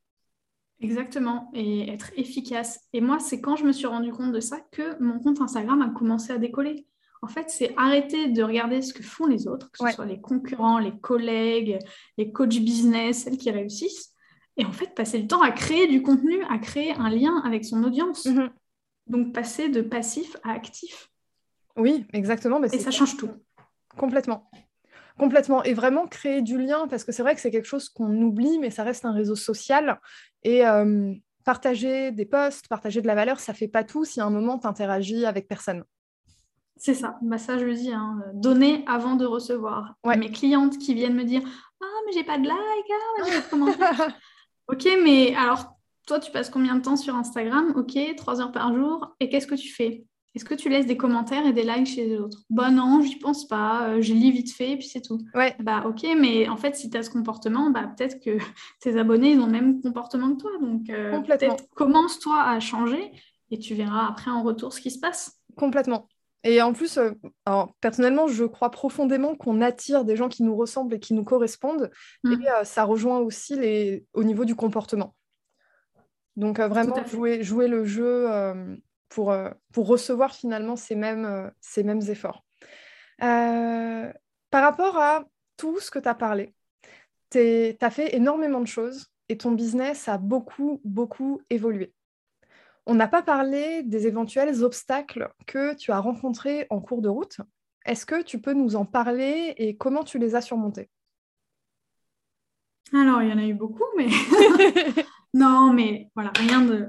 Exactement, 0.81 1.51
et 1.55 1.91
être 1.91 2.13
efficace. 2.17 2.81
Et 2.93 3.01
moi, 3.01 3.19
c'est 3.19 3.41
quand 3.41 3.57
je 3.57 3.65
me 3.65 3.73
suis 3.73 3.87
rendu 3.87 4.13
compte 4.13 4.33
de 4.33 4.41
ça 4.41 4.61
que 4.71 5.01
mon 5.03 5.19
compte 5.19 5.41
Instagram 5.41 5.83
a 5.83 5.91
commencé 5.91 6.33
à 6.33 6.39
décoller. 6.39 6.87
En 7.21 7.27
fait, 7.27 7.51
c'est 7.51 7.75
arrêter 7.77 8.29
de 8.29 8.43
regarder 8.45 8.81
ce 8.81 8.95
que 8.95 9.03
font 9.03 9.27
les 9.27 9.49
autres, 9.49 9.73
que 9.73 9.79
ce 9.79 9.93
soit 9.93 10.07
les 10.07 10.21
concurrents, 10.21 10.79
les 10.79 10.97
collègues, 10.97 11.81
les 12.17 12.31
coachs 12.31 12.61
business, 12.61 13.25
celles 13.25 13.39
qui 13.39 13.51
réussissent, 13.51 14.15
et 14.59 14.65
en 14.65 14.73
fait, 14.73 14.95
passer 14.95 15.19
le 15.19 15.29
temps 15.29 15.41
à 15.41 15.53
créer 15.53 15.87
du 15.87 16.03
contenu, 16.03 16.43
à 16.51 16.59
créer 16.59 16.93
un 16.93 17.09
lien 17.09 17.41
avec 17.45 17.65
son 17.65 17.83
audience. 17.85 18.27
Mhm. 18.27 18.51
Donc, 19.07 19.33
passer 19.33 19.69
de 19.69 19.81
passif 19.81 20.37
à 20.43 20.51
actif. 20.51 21.11
Oui, 21.77 22.05
exactement. 22.13 22.63
Et 22.65 22.79
ça 22.79 22.91
change 22.91 23.17
tout. 23.17 23.31
Complètement. 23.97 24.51
Complètement. 25.17 25.63
Et 25.63 25.75
vraiment 25.75 26.07
créer 26.09 26.43
du 26.43 26.59
lien, 26.59 26.89
parce 26.89 27.05
que 27.05 27.13
c'est 27.13 27.23
vrai 27.23 27.35
que 27.37 27.41
c'est 27.41 27.53
quelque 27.53 27.67
chose 27.67 27.89
qu'on 27.89 28.21
oublie, 28.21 28.59
mais 28.59 28.71
ça 28.71 28.83
reste 28.83 29.05
un 29.05 29.13
réseau 29.13 29.37
social. 29.37 30.01
Et 30.43 30.67
euh, 30.67 31.15
partager 31.45 32.11
des 32.11 32.27
posts, 32.27 32.69
partager 32.69 33.01
de 33.01 33.07
la 33.07 33.15
valeur, 33.15 33.39
ça 33.39 33.55
fait 33.55 33.69
pas 33.69 33.85
tout 33.85 34.05
si 34.05 34.21
à 34.21 34.25
un 34.25 34.31
moment 34.31 34.59
tu 34.59 34.67
interagis 34.67 35.25
avec 35.25 35.47
personne. 35.47 35.85
C'est 36.77 36.95
ça. 36.95 37.19
Bah 37.23 37.39
ça, 37.39 37.59
je 37.59 37.65
le 37.65 37.75
dis. 37.75 37.93
Hein. 37.93 38.23
Donner 38.35 38.85
avant 38.87 39.15
de 39.15 39.25
recevoir. 39.25 39.95
Mes 40.05 40.31
clientes 40.31 40.79
qui 40.79 40.95
viennent 40.95 41.17
me 41.17 41.25
dire 41.25 41.43
Ah, 41.81 42.01
mais 42.07 42.13
j'ai 42.13 42.25
pas 42.25 42.39
de 42.39 42.47
like, 42.47 42.57
ah, 42.57 43.23
mais 43.25 43.33
j'ai 43.33 43.41
pas 43.41 44.09
Ok, 44.69 44.87
mais 45.03 45.35
alors, 45.35 45.79
toi, 46.07 46.21
tu 46.21 46.31
passes 46.31 46.51
combien 46.51 46.77
de 46.77 46.83
temps 46.83 46.97
sur 46.97 47.15
Instagram? 47.15 47.73
Ok, 47.77 47.99
trois 48.17 48.41
heures 48.41 48.53
par 48.53 48.75
jour. 48.75 49.15
Et 49.21 49.29
qu'est-ce 49.29 49.47
que 49.47 49.55
tu 49.55 49.73
fais? 49.73 50.05
Est-ce 50.35 50.45
que 50.45 50.55
tu 50.55 50.69
laisses 50.69 50.87
des 50.87 50.97
commentaires 50.97 51.47
et 51.47 51.53
des 51.53 51.65
likes 51.65 51.87
chez 51.87 52.07
les 52.07 52.19
autres? 52.19 52.45
Bah 52.51 52.71
non, 52.71 53.03
j'y 53.03 53.17
pense 53.17 53.49
pas, 53.49 53.89
euh, 53.89 54.03
je 54.03 54.13
lis 54.13 54.31
vite 54.31 54.53
fait 54.53 54.73
et 54.73 54.77
puis 54.77 54.87
c'est 54.87 55.01
tout. 55.01 55.19
Ouais. 55.35 55.57
Bah 55.59 55.85
ok, 55.87 56.07
mais 56.17 56.49
en 56.49 56.57
fait, 56.57 56.77
si 56.77 56.91
tu 56.91 56.97
as 56.97 57.03
ce 57.03 57.11
comportement, 57.11 57.71
bah 57.71 57.91
peut-être 57.97 58.23
que 58.23 58.39
tes 58.81 58.99
abonnés 58.99 59.33
ils 59.33 59.41
ont 59.41 59.47
le 59.47 59.53
même 59.53 59.81
comportement 59.81 60.35
que 60.37 60.43
toi. 60.43 60.51
Donc 60.61 60.91
euh, 60.91 61.19
peut-être 61.23 61.69
commence-toi 61.75 62.41
à 62.41 62.61
changer 62.61 63.11
et 63.51 63.59
tu 63.59 63.75
verras 63.75 64.07
après 64.07 64.31
en 64.31 64.43
retour 64.43 64.73
ce 64.73 64.81
qui 64.81 64.91
se 64.91 65.01
passe. 65.01 65.41
Complètement. 65.57 66.07
Et 66.45 66.63
en 66.63 66.73
plus, 66.73 66.99
euh, 66.99 67.11
personnellement, 67.81 68.29
je 68.29 68.45
crois 68.45 68.71
profondément 68.71 69.35
qu'on 69.35 69.61
attire 69.61 70.05
des 70.05 70.17
gens 70.17 70.29
qui 70.29 70.43
nous 70.43 70.55
ressemblent 70.57 70.95
et 70.95 71.01
qui 71.01 71.15
nous 71.15 71.25
correspondent. 71.25 71.91
Et 72.25 72.37
mm. 72.37 72.47
ça 72.65 72.85
rejoint 72.85 73.19
aussi 73.19 73.57
les... 73.57 74.05
au 74.13 74.25
niveau 74.25 74.45
du 74.45 74.55
comportement. 74.55 75.15
Donc 76.37 76.61
vraiment, 76.61 77.05
jouer, 77.07 77.43
jouer 77.43 77.67
le 77.67 77.85
jeu 77.85 78.29
pour, 79.09 79.33
euh, 79.33 79.51
pour 79.73 79.87
recevoir 79.87 80.35
finalement 80.35 80.77
ces 80.77 80.95
mêmes, 80.95 81.25
euh, 81.25 81.51
ces 81.61 81.83
mêmes 81.83 82.03
efforts. 82.09 82.45
Euh, 83.23 84.13
par 84.51 84.63
rapport 84.63 84.97
à 84.99 85.25
tout 85.57 85.81
ce 85.81 85.91
que 85.91 85.99
tu 85.99 86.09
as 86.09 86.15
parlé, 86.15 86.55
tu 87.31 87.77
as 87.81 87.91
fait 87.91 88.15
énormément 88.15 88.61
de 88.61 88.67
choses 88.67 89.09
et 89.29 89.37
ton 89.37 89.53
business 89.53 90.09
a 90.09 90.19
beaucoup, 90.19 90.81
beaucoup 90.85 91.41
évolué. 91.51 91.93
On 92.91 92.95
n'a 92.95 93.07
pas 93.07 93.23
parlé 93.23 93.83
des 93.83 94.07
éventuels 94.07 94.65
obstacles 94.65 95.31
que 95.47 95.75
tu 95.75 95.93
as 95.93 96.01
rencontrés 96.01 96.67
en 96.71 96.81
cours 96.81 97.03
de 97.03 97.11
route. 97.11 97.37
Est-ce 97.85 98.07
que 98.07 98.23
tu 98.23 98.41
peux 98.41 98.55
nous 98.55 98.77
en 98.77 98.87
parler 98.87 99.53
et 99.59 99.77
comment 99.77 100.05
tu 100.05 100.19
les 100.19 100.35
as 100.35 100.41
surmontés? 100.41 100.89
Alors, 102.95 103.21
il 103.21 103.29
y 103.29 103.33
en 103.33 103.37
a 103.37 103.45
eu 103.45 103.53
beaucoup, 103.53 103.85
mais 103.99 104.09
non, 105.35 105.75
mais 105.75 106.09
voilà, 106.15 106.33
rien 106.35 106.63
de 106.63 106.89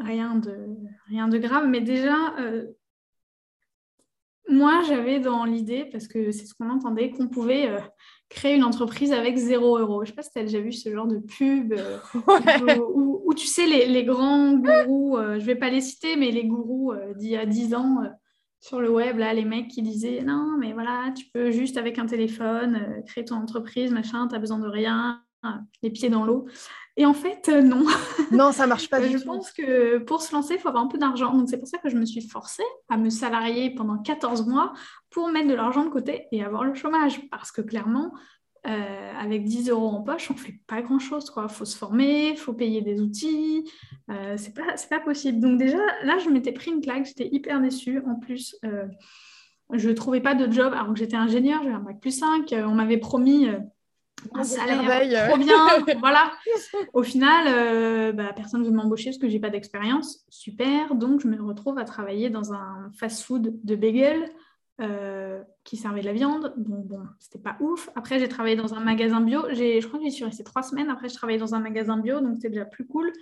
rien 0.00 0.34
de, 0.34 0.76
rien 1.06 1.28
de 1.28 1.38
grave. 1.38 1.68
Mais 1.68 1.80
déjà, 1.80 2.36
euh, 2.40 2.66
moi, 4.48 4.82
j'avais 4.86 5.20
dans 5.20 5.44
l'idée, 5.44 5.84
parce 5.84 6.08
que 6.08 6.30
c'est 6.32 6.46
ce 6.46 6.54
qu'on 6.54 6.70
entendait, 6.70 7.10
qu'on 7.10 7.28
pouvait 7.28 7.68
euh, 7.68 7.78
créer 8.28 8.54
une 8.54 8.64
entreprise 8.64 9.12
avec 9.12 9.36
zéro 9.36 9.78
euro. 9.78 10.04
Je 10.04 10.10
ne 10.10 10.12
sais 10.12 10.16
pas 10.16 10.22
si 10.22 10.32
tu 10.32 10.38
as 10.38 10.42
déjà 10.42 10.60
vu 10.60 10.72
ce 10.72 10.90
genre 10.90 11.06
de 11.06 11.18
pub 11.18 11.72
euh, 11.72 11.98
où, 12.94 13.32
tu 13.34 13.46
sais, 13.46 13.66
les, 13.66 14.04
grands 14.04 14.54
gourous, 14.54 15.18
je 15.18 15.34
ne 15.34 15.44
vais 15.44 15.54
pas 15.54 15.70
les 15.70 15.80
citer, 15.80 16.16
mais 16.16 16.30
les 16.30 16.44
gourous 16.44 16.94
d'il 17.16 17.30
y 17.30 17.36
a 17.36 17.46
10 17.46 17.74
ans 17.74 18.02
sur 18.60 18.80
le 18.80 18.90
web, 18.90 19.18
là, 19.18 19.32
les 19.32 19.44
mecs 19.44 19.68
qui 19.68 19.82
disaient 19.82 20.22
non, 20.24 20.56
mais 20.58 20.72
voilà, 20.72 21.12
tu 21.16 21.26
peux 21.32 21.50
juste 21.50 21.76
avec 21.76 21.98
un 21.98 22.06
téléphone 22.06 23.02
créer 23.06 23.24
ton 23.24 23.36
entreprise, 23.36 23.92
machin, 23.92 24.26
tu 24.26 24.34
n'as 24.34 24.40
besoin 24.40 24.58
de 24.58 24.68
rien, 24.68 25.22
les 25.82 25.90
pieds 25.90 26.10
dans 26.10 26.24
l'eau. 26.24 26.46
Et 26.98 27.06
en 27.06 27.14
fait, 27.14 27.48
euh, 27.48 27.62
non. 27.62 27.86
Non, 28.32 28.52
ça 28.52 28.66
marche 28.66 28.90
pas 28.90 29.00
du 29.00 29.10
tout. 29.10 29.20
Je 29.20 29.24
pense 29.24 29.52
que 29.52 29.98
pour 29.98 30.20
se 30.20 30.34
lancer, 30.34 30.54
il 30.54 30.60
faut 30.60 30.68
avoir 30.68 30.84
un 30.84 30.88
peu 30.88 30.98
d'argent. 30.98 31.32
Donc, 31.32 31.48
c'est 31.48 31.56
pour 31.56 31.68
ça 31.68 31.78
que 31.78 31.88
je 31.88 31.96
me 31.96 32.04
suis 32.04 32.20
forcée 32.20 32.64
à 32.90 32.98
me 32.98 33.08
salarier 33.08 33.70
pendant 33.70 33.96
14 33.96 34.46
mois 34.46 34.74
pour 35.08 35.28
mettre 35.28 35.46
de 35.46 35.54
l'argent 35.54 35.84
de 35.84 35.90
côté 35.90 36.26
et 36.32 36.42
avoir 36.42 36.64
le 36.64 36.74
chômage. 36.74 37.22
Parce 37.30 37.52
que 37.52 37.62
clairement, 37.62 38.12
euh, 38.66 39.12
avec 39.16 39.44
10 39.44 39.70
euros 39.70 39.86
en 39.86 40.02
poche, 40.02 40.28
on 40.30 40.34
ne 40.34 40.38
fait 40.40 40.60
pas 40.66 40.82
grand-chose. 40.82 41.32
Il 41.36 41.48
faut 41.48 41.64
se 41.64 41.78
former, 41.78 42.30
il 42.30 42.36
faut 42.36 42.52
payer 42.52 42.82
des 42.82 43.00
outils. 43.00 43.70
Euh, 44.10 44.34
c'est 44.36 44.52
pas, 44.52 44.74
pas 44.90 45.00
possible. 45.00 45.38
Donc, 45.38 45.56
déjà, 45.56 45.78
là, 46.02 46.18
je 46.18 46.28
m'étais 46.28 46.52
pris 46.52 46.72
une 46.72 46.80
claque. 46.80 47.06
J'étais 47.06 47.28
hyper 47.30 47.60
déçue. 47.60 48.02
En 48.06 48.16
plus, 48.16 48.56
euh, 48.64 48.86
je 49.72 49.88
ne 49.88 49.94
trouvais 49.94 50.20
pas 50.20 50.34
de 50.34 50.50
job 50.52 50.72
alors 50.74 50.92
que 50.92 50.98
j'étais 50.98 51.16
ingénieure. 51.16 51.62
J'avais 51.62 51.76
un 51.76 51.80
bac 51.80 52.00
plus 52.00 52.18
5. 52.18 52.52
on 52.66 52.74
m'avait 52.74 52.98
promis 52.98 53.48
un 54.34 54.44
salaire 54.44 55.28
trop 55.28 55.36
bien, 55.38 55.66
voilà. 56.00 56.32
Au 56.92 57.02
final, 57.02 57.46
euh, 57.48 58.12
bah, 58.12 58.32
personne 58.34 58.62
ne 58.62 58.66
veut 58.66 58.72
m'embaucher 58.72 59.06
parce 59.06 59.18
que 59.18 59.28
j'ai 59.28 59.40
pas 59.40 59.50
d'expérience. 59.50 60.24
Super, 60.28 60.94
donc 60.94 61.20
je 61.20 61.28
me 61.28 61.42
retrouve 61.42 61.78
à 61.78 61.84
travailler 61.84 62.30
dans 62.30 62.52
un 62.52 62.90
fast-food 62.98 63.60
de 63.62 63.76
bagel 63.76 64.30
euh, 64.80 65.42
qui 65.64 65.76
servait 65.76 66.00
de 66.00 66.06
la 66.06 66.12
viande. 66.12 66.54
Bon, 66.56 66.80
bon, 66.80 67.02
c'était 67.18 67.38
pas 67.38 67.56
ouf. 67.60 67.90
Après, 67.94 68.18
j'ai 68.18 68.28
travaillé 68.28 68.56
dans 68.56 68.74
un 68.74 68.80
magasin 68.80 69.20
bio. 69.20 69.42
Je 69.50 69.86
crois 69.86 69.98
que 69.98 70.04
j'y 70.04 70.12
suis 70.12 70.24
restée 70.24 70.44
trois 70.44 70.62
semaines. 70.62 70.90
Après, 70.90 71.08
je 71.08 71.14
travaillais 71.14 71.38
dans 71.38 71.54
un 71.54 71.60
magasin 71.60 71.96
bio, 71.96 72.20
donc 72.20 72.36
c'était 72.36 72.50
déjà 72.50 72.64
plus 72.64 72.86
cool. 72.86 73.12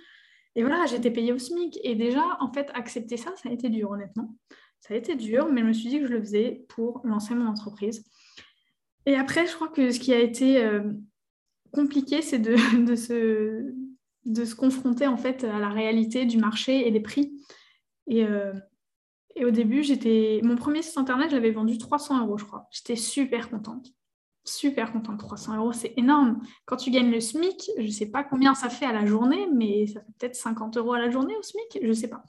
Et 0.55 0.63
voilà, 0.63 0.85
j'étais 0.85 1.11
payée 1.11 1.33
au 1.33 1.39
SMIC. 1.39 1.79
Et 1.83 1.95
déjà, 1.95 2.37
en 2.39 2.51
fait, 2.51 2.69
accepter 2.73 3.17
ça, 3.17 3.31
ça 3.35 3.49
a 3.49 3.51
été 3.51 3.69
dur, 3.69 3.91
honnêtement. 3.91 4.35
Ça 4.79 4.93
a 4.93 4.97
été 4.97 5.15
dur, 5.15 5.51
mais 5.51 5.61
je 5.61 5.65
me 5.65 5.73
suis 5.73 5.89
dit 5.89 5.99
que 5.99 6.07
je 6.07 6.13
le 6.13 6.19
faisais 6.19 6.65
pour 6.69 7.01
lancer 7.03 7.33
mon 7.35 7.47
entreprise. 7.47 8.05
Et 9.07 9.15
après, 9.15 9.47
je 9.47 9.55
crois 9.55 9.69
que 9.69 9.89
ce 9.89 9.99
qui 10.01 10.13
a 10.13 10.19
été 10.19 10.61
euh, 10.61 10.83
compliqué, 11.71 12.21
c'est 12.21 12.39
de, 12.39 12.55
de, 12.85 12.95
se, 12.95 13.73
de 14.25 14.45
se 14.45 14.53
confronter 14.53 15.07
en 15.07 15.17
fait 15.17 15.45
à 15.45 15.59
la 15.59 15.69
réalité 15.69 16.25
du 16.25 16.37
marché 16.37 16.85
et 16.85 16.91
des 16.91 16.99
prix. 16.99 17.33
Et, 18.07 18.25
euh, 18.25 18.53
et 19.35 19.45
au 19.45 19.51
début, 19.51 19.81
j'étais 19.81 20.41
mon 20.43 20.57
premier 20.57 20.81
site 20.81 20.97
internet, 20.97 21.31
j'avais 21.31 21.51
vendu 21.51 21.77
300 21.77 22.25
euros, 22.25 22.37
je 22.37 22.43
crois. 22.43 22.67
J'étais 22.69 22.97
super 22.97 23.49
contente. 23.49 23.93
Super 24.43 24.91
contente. 24.91 25.19
300 25.19 25.55
euros, 25.55 25.71
c'est 25.71 25.93
énorme. 25.95 26.41
Quand 26.65 26.75
tu 26.75 26.91
gagnes 26.91 27.11
le 27.11 27.21
SMIC, 27.21 27.71
je 27.77 27.83
ne 27.83 27.87
sais 27.87 28.07
pas 28.07 28.25
combien 28.25 28.55
ça 28.55 28.69
fait 28.69 28.85
à 28.85 28.91
la 28.91 29.05
journée, 29.05 29.47
mais 29.53 29.87
ça 29.87 30.01
fait 30.01 30.11
peut-être 30.19 30.35
50 30.35 30.75
euros 30.75 30.93
à 30.93 30.99
la 30.99 31.09
journée 31.09 31.35
au 31.37 31.43
SMIC, 31.43 31.79
je 31.81 31.87
ne 31.87 31.93
sais 31.93 32.09
pas. 32.09 32.23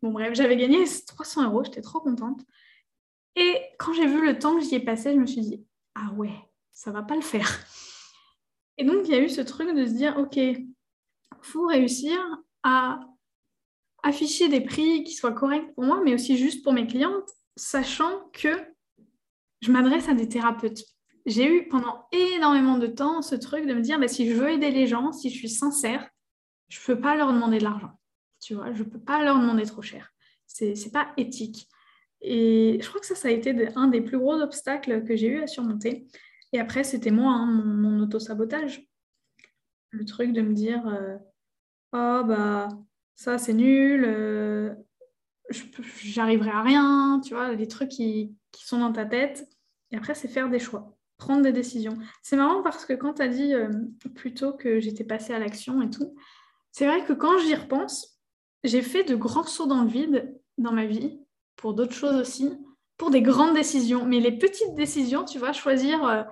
Bon, 0.00 0.12
bref, 0.12 0.32
j'avais 0.32 0.56
gagné 0.56 0.78
300 1.06 1.44
euros, 1.44 1.62
j'étais 1.62 1.82
trop 1.82 2.00
contente. 2.00 2.40
Et 3.36 3.54
quand 3.78 3.92
j'ai 3.92 4.06
vu 4.06 4.24
le 4.24 4.38
temps 4.38 4.56
que 4.56 4.62
j'y 4.62 4.76
ai 4.76 4.80
passé, 4.80 5.12
je 5.12 5.18
me 5.18 5.26
suis 5.26 5.42
dit, 5.42 5.66
ah 5.94 6.12
ouais, 6.14 6.34
ça 6.72 6.90
va 6.90 7.02
pas 7.02 7.16
le 7.16 7.22
faire. 7.22 7.64
Et 8.78 8.84
donc, 8.84 9.06
il 9.06 9.10
y 9.10 9.14
a 9.14 9.22
eu 9.22 9.28
ce 9.28 9.40
truc 9.40 9.74
de 9.74 9.86
se 9.86 9.92
dire, 9.92 10.16
OK, 10.18 10.38
faut 11.42 11.66
réussir 11.66 12.18
à 12.62 13.00
afficher 14.02 14.48
des 14.48 14.60
prix 14.60 15.04
qui 15.04 15.14
soient 15.14 15.32
corrects 15.32 15.74
pour 15.74 15.84
moi, 15.84 16.00
mais 16.04 16.14
aussi 16.14 16.36
juste 16.36 16.62
pour 16.64 16.72
mes 16.72 16.86
clientes, 16.86 17.28
sachant 17.56 18.28
que 18.32 18.48
je 19.60 19.70
m'adresse 19.70 20.08
à 20.08 20.14
des 20.14 20.28
thérapeutes. 20.28 20.84
J'ai 21.24 21.46
eu 21.46 21.68
pendant 21.68 22.06
énormément 22.10 22.78
de 22.78 22.88
temps 22.88 23.22
ce 23.22 23.36
truc 23.36 23.66
de 23.66 23.74
me 23.74 23.80
dire, 23.80 24.00
bah, 24.00 24.08
si 24.08 24.28
je 24.28 24.34
veux 24.34 24.50
aider 24.50 24.70
les 24.70 24.86
gens, 24.86 25.12
si 25.12 25.30
je 25.30 25.36
suis 25.36 25.48
sincère, 25.48 26.08
je 26.68 26.80
ne 26.80 26.86
peux 26.86 27.00
pas 27.00 27.16
leur 27.16 27.32
demander 27.32 27.58
de 27.58 27.64
l'argent. 27.64 27.92
Tu 28.40 28.54
vois, 28.54 28.72
je 28.72 28.82
ne 28.82 28.88
peux 28.88 28.98
pas 29.00 29.22
leur 29.22 29.38
demander 29.38 29.64
trop 29.64 29.82
cher. 29.82 30.12
Ce 30.48 30.64
n'est 30.64 30.90
pas 30.90 31.12
éthique. 31.16 31.68
Et 32.22 32.78
je 32.80 32.88
crois 32.88 33.00
que 33.00 33.06
ça, 33.06 33.14
ça 33.14 33.28
a 33.28 33.32
été 33.32 33.68
un 33.74 33.88
des 33.88 34.00
plus 34.00 34.18
gros 34.18 34.40
obstacles 34.40 35.04
que 35.04 35.16
j'ai 35.16 35.26
eu 35.26 35.42
à 35.42 35.46
surmonter. 35.46 36.06
Et 36.52 36.60
après, 36.60 36.84
c'était 36.84 37.10
moi, 37.10 37.32
hein, 37.32 37.46
mon, 37.46 38.00
auto-sabotage. 38.00 38.86
Le 39.90 40.04
truc 40.04 40.32
de 40.32 40.40
me 40.40 40.52
dire 40.52 40.86
euh, 40.86 41.16
Oh, 41.92 42.22
bah, 42.24 42.68
ça, 43.16 43.38
c'est 43.38 43.52
nul, 43.52 44.04
euh, 44.06 44.74
j'arriverai 45.50 46.50
à 46.50 46.62
rien, 46.62 47.20
tu 47.24 47.34
vois, 47.34 47.52
les 47.52 47.68
trucs 47.68 47.90
qui, 47.90 48.34
sont 48.52 48.78
dans 48.78 48.92
ta 48.92 49.04
tête. 49.04 49.48
Et 49.90 49.96
après, 49.96 50.14
c'est 50.14 50.28
faire 50.28 50.48
des 50.48 50.58
choix, 50.58 50.96
prendre 51.18 51.42
des 51.42 51.52
décisions. 51.52 51.98
C'est 52.22 52.36
marrant 52.36 52.62
parce 52.62 52.86
que 52.86 52.92
quand 52.92 53.14
tu 53.14 53.22
as 53.22 53.28
dit 53.28 53.54
euh, 53.54 53.68
plutôt 54.14 54.52
que 54.52 54.80
j'étais 54.80 55.04
passée 55.04 55.34
à 55.34 55.38
l'action 55.38 55.82
et 55.82 55.90
tout, 55.90 56.14
c'est 56.70 56.86
vrai 56.86 57.04
que 57.04 57.12
quand 57.12 57.38
j'y 57.38 57.54
repense, 57.54 58.18
j'ai 58.64 58.82
fait 58.82 59.04
de 59.04 59.14
grands 59.14 59.44
sauts 59.44 59.66
dans 59.66 59.82
le 59.82 59.88
vide 59.88 60.34
dans 60.58 60.72
ma 60.72 60.86
vie 60.86 61.18
pour 61.56 61.74
d'autres 61.74 61.94
choses 61.94 62.16
aussi, 62.16 62.50
pour 62.96 63.10
des 63.10 63.22
grandes 63.22 63.54
décisions. 63.54 64.04
Mais 64.04 64.20
les 64.20 64.32
petites 64.32 64.74
décisions, 64.74 65.24
tu 65.24 65.38
vois, 65.38 65.52
choisir 65.52 66.04
euh, 66.04 66.22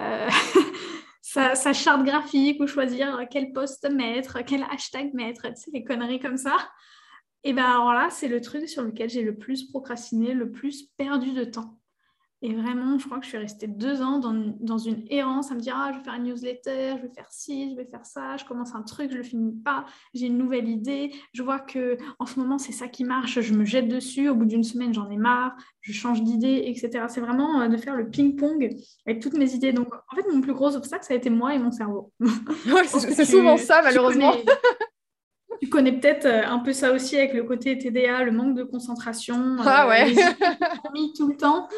euh, 0.00 0.28
sa, 1.22 1.72
charte 1.72 2.04
graphique 2.04 2.60
ou 2.60 2.66
choisir 2.66 3.26
quel 3.30 3.52
post 3.52 3.88
mettre, 3.90 4.38
quel 4.46 4.64
hashtag 4.70 5.12
mettre, 5.14 5.48
tu 5.48 5.56
sais, 5.56 5.70
les 5.72 5.84
conneries 5.84 6.20
comme 6.20 6.36
ça. 6.36 6.56
Et 7.44 7.52
bien 7.52 7.64
alors 7.64 7.92
là, 7.92 8.08
c'est 8.10 8.28
le 8.28 8.40
truc 8.40 8.68
sur 8.68 8.82
lequel 8.82 9.10
j'ai 9.10 9.22
le 9.22 9.36
plus 9.36 9.68
procrastiné, 9.68 10.32
le 10.32 10.52
plus 10.52 10.84
perdu 10.96 11.32
de 11.32 11.44
temps. 11.44 11.81
Et 12.44 12.54
vraiment, 12.54 12.98
je 12.98 13.06
crois 13.06 13.18
que 13.18 13.24
je 13.24 13.28
suis 13.28 13.38
restée 13.38 13.68
deux 13.68 14.02
ans 14.02 14.18
dans, 14.18 14.78
une 14.78 15.04
errance 15.10 15.52
à 15.52 15.54
me 15.54 15.60
dire 15.60 15.76
Ah, 15.78 15.92
je 15.92 15.98
vais 15.98 16.04
faire 16.04 16.14
une 16.14 16.24
newsletter, 16.24 16.96
je 16.96 17.02
vais 17.06 17.12
faire 17.14 17.30
ci, 17.30 17.70
je 17.70 17.76
vais 17.76 17.84
faire 17.84 18.04
ça, 18.04 18.36
je 18.36 18.44
commence 18.44 18.74
un 18.74 18.82
truc, 18.82 19.12
je 19.12 19.16
le 19.16 19.22
finis 19.22 19.54
pas, 19.64 19.84
j'ai 20.12 20.26
une 20.26 20.38
nouvelle 20.38 20.68
idée, 20.68 21.12
je 21.32 21.42
vois 21.44 21.60
que 21.60 21.96
en 22.18 22.26
ce 22.26 22.40
moment 22.40 22.58
c'est 22.58 22.72
ça 22.72 22.88
qui 22.88 23.04
marche, 23.04 23.40
je 23.40 23.54
me 23.54 23.64
jette 23.64 23.86
dessus, 23.86 24.28
au 24.28 24.34
bout 24.34 24.44
d'une 24.44 24.64
semaine 24.64 24.92
j'en 24.92 25.08
ai 25.08 25.16
marre, 25.16 25.54
je 25.82 25.92
change 25.92 26.22
d'idée, 26.24 26.64
etc. 26.66 27.04
C'est 27.08 27.20
vraiment 27.20 27.60
euh, 27.60 27.68
de 27.68 27.76
faire 27.76 27.94
le 27.94 28.10
ping-pong 28.10 28.74
avec 29.06 29.22
toutes 29.22 29.34
mes 29.34 29.54
idées. 29.54 29.72
Donc 29.72 29.94
en 29.94 30.16
fait, 30.16 30.24
mon 30.32 30.40
plus 30.40 30.54
gros 30.54 30.74
obstacle, 30.74 31.04
ça 31.04 31.14
a 31.14 31.16
été 31.16 31.30
moi 31.30 31.54
et 31.54 31.60
mon 31.60 31.70
cerveau. 31.70 32.12
c'est 32.86 33.24
souvent 33.24 33.56
ça, 33.56 33.82
malheureusement. 33.82 34.32
Tu 34.32 34.38
connais 34.38 34.56
peut-être 35.70 36.26
euh, 36.26 36.46
un 36.46 36.58
peu 36.58 36.72
ça 36.72 36.92
aussi 36.92 37.16
avec 37.16 37.34
le 37.34 37.44
côté 37.44 37.78
TDA, 37.78 38.24
le 38.24 38.32
manque 38.32 38.56
de 38.56 38.64
concentration, 38.64 39.56
ah 39.60 39.88
ouais. 39.88 40.12
mis 40.92 41.12
tout 41.14 41.28
le 41.28 41.36
temps. 41.36 41.68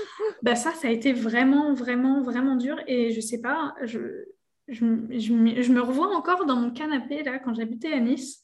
Bah 0.43 0.55
ça, 0.55 0.73
ça 0.73 0.89
a 0.89 0.91
été 0.91 1.13
vraiment, 1.13 1.75
vraiment, 1.75 2.23
vraiment 2.23 2.57
dur. 2.57 2.77
Et 2.87 3.13
je 3.13 3.21
sais 3.21 3.41
pas, 3.41 3.75
je, 3.83 4.25
je, 4.69 4.85
je, 5.11 5.73
me 5.73 5.81
revois 5.81 6.15
encore 6.15 6.47
dans 6.47 6.57
mon 6.57 6.71
canapé 6.71 7.23
là 7.23 7.39
quand 7.39 7.55
j'habitais 7.55 7.93
à 7.93 8.01
Nice 8.01 8.41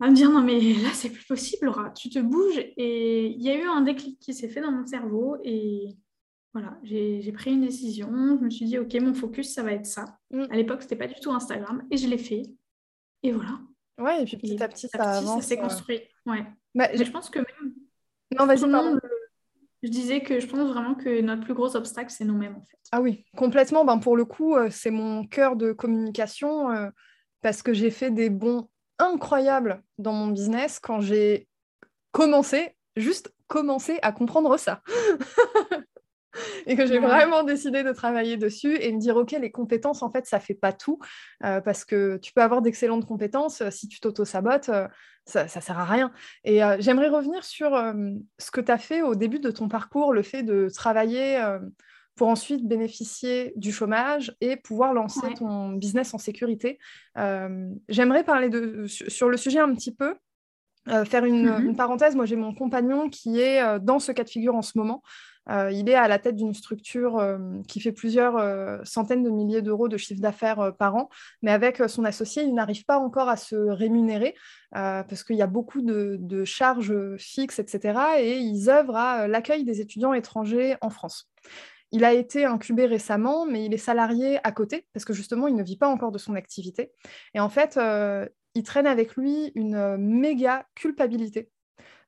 à 0.00 0.08
me 0.08 0.14
dire 0.14 0.30
non 0.30 0.42
mais 0.42 0.58
là 0.60 0.90
c'est 0.92 1.10
plus 1.10 1.24
possible 1.24 1.66
Laura, 1.66 1.90
tu 1.90 2.08
te 2.08 2.18
bouges 2.18 2.58
et 2.76 3.26
il 3.26 3.42
y 3.42 3.50
a 3.50 3.58
eu 3.58 3.64
un 3.64 3.82
déclic 3.82 4.18
qui 4.18 4.32
s'est 4.32 4.48
fait 4.48 4.60
dans 4.60 4.72
mon 4.72 4.86
cerveau 4.86 5.36
et 5.44 5.96
voilà, 6.52 6.78
j'ai 6.82 7.32
pris 7.32 7.52
une 7.52 7.60
décision, 7.60 8.08
je 8.38 8.44
me 8.44 8.50
suis 8.50 8.64
dit 8.64 8.78
ok 8.78 8.94
mon 8.94 9.14
focus 9.14 9.54
ça 9.54 9.62
va 9.62 9.72
être 9.72 9.86
ça. 9.86 10.18
Mm. 10.30 10.44
À 10.50 10.56
l'époque 10.56 10.82
c'était 10.82 10.96
pas 10.96 11.06
du 11.06 11.18
tout 11.20 11.30
Instagram 11.30 11.86
et 11.90 11.96
je 11.96 12.08
l'ai 12.08 12.18
fait 12.18 12.42
et 13.22 13.32
voilà. 13.32 13.58
Ouais, 14.00 14.22
et 14.22 14.24
puis 14.24 14.36
petit 14.36 14.62
à 14.62 14.68
petit, 14.68 14.88
ça 14.88 15.02
avance. 15.02 15.42
Ça 15.42 15.48
s'est 15.48 15.56
construit. 15.56 16.00
Ouais. 16.26 16.44
Bah, 16.74 16.88
je 16.94 17.10
pense 17.10 17.30
que 17.30 17.38
même. 17.38 17.74
Non, 18.36 18.46
vas-y, 18.46 18.70
pardon. 18.70 18.98
Je 19.82 19.88
disais 19.88 20.22
que 20.22 20.40
je 20.40 20.46
pense 20.46 20.68
vraiment 20.68 20.94
que 20.94 21.20
notre 21.20 21.42
plus 21.42 21.54
gros 21.54 21.74
obstacle, 21.74 22.10
c'est 22.10 22.24
nous-mêmes, 22.24 22.56
en 22.56 22.62
fait. 22.62 22.78
Ah 22.92 23.00
oui, 23.00 23.24
complètement. 23.36 23.84
Ben, 23.84 23.98
pour 23.98 24.16
le 24.16 24.24
coup, 24.24 24.56
c'est 24.70 24.90
mon 24.90 25.24
cœur 25.24 25.56
de 25.56 25.72
communication 25.72 26.90
parce 27.40 27.62
que 27.62 27.72
j'ai 27.72 27.90
fait 27.90 28.10
des 28.10 28.28
bons 28.30 28.68
incroyables 28.98 29.82
dans 29.98 30.12
mon 30.12 30.28
business 30.28 30.78
quand 30.78 31.00
j'ai 31.00 31.48
commencé, 32.12 32.76
juste 32.96 33.34
commencé 33.46 33.98
à 34.02 34.12
comprendre 34.12 34.56
ça. 34.58 34.82
et 36.66 36.76
que 36.76 36.86
j'ai 36.86 36.98
vraiment 36.98 37.42
décidé 37.42 37.82
de 37.82 37.92
travailler 37.92 38.36
dessus 38.36 38.76
et 38.80 38.92
me 38.92 38.98
dire 38.98 39.16
ok 39.16 39.32
les 39.32 39.50
compétences 39.50 40.02
en 40.02 40.10
fait 40.10 40.26
ça 40.26 40.40
fait 40.40 40.54
pas 40.54 40.72
tout 40.72 40.98
euh, 41.44 41.60
parce 41.60 41.84
que 41.84 42.18
tu 42.18 42.32
peux 42.32 42.42
avoir 42.42 42.62
d'excellentes 42.62 43.06
compétences 43.06 43.60
euh, 43.60 43.70
si 43.70 43.88
tu 43.88 44.00
t'auto-sabotes 44.00 44.68
euh, 44.68 44.88
ça, 45.26 45.48
ça 45.48 45.60
sert 45.60 45.78
à 45.78 45.84
rien 45.84 46.10
et 46.44 46.60
j'aimerais 46.78 47.08
revenir 47.08 47.44
sur 47.44 47.70
ce 48.38 48.50
que 48.50 48.60
tu 48.60 48.72
as 48.72 48.78
fait 48.78 49.02
au 49.02 49.14
début 49.14 49.38
de 49.38 49.50
ton 49.50 49.68
parcours 49.68 50.12
le 50.12 50.22
fait 50.22 50.42
de 50.42 50.68
travailler 50.74 51.40
pour 52.16 52.28
ensuite 52.28 52.66
bénéficier 52.66 53.52
du 53.54 53.70
chômage 53.70 54.34
et 54.40 54.56
pouvoir 54.56 54.92
lancer 54.92 55.34
ton 55.34 55.72
business 55.72 56.14
en 56.14 56.18
sécurité. 56.18 56.80
J'aimerais 57.88 58.24
parler 58.24 58.48
de, 58.48 58.86
sur 58.86 59.28
le 59.28 59.36
sujet 59.36 59.60
un 59.60 59.72
petit 59.74 59.94
peu. 59.94 60.16
faire 61.04 61.24
une, 61.24 61.46
mm-hmm. 61.46 61.64
une, 61.64 61.76
parenthèse, 61.76 62.16
moi 62.16 62.24
j'ai 62.24 62.36
mon 62.36 62.54
compagnon 62.54 63.08
qui 63.08 63.40
est 63.40 63.78
dans 63.78 64.00
ce 64.00 64.10
cas 64.10 64.24
de 64.24 64.30
figure 64.30 64.56
en 64.56 64.62
ce 64.62 64.78
moment. 64.78 65.02
Euh, 65.50 65.70
il 65.72 65.88
est 65.88 65.94
à 65.94 66.08
la 66.08 66.18
tête 66.18 66.36
d'une 66.36 66.54
structure 66.54 67.18
euh, 67.18 67.38
qui 67.66 67.80
fait 67.80 67.92
plusieurs 67.92 68.36
euh, 68.36 68.78
centaines 68.84 69.22
de 69.22 69.30
milliers 69.30 69.62
d'euros 69.62 69.88
de 69.88 69.96
chiffre 69.96 70.20
d'affaires 70.20 70.72
par 70.78 70.94
an, 70.94 71.08
mais 71.42 71.50
avec 71.50 71.82
son 71.88 72.04
associé, 72.04 72.42
il 72.44 72.54
n'arrive 72.54 72.84
pas 72.84 72.98
encore 72.98 73.28
à 73.28 73.36
se 73.36 73.56
rémunérer 73.56 74.34
parce 74.72 75.24
qu'il 75.24 75.36
y 75.36 75.42
a 75.42 75.48
beaucoup 75.48 75.82
de, 75.82 76.44
charges 76.44 77.16
fixes, 77.16 77.58
etc. 77.58 77.98
Et 78.20 78.38
ils 78.38 78.70
œuvrent 78.70 78.96
à 78.96 79.26
l'accueil 79.26 79.64
des 79.64 79.80
étudiants 79.80 80.12
étrangers 80.12 80.76
en 80.80 80.90
France. 80.90 81.28
Il 81.90 82.04
a 82.04 82.12
été 82.12 82.44
incubé 82.44 82.86
récemment, 82.86 83.46
mais 83.46 83.64
il 83.64 83.74
est 83.74 83.78
salarié 83.78 84.38
à 84.44 84.52
côté, 84.52 84.86
parce 84.92 85.04
que 85.04 85.12
justement, 85.12 85.48
il 85.48 85.56
ne 85.56 85.64
vit 85.64 85.76
pas 85.76 85.88
encore 85.88 86.12
de 86.12 86.18
son 86.18 86.36
activité. 86.36 86.92
Et 87.34 87.40
en 87.40 87.48
fait, 87.48 87.80
il 88.54 88.62
traîne 88.62 88.86
avec 88.86 89.16
lui 89.16 89.50
une 89.56 89.96
méga 89.96 90.66
culpabilité 90.76 91.50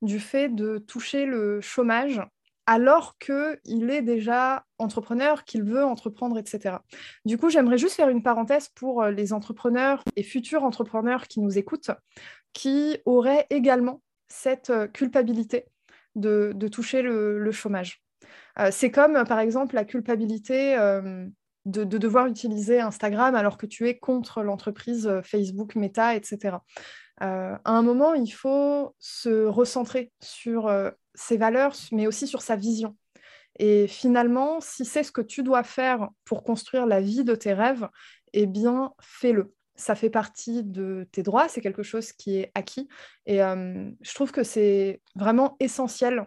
du 0.02 0.20
fait 0.20 0.48
de 0.48 0.78
toucher 0.78 1.26
le 1.26 1.60
chômage 1.60 2.22
alors 2.66 3.18
qu'il 3.18 3.90
est 3.90 4.02
déjà 4.02 4.64
entrepreneur, 4.78 5.44
qu'il 5.44 5.64
veut 5.64 5.84
entreprendre, 5.84 6.38
etc. 6.38 6.76
Du 7.24 7.36
coup, 7.36 7.50
j'aimerais 7.50 7.78
juste 7.78 7.94
faire 7.94 8.08
une 8.08 8.22
parenthèse 8.22 8.68
pour 8.68 9.02
euh, 9.02 9.10
les 9.10 9.32
entrepreneurs 9.32 10.02
et 10.16 10.22
futurs 10.22 10.62
entrepreneurs 10.62 11.26
qui 11.26 11.40
nous 11.40 11.58
écoutent, 11.58 11.90
qui 12.52 12.98
auraient 13.04 13.46
également 13.50 14.00
cette 14.28 14.70
euh, 14.70 14.86
culpabilité 14.86 15.66
de, 16.14 16.54
toucher 16.70 17.02
le, 17.02 17.50
chômage. 17.52 18.02
Euh, 18.58 18.68
c'est 18.70 18.90
comme, 18.90 19.24
par 19.24 19.40
exemple, 19.40 19.74
la 19.74 19.84
culpabilité 19.84 20.76
de, 21.64 21.84
devoir 21.84 22.26
utiliser 22.26 22.80
Instagram 22.80 23.34
alors 23.34 23.56
que 23.56 23.66
tu 23.66 23.88
es 23.88 23.98
contre 23.98 24.42
l'entreprise 24.42 25.10
Facebook, 25.24 25.74
Meta, 25.74 26.14
etc. 26.14 26.58
à 27.18 27.58
un 27.64 27.82
moment, 27.82 28.12
il 28.12 28.30
faut 28.30 28.94
se 28.98 29.46
recentrer 29.46 30.12
sur 30.20 30.68
ses 31.14 31.36
valeurs, 31.36 31.74
mais 31.92 32.06
aussi 32.06 32.26
sur 32.26 32.42
sa 32.42 32.56
vision. 32.56 32.96
Et 33.58 33.86
finalement, 33.86 34.60
si 34.60 34.84
c'est 34.84 35.02
ce 35.02 35.12
que 35.12 35.20
tu 35.20 35.42
dois 35.42 35.62
faire 35.62 36.08
pour 36.24 36.42
construire 36.42 36.86
la 36.86 37.00
vie 37.00 37.24
de 37.24 37.34
tes 37.34 37.52
rêves, 37.52 37.88
eh 38.32 38.46
bien, 38.46 38.92
fais-le. 39.00 39.52
Ça 39.74 39.94
fait 39.94 40.10
partie 40.10 40.62
de 40.62 41.08
tes 41.12 41.22
droits, 41.22 41.48
c'est 41.48 41.60
quelque 41.60 41.82
chose 41.82 42.12
qui 42.12 42.38
est 42.38 42.52
acquis. 42.54 42.88
Et 43.26 43.42
euh, 43.42 43.90
je 44.00 44.14
trouve 44.14 44.32
que 44.32 44.42
c'est 44.42 45.00
vraiment 45.14 45.56
essentiel 45.60 46.26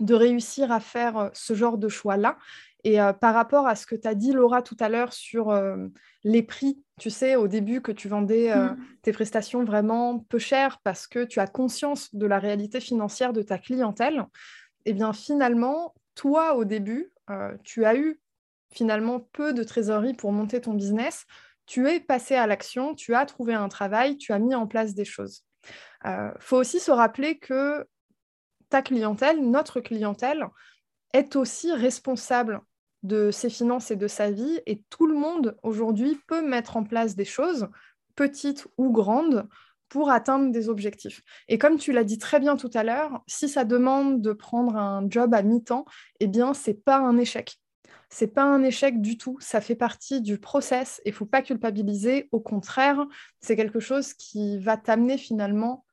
de 0.00 0.14
réussir 0.14 0.72
à 0.72 0.80
faire 0.80 1.30
ce 1.32 1.54
genre 1.54 1.78
de 1.78 1.88
choix-là. 1.88 2.38
Et 2.84 3.00
euh, 3.00 3.12
par 3.12 3.34
rapport 3.34 3.66
à 3.66 3.76
ce 3.76 3.86
que 3.86 3.94
tu 3.94 4.08
as 4.08 4.14
dit, 4.14 4.32
Laura, 4.32 4.62
tout 4.62 4.76
à 4.80 4.88
l'heure 4.88 5.12
sur 5.12 5.50
euh, 5.50 5.76
les 6.24 6.42
prix, 6.42 6.82
tu 6.98 7.10
sais, 7.10 7.36
au 7.36 7.46
début 7.46 7.80
que 7.80 7.92
tu 7.92 8.08
vendais 8.08 8.50
euh, 8.50 8.70
mm. 8.70 8.78
tes 9.02 9.12
prestations 9.12 9.64
vraiment 9.64 10.18
peu 10.18 10.38
chères 10.38 10.80
parce 10.82 11.06
que 11.06 11.24
tu 11.24 11.38
as 11.38 11.46
conscience 11.46 12.14
de 12.14 12.26
la 12.26 12.38
réalité 12.38 12.80
financière 12.80 13.32
de 13.32 13.42
ta 13.42 13.58
clientèle, 13.58 14.26
eh 14.84 14.92
bien 14.92 15.12
finalement, 15.12 15.94
toi, 16.14 16.56
au 16.56 16.64
début, 16.64 17.10
tu 17.64 17.86
as 17.86 17.96
eu 17.96 18.20
finalement 18.74 19.20
peu 19.20 19.54
de 19.54 19.62
trésorerie 19.62 20.12
pour 20.12 20.32
monter 20.32 20.60
ton 20.60 20.74
business. 20.74 21.24
Tu 21.64 21.88
es 21.88 22.00
passé 22.00 22.34
à 22.34 22.46
l'action, 22.46 22.94
tu 22.94 23.14
as 23.14 23.24
trouvé 23.24 23.54
un 23.54 23.68
travail, 23.68 24.18
tu 24.18 24.32
as 24.32 24.38
mis 24.38 24.54
en 24.54 24.66
place 24.66 24.92
des 24.92 25.06
choses. 25.06 25.44
Il 26.04 26.32
faut 26.40 26.58
aussi 26.58 26.80
se 26.80 26.90
rappeler 26.90 27.38
que 27.38 27.86
ta 28.68 28.82
clientèle, 28.82 29.40
notre 29.40 29.80
clientèle, 29.80 30.46
est 31.14 31.36
aussi 31.36 31.72
responsable 31.72 32.60
de 33.02 33.30
ses 33.30 33.50
finances 33.50 33.90
et 33.90 33.96
de 33.96 34.08
sa 34.08 34.30
vie. 34.30 34.60
Et 34.66 34.82
tout 34.90 35.06
le 35.06 35.14
monde 35.14 35.56
aujourd'hui 35.62 36.18
peut 36.26 36.46
mettre 36.46 36.76
en 36.76 36.84
place 36.84 37.16
des 37.16 37.24
choses, 37.24 37.68
petites 38.14 38.66
ou 38.78 38.90
grandes, 38.90 39.48
pour 39.92 40.10
atteindre 40.10 40.50
des 40.52 40.70
objectifs. 40.70 41.22
Et 41.48 41.58
comme 41.58 41.76
tu 41.76 41.92
l'as 41.92 42.04
dit 42.04 42.16
très 42.16 42.40
bien 42.40 42.56
tout 42.56 42.70
à 42.72 42.82
l'heure, 42.82 43.22
si 43.26 43.46
ça 43.46 43.64
demande 43.64 44.22
de 44.22 44.32
prendre 44.32 44.74
un 44.74 45.04
job 45.10 45.34
à 45.34 45.42
mi-temps, 45.42 45.84
eh 46.18 46.28
bien, 46.28 46.54
c'est 46.54 46.82
pas 46.82 46.96
un 46.96 47.18
échec. 47.18 47.58
C'est 48.08 48.28
pas 48.28 48.44
un 48.44 48.62
échec 48.62 49.02
du 49.02 49.18
tout, 49.18 49.36
ça 49.40 49.60
fait 49.60 49.74
partie 49.74 50.22
du 50.22 50.38
process 50.38 51.02
et 51.04 51.12
faut 51.12 51.26
pas 51.26 51.42
culpabiliser. 51.42 52.30
Au 52.32 52.40
contraire, 52.40 53.06
c'est 53.40 53.54
quelque 53.54 53.80
chose 53.80 54.14
qui 54.14 54.58
va 54.58 54.78
t'amener 54.78 55.18
finalement 55.18 55.84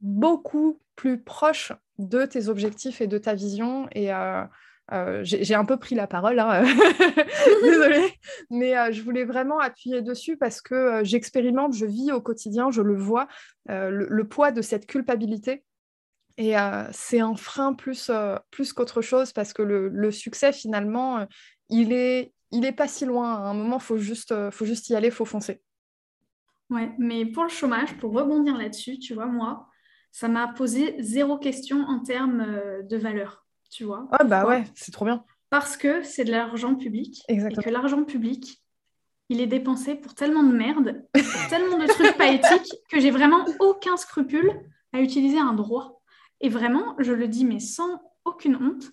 beaucoup 0.00 0.80
plus 0.96 1.22
proche 1.22 1.72
de 1.98 2.24
tes 2.24 2.48
objectifs 2.48 3.02
et 3.02 3.06
de 3.06 3.18
ta 3.18 3.34
vision. 3.34 3.86
Et 3.92 4.12
euh, 4.14 4.44
euh, 4.90 5.20
j'ai 5.22 5.54
un 5.54 5.64
peu 5.64 5.78
pris 5.78 5.94
la 5.94 6.06
parole, 6.06 6.38
hein. 6.38 6.64
désolée, 7.62 8.12
mais 8.50 8.76
euh, 8.76 8.92
je 8.92 9.00
voulais 9.02 9.24
vraiment 9.24 9.58
appuyer 9.58 10.02
dessus 10.02 10.36
parce 10.36 10.60
que 10.60 10.74
euh, 10.74 11.04
j'expérimente, 11.04 11.74
je 11.74 11.86
vis 11.86 12.12
au 12.12 12.20
quotidien, 12.20 12.70
je 12.70 12.82
le 12.82 12.96
vois, 12.96 13.28
le, 13.68 14.22
poids 14.24 14.50
de 14.50 14.60
cette 14.60 14.86
culpabilité. 14.86 15.64
Et 16.38 16.54
c'est 16.92 17.20
un 17.20 17.36
frein 17.36 17.74
plus, 17.74 18.10
plus 18.50 18.72
qu'autre 18.72 19.02
chose 19.02 19.32
parce 19.32 19.52
que 19.52 19.62
le, 19.62 20.10
succès, 20.10 20.52
finalement, 20.52 21.26
il 21.68 21.92
est, 21.92 22.32
il 22.50 22.64
est 22.64 22.72
pas 22.72 22.88
si 22.88 23.04
loin. 23.04 23.34
À 23.34 23.50
un 23.50 23.54
moment, 23.54 23.76
il 23.76 23.82
faut 23.82 23.98
juste, 23.98 24.34
faut 24.50 24.64
juste 24.64 24.88
y 24.88 24.96
aller, 24.96 25.08
il 25.08 25.14
faut 25.14 25.26
foncer. 25.26 25.60
Ouais, 26.70 26.90
mais 26.98 27.26
pour 27.26 27.44
le 27.44 27.50
chômage, 27.50 27.96
pour 27.98 28.12
rebondir 28.12 28.56
là-dessus, 28.56 28.98
tu 28.98 29.12
vois, 29.12 29.26
moi, 29.26 29.68
ça 30.10 30.26
m'a 30.28 30.48
posé 30.48 30.96
zéro 31.00 31.38
question 31.38 31.82
en 31.82 32.00
termes 32.00 32.46
de 32.82 32.96
valeur 32.96 33.41
tu 33.72 33.84
vois. 33.84 34.06
Ah 34.12 34.24
bah 34.24 34.46
ouais, 34.46 34.64
c'est 34.74 34.92
trop 34.92 35.06
bien. 35.06 35.24
Parce 35.50 35.76
que 35.76 36.02
c'est 36.02 36.24
de 36.24 36.30
l'argent 36.30 36.74
public. 36.74 37.22
Exactement. 37.28 37.62
Et 37.62 37.64
que 37.64 37.70
l'argent 37.70 38.04
public, 38.04 38.62
il 39.28 39.40
est 39.40 39.46
dépensé 39.46 39.94
pour 39.94 40.14
tellement 40.14 40.42
de 40.42 40.52
merde, 40.52 41.04
tellement 41.48 41.78
de 41.78 41.86
trucs 41.86 42.16
pas 42.16 42.28
éthiques, 42.28 42.72
que 42.90 43.00
j'ai 43.00 43.10
vraiment 43.10 43.44
aucun 43.60 43.96
scrupule 43.96 44.52
à 44.92 45.00
utiliser 45.00 45.38
un 45.38 45.54
droit. 45.54 46.02
Et 46.40 46.48
vraiment, 46.48 46.94
je 46.98 47.12
le 47.12 47.28
dis, 47.28 47.44
mais 47.44 47.60
sans 47.60 48.00
aucune 48.24 48.56
honte, 48.56 48.92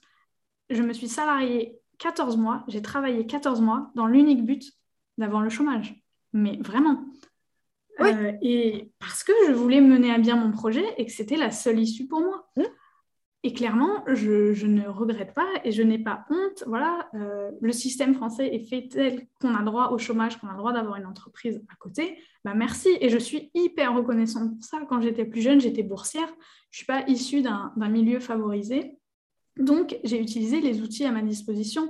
je 0.70 0.82
me 0.82 0.94
suis 0.94 1.10
salariée 1.10 1.78
14 1.98 2.38
mois, 2.38 2.64
j'ai 2.68 2.82
travaillé 2.82 3.26
14 3.26 3.60
mois 3.60 3.92
dans 3.96 4.08
l'unique 4.08 4.46
but 4.46 4.72
d'avoir 5.18 5.42
le 5.42 5.50
chômage. 5.50 6.02
Mais 6.32 6.58
vraiment. 6.62 7.04
Euh, 8.00 8.32
et 8.42 8.92
parce 9.00 9.26
que 9.26 9.34
je 9.48 9.52
voulais 9.52 9.82
mener 9.82 10.14
à 10.14 10.20
bien 10.20 10.38
mon 10.38 10.52
projet 10.52 10.86
et 10.98 11.06
que 11.06 11.12
c'était 11.12 11.36
la 11.36 11.52
seule 11.52 11.80
issue 11.80 12.08
pour 12.08 12.22
moi. 12.22 12.50
Mmh. 12.56 12.64
Et 13.44 13.54
clairement, 13.54 14.04
je, 14.06 14.66
ne 14.66 14.88
regrette 14.90 15.34
pas 15.34 15.48
et 15.64 15.72
je 15.72 15.82
n'ai 15.82 15.98
pas 15.98 16.26
honte. 16.30 16.64
Voilà, 16.68 17.10
euh, 17.14 17.52
le 17.62 17.72
système 17.72 18.14
français 18.14 18.54
est 18.54 18.68
fait 18.68 18.90
tel 18.90 19.28
qu'on 19.40 19.56
a 19.56 19.64
droit 19.64 19.92
au 19.92 19.98
chômage, 19.98 20.38
qu'on 20.38 20.50
a 20.50 20.58
droit 20.58 20.74
d'avoir 20.74 20.98
une 20.98 21.06
entreprise 21.06 21.64
à 21.72 21.76
côté. 21.78 22.18
Bah 22.44 22.54
merci 22.54 22.90
et 23.00 23.08
je 23.10 23.18
suis 23.18 23.50
hyper 23.54 23.96
reconnaissante 23.96 24.56
pour 24.56 24.64
ça. 24.64 24.80
Quand 24.90 25.00
j'étais 25.00 25.24
plus 25.24 25.42
jeune, 25.42 25.62
j'étais 25.62 25.84
boursière. 25.84 26.28
Je 26.72 26.76
ne 26.76 26.78
suis 26.78 26.86
pas 26.86 27.08
issue 27.08 27.42
d'un 27.42 27.72
milieu 27.78 28.20
favorisé. 28.20 28.98
Donc, 29.58 29.98
j'ai 30.04 30.20
utilisé 30.20 30.60
les 30.60 30.82
outils 30.82 31.06
à 31.06 31.12
ma 31.12 31.22
disposition. 31.22 31.90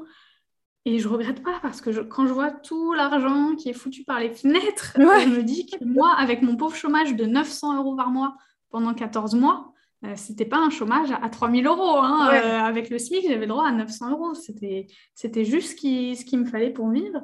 Et 0.85 0.99
je 0.99 1.07
ne 1.07 1.13
regrette 1.13 1.43
pas 1.43 1.59
parce 1.61 1.81
que 1.81 1.89
quand 2.01 2.27
je 2.27 2.33
vois 2.33 2.51
tout 2.51 2.93
l'argent 2.93 3.55
qui 3.55 3.69
est 3.69 3.73
foutu 3.73 4.03
par 4.03 4.19
les 4.19 4.29
fenêtres, 4.29 4.93
je 4.97 5.29
me 5.29 5.43
dis 5.43 5.65
que 5.65 5.83
moi, 5.83 6.13
avec 6.15 6.41
mon 6.41 6.55
pauvre 6.55 6.75
chômage 6.75 7.15
de 7.15 7.25
900 7.25 7.77
euros 7.77 7.95
par 7.95 8.11
mois 8.11 8.37
pendant 8.69 8.93
14 8.93 9.35
mois, 9.35 9.73
euh, 10.05 10.13
c'était 10.15 10.45
pas 10.45 10.57
un 10.57 10.69
chômage 10.69 11.09
à 11.11 11.29
3000 11.29 11.67
euros. 11.67 11.97
Hein, 11.97 12.29
euh, 12.33 12.59
avec 12.59 12.89
le 12.89 12.97
SMIC, 12.97 13.25
j'avais 13.27 13.47
droit 13.47 13.67
à 13.67 13.71
900 13.71 14.11
euros. 14.11 14.33
C'était, 14.33 14.87
c'était 15.13 15.45
juste 15.45 15.71
ce, 15.71 15.75
qui, 15.75 16.15
ce 16.15 16.23
qu'il 16.23 16.39
me 16.39 16.45
fallait 16.45 16.71
pour 16.71 16.89
vivre. 16.89 17.21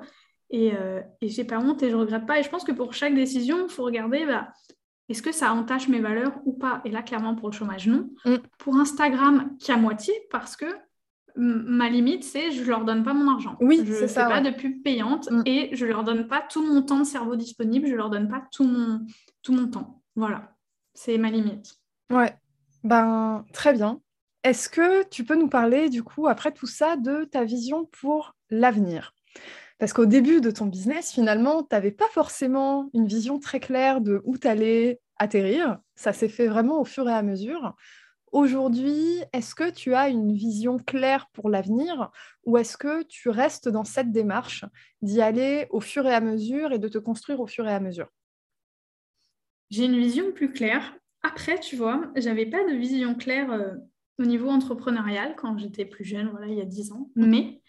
Et, 0.50 0.74
euh, 0.76 1.02
et 1.22 1.30
j'ai 1.30 1.44
pas 1.44 1.60
honte 1.60 1.82
et 1.84 1.90
je 1.90 1.96
regrette 1.96 2.26
pas. 2.26 2.40
Et 2.40 2.44
je 2.44 2.50
pense 2.50 2.64
que 2.64 2.74
pour 2.74 2.94
chaque 2.94 3.16
décision, 3.16 3.66
il 3.66 3.72
faut 3.72 3.84
regarder 3.84 4.26
bah, 4.26 4.50
est-ce 5.08 5.22
que 5.22 5.32
ça 5.32 5.54
entache 5.54 5.88
mes 5.88 6.02
valeurs 6.02 6.34
ou 6.46 6.54
pas? 6.54 6.82
Et 6.84 6.90
là, 6.90 7.02
clairement, 7.02 7.36
pour 7.36 7.50
le 7.50 7.56
chômage, 7.56 7.88
non. 7.88 8.10
Mm. 8.26 8.36
Pour 8.58 8.76
Instagram, 8.76 9.56
qu'à 9.64 9.78
moitié, 9.78 10.14
parce 10.30 10.56
que 10.56 10.66
ma 11.38 11.90
limite, 11.90 12.24
c'est 12.24 12.52
je 12.52 12.64
leur 12.64 12.86
donne 12.86 13.04
pas 13.04 13.14
mon 13.14 13.30
argent. 13.30 13.58
Oui, 13.60 13.82
je 13.86 13.92
ne 13.92 14.08
fais 14.08 14.14
pas 14.14 14.42
de 14.42 14.52
pub 14.52 14.84
payante 14.84 15.30
mm. 15.32 15.44
et 15.46 15.70
je 15.74 15.86
leur 15.86 16.04
donne 16.04 16.28
pas 16.28 16.42
tout 16.42 16.66
mon 16.66 16.82
temps 16.82 17.00
de 17.00 17.06
cerveau 17.06 17.36
disponible, 17.36 17.88
je 17.88 17.96
leur 17.96 18.10
donne 18.10 18.28
pas 18.28 18.44
tout 18.52 18.64
mon, 18.64 19.02
tout 19.44 19.54
mon 19.54 19.68
temps. 19.68 20.02
Voilà, 20.16 20.56
c'est 20.94 21.18
ma 21.18 21.30
limite. 21.30 21.76
Ouais, 22.10 22.34
ben 22.86 23.46
très 23.52 23.74
bien. 23.74 24.00
Est-ce 24.44 24.70
que 24.70 25.04
tu 25.10 25.26
peux 25.26 25.36
nous 25.36 25.50
parler 25.50 25.90
du 25.90 26.04
coup, 26.04 26.28
après 26.28 26.52
tout 26.52 26.68
ça, 26.68 26.96
de 26.98 27.24
ta 27.24 27.44
vision 27.44 27.86
pour 27.86 28.36
l'avenir? 28.50 29.14
Parce 29.80 29.92
qu'au 29.92 30.06
début 30.06 30.40
de 30.40 30.52
ton 30.52 30.68
business, 30.68 31.12
finalement, 31.12 31.64
tu 31.64 31.70
n'avais 31.72 31.92
pas 31.92 32.08
forcément 32.12 32.90
une 32.94 33.08
vision 33.08 33.40
très 33.40 33.60
claire 33.60 34.02
de 34.02 34.22
où 34.24 34.38
tu 34.38 34.48
atterrir. 35.18 35.80
Ça 35.96 36.14
s'est 36.14 36.30
fait 36.30 36.48
vraiment 36.48 36.80
au 36.80 36.86
fur 36.86 37.10
et 37.10 37.14
à 37.14 37.24
mesure. 37.24 37.76
Aujourd'hui, 38.32 39.22
est-ce 39.34 39.56
que 39.56 39.70
tu 39.70 39.96
as 39.96 40.10
une 40.10 40.34
vision 40.34 40.78
claire 40.78 41.28
pour 41.34 41.50
l'avenir 41.50 42.12
ou 42.44 42.58
est-ce 42.58 42.78
que 42.78 43.04
tu 43.04 43.30
restes 43.30 43.68
dans 43.68 43.86
cette 43.86 44.12
démarche 44.12 44.66
d'y 45.02 45.22
aller 45.22 45.68
au 45.72 45.80
fur 45.80 46.06
et 46.06 46.14
à 46.14 46.22
mesure 46.22 46.72
et 46.72 46.80
de 46.80 46.88
te 46.88 46.98
construire 46.98 47.40
au 47.40 47.48
fur 47.48 47.68
et 47.68 47.74
à 47.74 47.80
mesure? 47.80 48.10
J'ai 49.72 49.86
une 49.86 49.98
vision 49.98 50.32
plus 50.32 50.52
claire. 50.52 50.96
Après, 51.26 51.60
tu 51.60 51.76
vois, 51.76 52.04
j'avais 52.16 52.46
pas 52.46 52.64
de 52.64 52.76
vision 52.76 53.16
claire 53.16 53.52
euh, 53.52 53.74
au 54.20 54.26
niveau 54.26 54.50
entrepreneurial 54.50 55.36
quand 55.36 55.58
j'étais 55.58 55.86
plus 55.86 56.06
jeune, 56.06 56.30
voilà, 56.30 56.46
il 56.48 56.54
y 56.54 56.62
a 56.62 56.66
10 56.66 56.92
ans. 56.92 57.10
Mais 57.16 57.62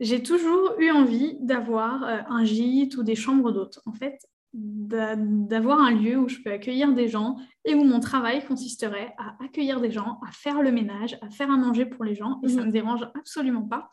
j'ai 0.00 0.22
toujours 0.22 0.74
eu 0.78 0.90
envie 0.90 1.36
d'avoir 1.40 2.04
euh, 2.04 2.18
un 2.28 2.44
gîte 2.44 2.96
ou 2.96 3.02
des 3.02 3.16
chambres 3.16 3.50
d'hôtes. 3.50 3.80
En 3.86 3.92
fait, 3.92 4.20
d'avoir 4.52 5.80
un 5.80 5.90
lieu 5.90 6.16
où 6.16 6.28
je 6.28 6.38
peux 6.38 6.52
accueillir 6.52 6.92
des 6.92 7.08
gens 7.08 7.36
et 7.64 7.74
où 7.74 7.82
mon 7.82 7.98
travail 7.98 8.46
consisterait 8.46 9.12
à 9.18 9.36
accueillir 9.44 9.80
des 9.80 9.90
gens, 9.90 10.20
à 10.24 10.30
faire 10.30 10.62
le 10.62 10.70
ménage, 10.70 11.18
à 11.20 11.30
faire 11.30 11.50
à 11.50 11.56
manger 11.56 11.86
pour 11.86 12.04
les 12.04 12.14
gens. 12.14 12.38
Et 12.44 12.48
ça 12.48 12.56
ne 12.56 12.60
mhm. 12.60 12.66
me 12.68 12.72
dérange 12.72 13.02
absolument 13.18 13.64
pas. 13.64 13.90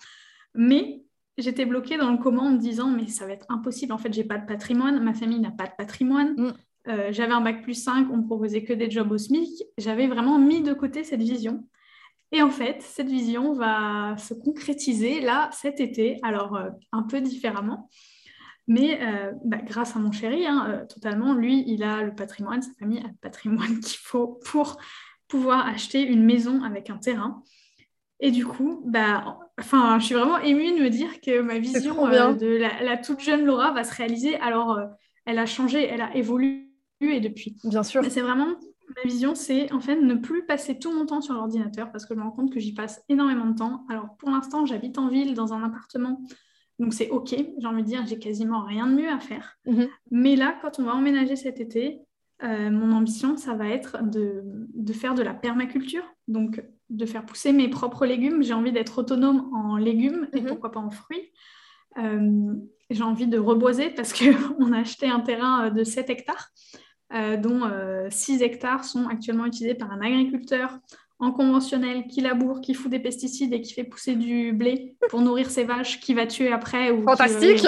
Mais 0.54 1.02
j'étais 1.40 1.66
bloquée 1.66 1.98
dans 1.98 2.12
le 2.12 2.20
comment 2.20 2.44
en 2.44 2.52
me 2.52 2.60
disant, 2.60 2.92
mais 2.92 3.08
ça 3.08 3.26
va 3.26 3.34
être 3.34 3.48
impossible. 3.50 3.94
En 3.94 3.98
fait, 3.98 4.14
j'ai 4.14 4.24
pas 4.24 4.38
de 4.38 4.46
patrimoine, 4.46 5.04
ma 5.04 5.16
famille 5.16 5.40
n'a 5.40 5.50
pas 5.50 5.66
de 5.66 5.74
patrimoine. 5.76 6.54
Euh, 6.88 7.10
j'avais 7.12 7.34
un 7.34 7.42
bac 7.42 7.62
plus 7.62 7.76
5, 7.76 8.08
on 8.12 8.18
me 8.18 8.26
proposait 8.26 8.64
que 8.64 8.74
des 8.74 8.90
jobs 8.90 9.12
au 9.12 9.18
SMIC. 9.18 9.64
J'avais 9.78 10.08
vraiment 10.08 10.40
mis 10.40 10.62
de 10.62 10.74
côté 10.74 11.04
cette 11.04 11.22
vision. 11.22 11.64
Et 12.32 12.42
en 12.42 12.50
fait, 12.50 12.82
cette 12.82 13.10
vision 13.10 13.54
va 13.54 14.16
se 14.18 14.34
concrétiser 14.34 15.20
là 15.20 15.50
cet 15.52 15.80
été, 15.80 16.20
alors 16.24 16.56
euh, 16.56 16.70
un 16.92 17.04
peu 17.04 17.22
différemment. 17.22 17.90
Mais 18.68 19.00
euh, 19.02 19.34
bah, 19.44 19.58
grâce 19.58 19.96
à 19.96 20.00
mon 20.00 20.12
chéri, 20.12 20.48
hein, 20.48 20.86
totalement, 20.88 21.34
lui, 21.34 21.64
il 21.68 21.84
a 21.84 22.04
le 22.04 22.16
patrimoine, 22.16 22.62
sa 22.62 22.72
famille 22.80 23.00
a 23.00 23.08
le 23.08 23.18
patrimoine 23.22 23.80
qu'il 23.82 24.00
faut 24.00 24.40
pour 24.46 24.78
pouvoir 25.28 25.68
acheter 25.68 26.02
une 26.02 26.24
maison 26.24 26.64
avec 26.64 26.90
un 26.90 26.98
terrain. 26.98 27.44
Et 28.22 28.32
du 28.32 28.46
coup, 28.46 28.82
bah, 28.86 29.40
enfin, 29.60 30.00
je 30.00 30.06
suis 30.06 30.16
vraiment 30.16 30.38
émue 30.38 30.78
de 30.78 30.84
me 30.84 30.90
dire 30.90 31.22
que 31.22 31.42
ma 31.42 31.58
vision 31.58 32.06
de 32.06 32.48
la, 32.48 32.84
la, 32.84 32.98
toute 32.98 33.20
jeune 33.20 33.46
Laura 33.46 33.72
va 33.72 33.84
se 33.84 33.96
réaliser. 33.96 34.36
Alors, 34.38 34.80
elle 35.26 35.40
a 35.40 35.48
changé, 35.48 35.88
elle 35.88 36.02
a 36.02 36.16
évolué 36.16 36.71
et 37.10 37.20
depuis. 37.20 37.58
Bien 37.64 37.84
sûr. 37.84 38.04
C'est 38.10 38.22
vraiment 38.22 38.56
Ma 38.96 39.10
vision, 39.10 39.36
c'est 39.36 39.72
en 39.72 39.80
fait 39.80 39.96
ne 39.96 40.16
plus 40.16 40.46
passer 40.46 40.78
tout 40.78 40.92
mon 40.92 41.06
temps 41.06 41.22
sur 41.22 41.34
l'ordinateur 41.34 41.92
parce 41.92 42.06
que 42.06 42.14
je 42.14 42.20
me 42.20 42.24
rends 42.24 42.32
compte 42.32 42.52
que 42.52 42.60
j'y 42.60 42.74
passe 42.74 43.04
énormément 43.10 43.46
de 43.46 43.56
temps. 43.56 43.86
Alors 43.90 44.16
pour 44.18 44.30
l'instant, 44.30 44.66
j'habite 44.66 44.98
en 44.98 45.08
ville 45.08 45.34
dans 45.34 45.54
un 45.54 45.64
appartement, 45.64 46.22
donc 46.80 46.94
c'est 46.94 47.10
ok. 47.10 47.30
J'ai 47.30 47.68
envie 47.68 47.84
de 47.84 47.88
dire, 47.88 48.06
j'ai 48.06 48.20
quasiment 48.20 48.64
rien 48.64 48.88
de 48.88 48.94
mieux 48.94 49.10
à 49.10 49.20
faire. 49.20 49.58
Mhm. 49.66 49.88
Mais 50.10 50.36
là, 50.36 50.58
quand 50.62 50.80
on 50.80 50.84
va 50.84 50.96
emménager 50.96 51.36
cet 51.36 51.60
été, 51.60 52.02
euh, 52.44 52.70
mon 52.72 52.92
ambition, 52.92 53.38
ça 53.38 53.54
va 53.54 53.68
être 53.68 54.04
de, 54.04 54.42
de, 54.74 54.94
faire 54.94 55.14
de 55.14 55.22
la 55.22 55.34
permaculture, 55.34 56.04
donc 56.28 56.64
de 56.90 57.06
faire 57.06 57.26
pousser 57.26 57.54
mes 57.54 57.70
propres 57.70 58.06
légumes. 58.06 58.42
J'ai 58.42 58.54
envie 58.54 58.72
d'être 58.72 58.98
autonome 58.98 59.50
en 59.54 59.78
légumes 59.78 60.28
et 60.34 60.42
mhm. 60.42 60.48
pourquoi 60.48 60.72
pas 60.72 60.80
en 60.80 60.90
fruits. 60.90 61.32
Euh, 61.98 62.54
j'ai 62.90 63.04
envie 63.04 63.28
de 63.28 63.38
reboiser 63.38 63.90
parce 63.90 64.12
qu'on 64.12 64.72
a 64.74 64.80
acheté 64.80 65.08
un 65.08 65.20
terrain 65.20 65.70
de 65.70 65.84
7 65.84 66.10
hectares. 66.10 66.52
Euh, 67.14 67.36
dont 67.36 67.70
6 68.10 68.42
euh, 68.42 68.46
hectares 68.46 68.86
sont 68.86 69.08
actuellement 69.08 69.46
utilisés 69.46 69.76
par 69.76 69.92
un 69.92 70.00
agriculteur 70.02 70.80
en 71.20 71.32
conventionnel 71.32 72.08
qui 72.08 72.22
laboure, 72.22 72.62
qui 72.62 72.74
fout 72.74 72.90
des 72.90 73.00
pesticides 73.00 73.54
et 73.54 73.62
qui 73.62 73.74
fait 73.74 73.84
pousser 73.84 74.16
du 74.16 74.54
blé 74.54 74.96
pour 75.10 75.22
nourrir 75.22 75.52
ses 75.52 75.66
vaches, 75.66 76.00
qui 76.00 76.14
va 76.14 76.26
tuer 76.26 76.52
après. 76.52 76.90
Ou 76.90 77.04
Fantastique 77.04 77.68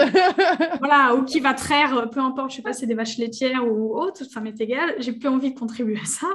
Voilà, 0.80 1.16
ou 1.16 1.24
qui 1.24 1.40
va 1.40 1.54
traire, 1.54 2.10
peu 2.10 2.20
importe, 2.20 2.52
je 2.52 2.56
sais 2.58 2.62
pas 2.62 2.74
si 2.74 2.82
c'est 2.82 2.88
des 2.88 2.96
vaches 2.96 3.18
laitières 3.18 3.68
ou 3.68 3.96
autres, 3.96 4.24
ça 4.24 4.40
m'est 4.40 4.60
égal. 4.60 4.96
J'ai 5.00 5.12
plus 5.12 5.28
envie 5.28 5.54
de 5.54 5.60
contribuer 5.60 6.00
à 6.02 6.06
ça, 6.06 6.28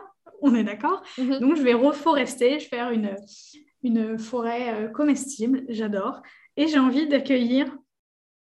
on 0.43 0.55
est 0.55 0.65
d'accord. 0.65 1.03
Mhm. 1.17 1.41
Donc 1.41 1.57
je 1.57 1.63
vais 1.63 1.75
reforester, 1.75 2.61
je 2.61 2.65
vais 2.65 2.77
faire 2.77 2.91
une, 2.91 3.17
une 3.83 4.19
forêt 4.19 4.75
euh, 4.75 4.89
comestible, 4.89 5.65
j'adore. 5.69 6.23
Et 6.57 6.69
j'ai 6.69 6.79
envie 6.79 7.09
d'accueillir 7.09 7.75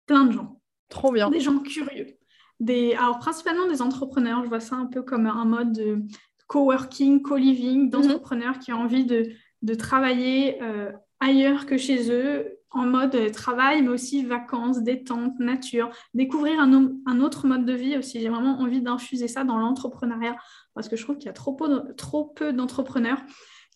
plein 0.06 0.26
de 0.26 0.32
gens. 0.32 0.60
Trop 0.90 1.12
bien. 1.12 1.30
Des 1.30 1.40
gens 1.40 1.58
curieux 1.58 2.19
alors 2.68 3.18
principalement 3.18 3.66
des 3.66 3.82
entrepreneurs. 3.82 4.42
Je 4.44 4.48
vois 4.48 4.60
ça 4.60 4.76
un 4.76 4.86
peu 4.86 5.02
comme 5.02 5.26
un 5.26 5.44
mode 5.44 5.72
de 5.72 6.02
coworking, 6.46 7.22
co-living, 7.22 7.84
mhm. 7.84 7.90
d'entrepreneurs 7.90 8.58
qui 8.58 8.72
ont 8.72 8.80
envie 8.80 9.04
de, 9.04 9.30
de 9.62 9.74
travailler 9.74 10.62
euh, 10.62 10.90
ailleurs 11.20 11.66
que 11.66 11.76
chez 11.76 12.10
eux, 12.10 12.58
en 12.72 12.86
mode 12.86 13.32
travail, 13.32 13.82
mais 13.82 13.88
aussi 13.88 14.24
vacances, 14.24 14.80
détente, 14.80 15.38
nature, 15.40 15.90
découvrir 16.14 16.60
un, 16.60 16.92
un 17.04 17.20
autre 17.20 17.46
mode 17.46 17.64
de 17.64 17.72
vie 17.72 17.96
aussi. 17.96 18.20
J'ai 18.20 18.28
vraiment 18.28 18.60
envie 18.60 18.80
d'infuser 18.80 19.26
ça 19.26 19.42
dans 19.42 19.58
l'entrepreneuriat 19.58 20.36
parce 20.74 20.88
que 20.88 20.96
je 20.96 21.02
trouve 21.02 21.16
qu'il 21.16 21.26
y 21.26 21.30
a 21.30 21.34
trop 21.34 21.52
peu, 21.52 21.94
trop 21.96 22.24
peu 22.24 22.52
d'entrepreneurs 22.52 23.20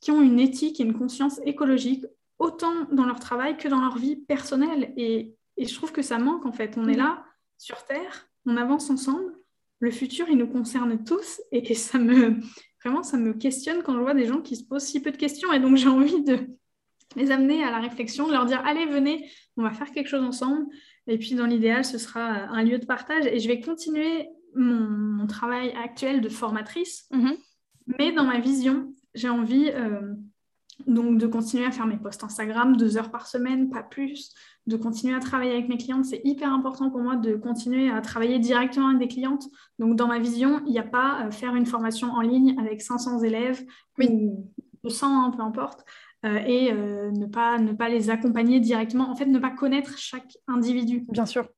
qui 0.01 0.11
ont 0.11 0.23
une 0.23 0.39
éthique 0.39 0.81
et 0.81 0.85
une 0.85 0.97
conscience 0.97 1.41
écologique 1.45 2.05
autant 2.39 2.73
dans 2.93 3.05
leur 3.05 3.19
travail 3.19 3.57
que 3.57 3.69
dans 3.69 3.81
leur 3.81 3.97
vie 3.99 4.17
personnelle. 4.17 4.93
Et, 4.97 5.35
et 5.57 5.67
je 5.67 5.75
trouve 5.75 5.93
que 5.93 6.03
ça 6.03 6.19
manque 6.19 6.47
en 6.47 6.53
fait. 6.53 6.75
On 6.77 6.87
est 6.89 6.93
mhm. 6.93 6.99
là 6.99 7.25
sur 7.59 7.85
Terre 7.85 8.29
on 8.47 8.57
avance 8.57 8.91
ensemble. 8.91 9.33
Le 9.81 9.91
futur, 9.91 10.27
il 10.29 10.37
nous 10.37 10.47
concerne 10.47 11.05
tous 11.05 11.41
et, 11.53 11.75
ça 11.75 11.99
me 11.99 12.37
vraiment 12.85 13.03
ça 13.03 13.17
me 13.17 13.33
questionne 13.33 13.83
quand 13.83 13.95
je 13.95 14.01
vois 14.01 14.15
des 14.15 14.27
gens 14.27 14.43
qui 14.43 14.57
se 14.57 14.65
posent 14.65 14.85
si 14.85 15.01
peu 15.01 15.11
de 15.11 15.17
questions 15.17 15.53
et 15.53 15.61
donc 15.61 15.77
j'ai 15.77 15.89
envie 15.89 16.23
de 16.23 16.39
les 17.17 17.31
amener 17.31 17.65
à 17.65 17.71
la 17.71 17.81
réflexion, 17.81 18.27
de 18.27 18.33
leur 18.33 18.45
dire 18.45 18.61
allez 18.65 18.85
venez, 18.85 19.31
on 19.57 19.63
va 19.63 19.71
faire 19.71 19.91
quelque 19.91 20.09
chose 20.09 20.23
ensemble 20.23 20.67
et 21.07 21.17
puis 21.17 21.35
dans 21.35 21.47
l'idéal 21.47 21.85
ce 21.85 21.97
sera 21.97 22.23
un 22.23 22.63
lieu 22.63 22.79
de 22.79 22.85
partage 22.85 23.27
et 23.27 23.39
je 23.39 23.49
vais 23.49 23.61
continuer 23.61 24.29
mon, 24.55 25.27
travail 25.27 25.73
actuel 25.83 26.21
de 26.21 26.29
formatrice, 26.29 27.09
mm-hmm. 27.11 27.37
mais 27.99 28.13
dans 28.13 28.25
ma 28.25 28.39
vision 28.41 28.93
j'ai 29.15 29.31
envie 29.31 29.71
euh, 29.71 30.13
donc 30.87 31.19
de 31.19 31.27
continuer 31.27 31.67
à 31.67 31.71
faire 31.71 31.87
mes 31.87 31.97
posts 31.97 32.25
Instagram 32.25 32.77
deux 32.77 32.97
heures 32.97 33.11
par 33.11 33.27
semaine, 33.27 33.71
pas 33.71 33.83
plus, 33.83 34.35
de 34.67 34.77
continuer 34.77 35.15
à 35.15 35.21
travailler 35.21 35.53
avec 35.53 35.69
mes 35.69 35.77
clientes. 35.77 36.05
C'est 36.05 36.21
hyper 36.25 36.53
important 36.53 36.91
pour 36.91 37.01
moi 37.01 37.17
de 37.17 37.37
continuer 37.37 37.91
à 37.91 38.01
travailler 38.01 38.39
directement 38.39 38.89
avec 38.89 38.99
des 38.99 39.09
clientes. 39.09 39.45
Donc 39.79 39.97
dans 39.97 40.07
ma 40.07 40.19
vision, 40.19 40.63
il 40.67 40.73
n'y 40.73 40.79
a 40.79 40.85
pas 40.85 41.27
euh, 41.27 41.31
faire 41.31 41.55
une 41.55 41.67
formation 41.67 42.09
en 42.11 42.21
ligne 42.21 42.59
avec 42.59 42.83
500 42.83 43.23
élèves 43.23 43.65
ou 43.99 44.51
200, 44.85 45.07
hein, 45.07 45.31
peu 45.31 45.43
importe, 45.43 45.85
euh, 46.25 46.39
et 46.47 46.73
euh, 46.73 47.11
ne, 47.11 47.27
pas, 47.27 47.59
ne 47.59 47.73
pas 47.73 47.89
les 47.89 48.11
accompagner 48.11 48.61
directement. 48.61 49.11
En 49.11 49.17
fait, 49.17 49.27
ne 49.27 49.39
pas 49.39 49.51
connaître 49.51 49.99
chaque 49.99 50.37
individu. 50.49 51.05
Bien 51.09 51.27
sûr. 51.27 51.49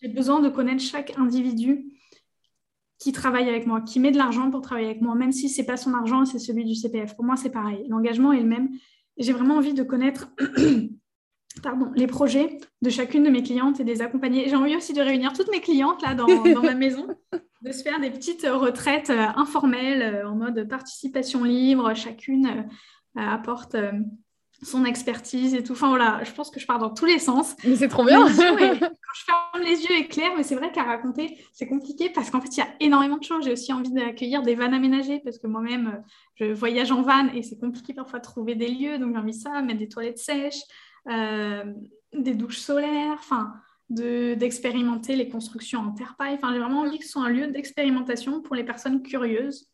J'ai 0.00 0.08
besoin 0.08 0.40
de 0.40 0.48
connaître 0.48 0.82
chaque 0.82 1.16
individu 1.18 1.86
qui 2.98 3.12
travaille 3.12 3.48
avec 3.48 3.66
moi, 3.66 3.80
qui 3.80 4.00
met 4.00 4.10
de 4.10 4.18
l'argent 4.18 4.50
pour 4.50 4.60
travailler 4.60 4.88
avec 4.88 5.00
moi, 5.00 5.14
même 5.14 5.32
si 5.32 5.48
ce 5.48 5.60
n'est 5.60 5.66
pas 5.66 5.76
son 5.76 5.94
argent, 5.94 6.24
c'est 6.24 6.38
celui 6.38 6.64
du 6.64 6.74
CPF. 6.74 7.14
Pour 7.14 7.24
moi, 7.24 7.36
c'est 7.36 7.50
pareil. 7.50 7.86
L'engagement 7.88 8.32
est 8.32 8.40
le 8.40 8.46
même. 8.46 8.70
J'ai 9.16 9.32
vraiment 9.32 9.56
envie 9.56 9.74
de 9.74 9.82
connaître 9.82 10.30
pardon, 11.62 11.90
les 11.94 12.06
projets 12.06 12.58
de 12.82 12.90
chacune 12.90 13.22
de 13.22 13.30
mes 13.30 13.42
clientes 13.42 13.80
et 13.80 13.84
des 13.84 14.02
accompagner. 14.02 14.48
J'ai 14.48 14.56
envie 14.56 14.76
aussi 14.76 14.92
de 14.92 15.00
réunir 15.00 15.32
toutes 15.32 15.50
mes 15.50 15.60
clientes 15.60 16.02
là 16.02 16.14
dans, 16.14 16.26
ma 16.62 16.74
maison, 16.74 17.06
de 17.62 17.72
se 17.72 17.82
faire 17.82 18.00
des 18.00 18.10
petites 18.10 18.46
retraites 18.46 19.10
euh, 19.10 19.26
informelles 19.36 20.02
euh, 20.02 20.28
en 20.28 20.36
mode 20.36 20.68
participation 20.68 21.44
libre. 21.44 21.94
Chacune 21.94 22.46
euh, 22.46 23.20
apporte 23.20 23.76
son 24.62 24.84
expertise 24.84 25.54
et 25.54 25.62
tout. 25.62 25.72
Enfin 25.72 25.88
voilà, 25.88 26.22
je 26.24 26.32
pense 26.32 26.50
que 26.50 26.58
je 26.58 26.66
pars 26.66 26.78
dans 26.78 26.90
tous 26.90 27.04
les 27.04 27.18
sens. 27.18 27.56
Mais 27.64 27.76
c'est 27.76 27.88
trop 27.88 28.04
bien. 28.04 28.26
quand 28.26 28.32
je 28.32 29.24
ferme 29.24 29.64
les 29.64 29.82
yeux 29.82 29.98
est 29.98 30.08
clair, 30.08 30.32
mais 30.36 30.42
c'est 30.42 30.56
vrai 30.56 30.72
qu'à 30.72 30.82
raconter, 30.82 31.38
c'est 31.52 31.68
compliqué 31.68 32.10
parce 32.10 32.30
qu'en 32.30 32.40
fait, 32.40 32.56
il 32.56 32.60
y 32.60 32.62
a 32.62 32.68
énormément 32.80 33.16
de 33.16 33.24
choses. 33.24 33.44
J'ai 33.44 33.52
aussi 33.52 33.72
envie 33.72 33.92
d'accueillir 33.92 34.42
des 34.42 34.54
vannes 34.54 34.74
aménagées 34.74 35.20
parce 35.20 35.38
que 35.38 35.46
moi-même, 35.46 36.02
je 36.34 36.46
voyage 36.46 36.90
en 36.90 37.02
van 37.02 37.28
et 37.34 37.42
c'est 37.42 37.58
compliqué 37.58 37.94
parfois 37.94 38.18
de 38.18 38.24
trouver 38.24 38.54
des 38.54 38.68
lieux. 38.68 38.98
Donc 38.98 39.12
j'ai 39.12 39.20
envie 39.20 39.32
de 39.32 39.42
ça, 39.42 39.62
mettre 39.62 39.78
des 39.78 39.88
toilettes 39.88 40.18
sèches, 40.18 40.62
euh, 41.08 41.64
des 42.12 42.34
douches 42.34 42.58
solaires, 42.58 43.16
enfin 43.18 43.54
d'expérimenter 43.90 45.16
les 45.16 45.30
constructions 45.30 45.80
en 45.80 45.92
terre 45.92 46.14
paille. 46.18 46.34
Enfin, 46.34 46.52
j'ai 46.52 46.58
vraiment 46.58 46.80
envie 46.80 46.98
que 46.98 47.04
ce 47.04 47.12
soit 47.12 47.22
un 47.22 47.30
lieu 47.30 47.46
d'expérimentation 47.46 48.42
pour 48.42 48.54
les 48.54 48.64
personnes 48.64 49.02
curieuses 49.02 49.70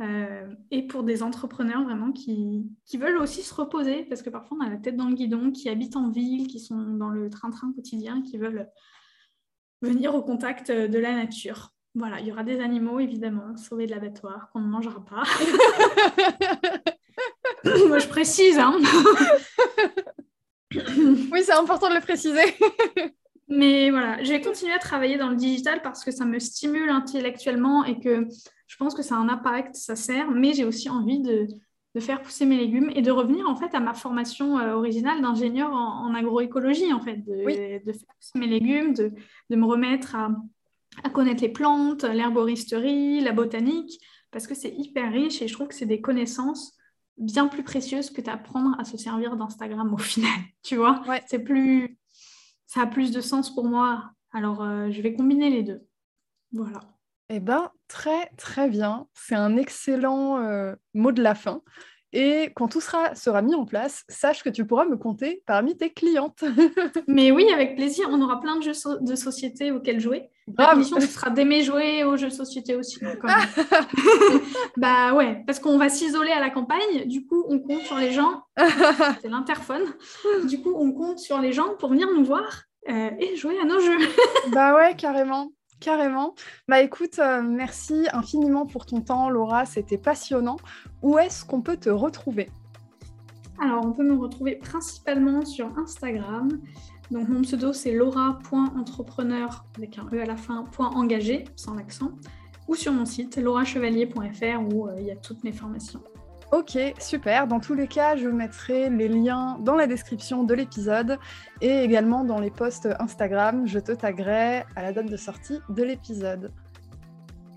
euh, 0.00 0.46
et 0.70 0.86
pour 0.86 1.02
des 1.02 1.22
entrepreneurs 1.22 1.82
vraiment 1.82 2.12
qui, 2.12 2.66
veulent 2.94 3.18
aussi 3.18 3.42
se 3.42 3.52
reposer, 3.54 4.04
parce 4.04 4.22
que 4.22 4.30
parfois 4.30 4.56
on 4.60 4.64
a 4.64 4.70
la 4.70 4.76
tête 4.76 4.96
dans 4.96 5.08
le 5.08 5.14
guidon, 5.14 5.50
qui 5.50 5.68
habitent 5.68 5.96
en 5.96 6.10
ville, 6.10 6.46
qui 6.46 6.60
sont 6.60 6.76
dans 6.76 7.10
le 7.10 7.28
train-train 7.30 7.72
quotidien, 7.72 8.22
qui 8.22 8.38
veulent 8.38 8.68
venir 9.82 10.14
au 10.14 10.22
contact 10.22 10.70
de 10.70 10.98
la 10.98 11.14
nature. 11.14 11.72
Voilà, 11.94 12.20
il 12.20 12.26
y 12.26 12.32
aura 12.32 12.44
des 12.44 12.60
animaux, 12.60 13.00
évidemment, 13.00 13.56
sauvés 13.56 13.86
de 13.86 13.92
l'abattoir, 13.92 14.50
qu'on 14.52 14.60
ne 14.60 14.68
mangera 14.68 15.04
pas. 15.04 15.24
Moi, 17.88 17.98
je 17.98 18.08
précise, 18.08 18.58
hein 18.58 18.78
oui, 21.32 21.42
c'est 21.42 21.52
important 21.52 21.88
de 21.88 21.94
le 21.94 22.00
préciser. 22.00 22.54
Mais 23.48 23.90
voilà, 23.90 24.22
je 24.22 24.30
vais 24.30 24.40
continuer 24.40 24.74
à 24.74 24.78
travailler 24.78 25.16
dans 25.16 25.30
le 25.30 25.36
digital 25.36 25.80
parce 25.82 26.04
que 26.04 26.10
ça 26.10 26.26
me 26.26 26.38
stimule 26.38 26.90
intellectuellement 26.90 27.84
et 27.84 27.98
que 27.98 28.28
je 28.68 28.76
pense 28.76 28.94
que 28.94 29.02
ça 29.02 29.16
a 29.16 29.18
un 29.18 29.28
impact, 29.28 29.74
ça 29.74 29.96
sert, 29.96 30.30
mais 30.30 30.52
j'ai 30.52 30.64
aussi 30.64 30.88
envie 30.88 31.20
de, 31.20 31.46
faire 32.00 32.22
pousser 32.22 32.46
mes 32.46 32.56
légumes 32.56 32.92
et 32.94 33.02
de 33.02 33.10
revenir 33.10 33.48
en 33.48 33.56
fait 33.56 33.74
à 33.74 33.80
ma 33.80 33.92
formation 33.92 34.56
euh, 34.56 34.74
originale 34.74 35.20
d'ingénieur 35.20 35.72
en, 35.72 36.14
agroécologie, 36.14 36.92
en 36.92 37.00
fait, 37.00 37.16
de, 37.16 37.92
faire 37.92 38.14
pousser 38.20 38.38
mes 38.38 38.46
légumes, 38.46 38.94
de, 38.94 39.12
me 39.50 39.64
remettre 39.64 40.14
à, 40.14 40.30
à 41.02 41.10
connaître 41.10 41.42
les 41.42 41.48
plantes, 41.48 42.04
l'herboristerie, 42.04 43.20
la 43.20 43.32
botanique, 43.32 44.00
parce 44.30 44.46
que 44.46 44.54
c'est 44.54 44.72
hyper 44.76 45.12
riche 45.12 45.42
et 45.42 45.48
je 45.48 45.52
trouve 45.54 45.66
que 45.66 45.74
c'est 45.74 45.86
des 45.86 46.00
connaissances 46.00 46.78
bien 47.16 47.48
plus 47.48 47.64
précieuses 47.64 48.10
que 48.10 48.20
d'apprendre 48.20 48.78
à 48.78 48.84
se 48.84 48.96
servir 48.96 49.36
d'Instagram 49.36 49.92
au 49.92 49.98
final, 49.98 50.38
tu 50.62 50.76
vois? 50.76 51.02
C'est 51.26 51.42
plus, 51.42 51.98
ça 52.66 52.82
a 52.82 52.86
plus 52.86 53.10
de 53.10 53.20
sens 53.20 53.52
pour 53.52 53.64
moi. 53.64 54.12
Alors, 54.32 54.62
euh, 54.62 54.88
je 54.90 55.02
vais 55.02 55.14
combiner 55.14 55.50
les 55.50 55.64
deux. 55.64 55.84
Voilà. 56.52 56.80
Eh 57.30 57.40
bien, 57.40 57.70
très 57.88 58.30
très 58.36 58.68
bien. 58.68 59.06
C'est 59.12 59.34
un 59.34 59.56
excellent 59.56 60.38
euh, 60.38 60.74
mot 60.94 61.12
de 61.12 61.22
la 61.22 61.34
fin. 61.34 61.62
Et 62.14 62.52
quand 62.56 62.68
tout 62.68 62.80
sera, 62.80 63.14
sera 63.14 63.42
mis 63.42 63.54
en 63.54 63.66
place, 63.66 64.04
sache 64.08 64.42
que 64.42 64.48
tu 64.48 64.66
pourras 64.66 64.86
me 64.86 64.96
compter 64.96 65.42
parmi 65.46 65.76
tes 65.76 65.90
clientes. 65.90 66.42
Mais 67.06 67.30
oui, 67.30 67.46
avec 67.52 67.76
plaisir. 67.76 68.08
On 68.10 68.22
aura 68.22 68.40
plein 68.40 68.56
de 68.56 68.62
jeux 68.62 68.72
de 69.00 69.14
société 69.14 69.70
auxquels 69.70 70.00
jouer. 70.00 70.30
La 70.56 70.74
mission, 70.74 70.98
ce 70.98 71.06
sera 71.06 71.28
d'aimer 71.28 71.62
jouer 71.62 72.04
aux 72.04 72.16
jeux 72.16 72.28
de 72.28 72.32
société 72.32 72.74
aussi. 72.74 72.98
bah 74.78 75.12
ouais, 75.12 75.42
parce 75.46 75.58
qu'on 75.58 75.76
va 75.76 75.90
s'isoler 75.90 76.30
à 76.30 76.40
la 76.40 76.48
campagne. 76.48 77.04
Du 77.04 77.26
coup, 77.26 77.44
on 77.50 77.58
compte 77.58 77.82
sur 77.82 77.98
les 77.98 78.12
gens. 78.12 78.42
C'est 79.20 79.28
l'interphone. 79.28 79.82
Du 80.44 80.62
coup, 80.62 80.72
on 80.74 80.92
compte 80.92 81.18
sur 81.18 81.38
les 81.38 81.52
gens 81.52 81.76
pour 81.78 81.90
venir 81.90 82.08
nous 82.10 82.24
voir 82.24 82.62
euh, 82.88 83.10
et 83.18 83.36
jouer 83.36 83.58
à 83.60 83.66
nos 83.66 83.80
jeux. 83.80 83.98
bah 84.50 84.74
ouais, 84.74 84.96
carrément. 84.96 85.50
Carrément. 85.80 86.34
Bah 86.66 86.82
écoute, 86.82 87.18
euh, 87.18 87.42
merci 87.42 88.06
infiniment 88.12 88.66
pour 88.66 88.84
ton 88.84 89.00
temps, 89.00 89.30
Laura. 89.30 89.64
C'était 89.64 89.98
passionnant. 89.98 90.56
Où 91.02 91.18
est-ce 91.18 91.44
qu'on 91.44 91.60
peut 91.60 91.76
te 91.76 91.88
retrouver? 91.88 92.50
Alors, 93.60 93.84
on 93.84 93.92
peut 93.92 94.04
me 94.04 94.16
retrouver 94.16 94.56
principalement 94.56 95.44
sur 95.44 95.76
Instagram. 95.78 96.60
Donc, 97.10 97.28
mon 97.28 97.42
pseudo, 97.42 97.72
c'est 97.72 97.92
laura.entrepreneur 97.92 99.64
avec 99.76 99.98
un 99.98 100.06
E 100.12 100.20
à 100.20 100.26
la 100.26 100.36
fin, 100.36 100.64
point 100.64 100.90
engagé, 100.90 101.44
sans 101.56 101.74
l'accent. 101.74 102.12
Ou 102.68 102.74
sur 102.74 102.92
mon 102.92 103.06
site, 103.06 103.36
laurachevalier.fr 103.36 104.74
où 104.74 104.88
euh, 104.88 104.96
il 104.98 105.06
y 105.06 105.10
a 105.10 105.16
toutes 105.16 105.42
mes 105.42 105.52
formations. 105.52 106.02
Ok, 106.50 106.78
super. 106.98 107.46
Dans 107.46 107.60
tous 107.60 107.74
les 107.74 107.86
cas, 107.86 108.16
je 108.16 108.28
mettrai 108.28 108.88
les 108.88 109.08
liens 109.08 109.58
dans 109.60 109.74
la 109.74 109.86
description 109.86 110.44
de 110.44 110.54
l'épisode 110.54 111.18
et 111.60 111.82
également 111.82 112.24
dans 112.24 112.40
les 112.40 112.50
posts 112.50 112.88
Instagram. 112.98 113.66
Je 113.66 113.78
te 113.78 113.92
taguerai 113.92 114.64
à 114.74 114.82
la 114.82 114.92
date 114.92 115.06
de 115.06 115.16
sortie 115.16 115.60
de 115.68 115.82
l'épisode. 115.82 116.50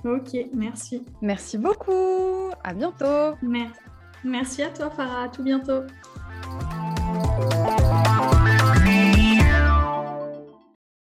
Ok, 0.03 0.35
merci. 0.53 1.05
Merci 1.21 1.57
beaucoup. 1.57 2.51
À 2.63 2.73
bientôt. 2.73 3.35
Merci. 3.41 3.79
Merci 4.23 4.63
à 4.63 4.69
toi, 4.69 4.89
Farah. 4.89 5.23
À 5.23 5.29
tout 5.29 5.43
bientôt. 5.43 5.83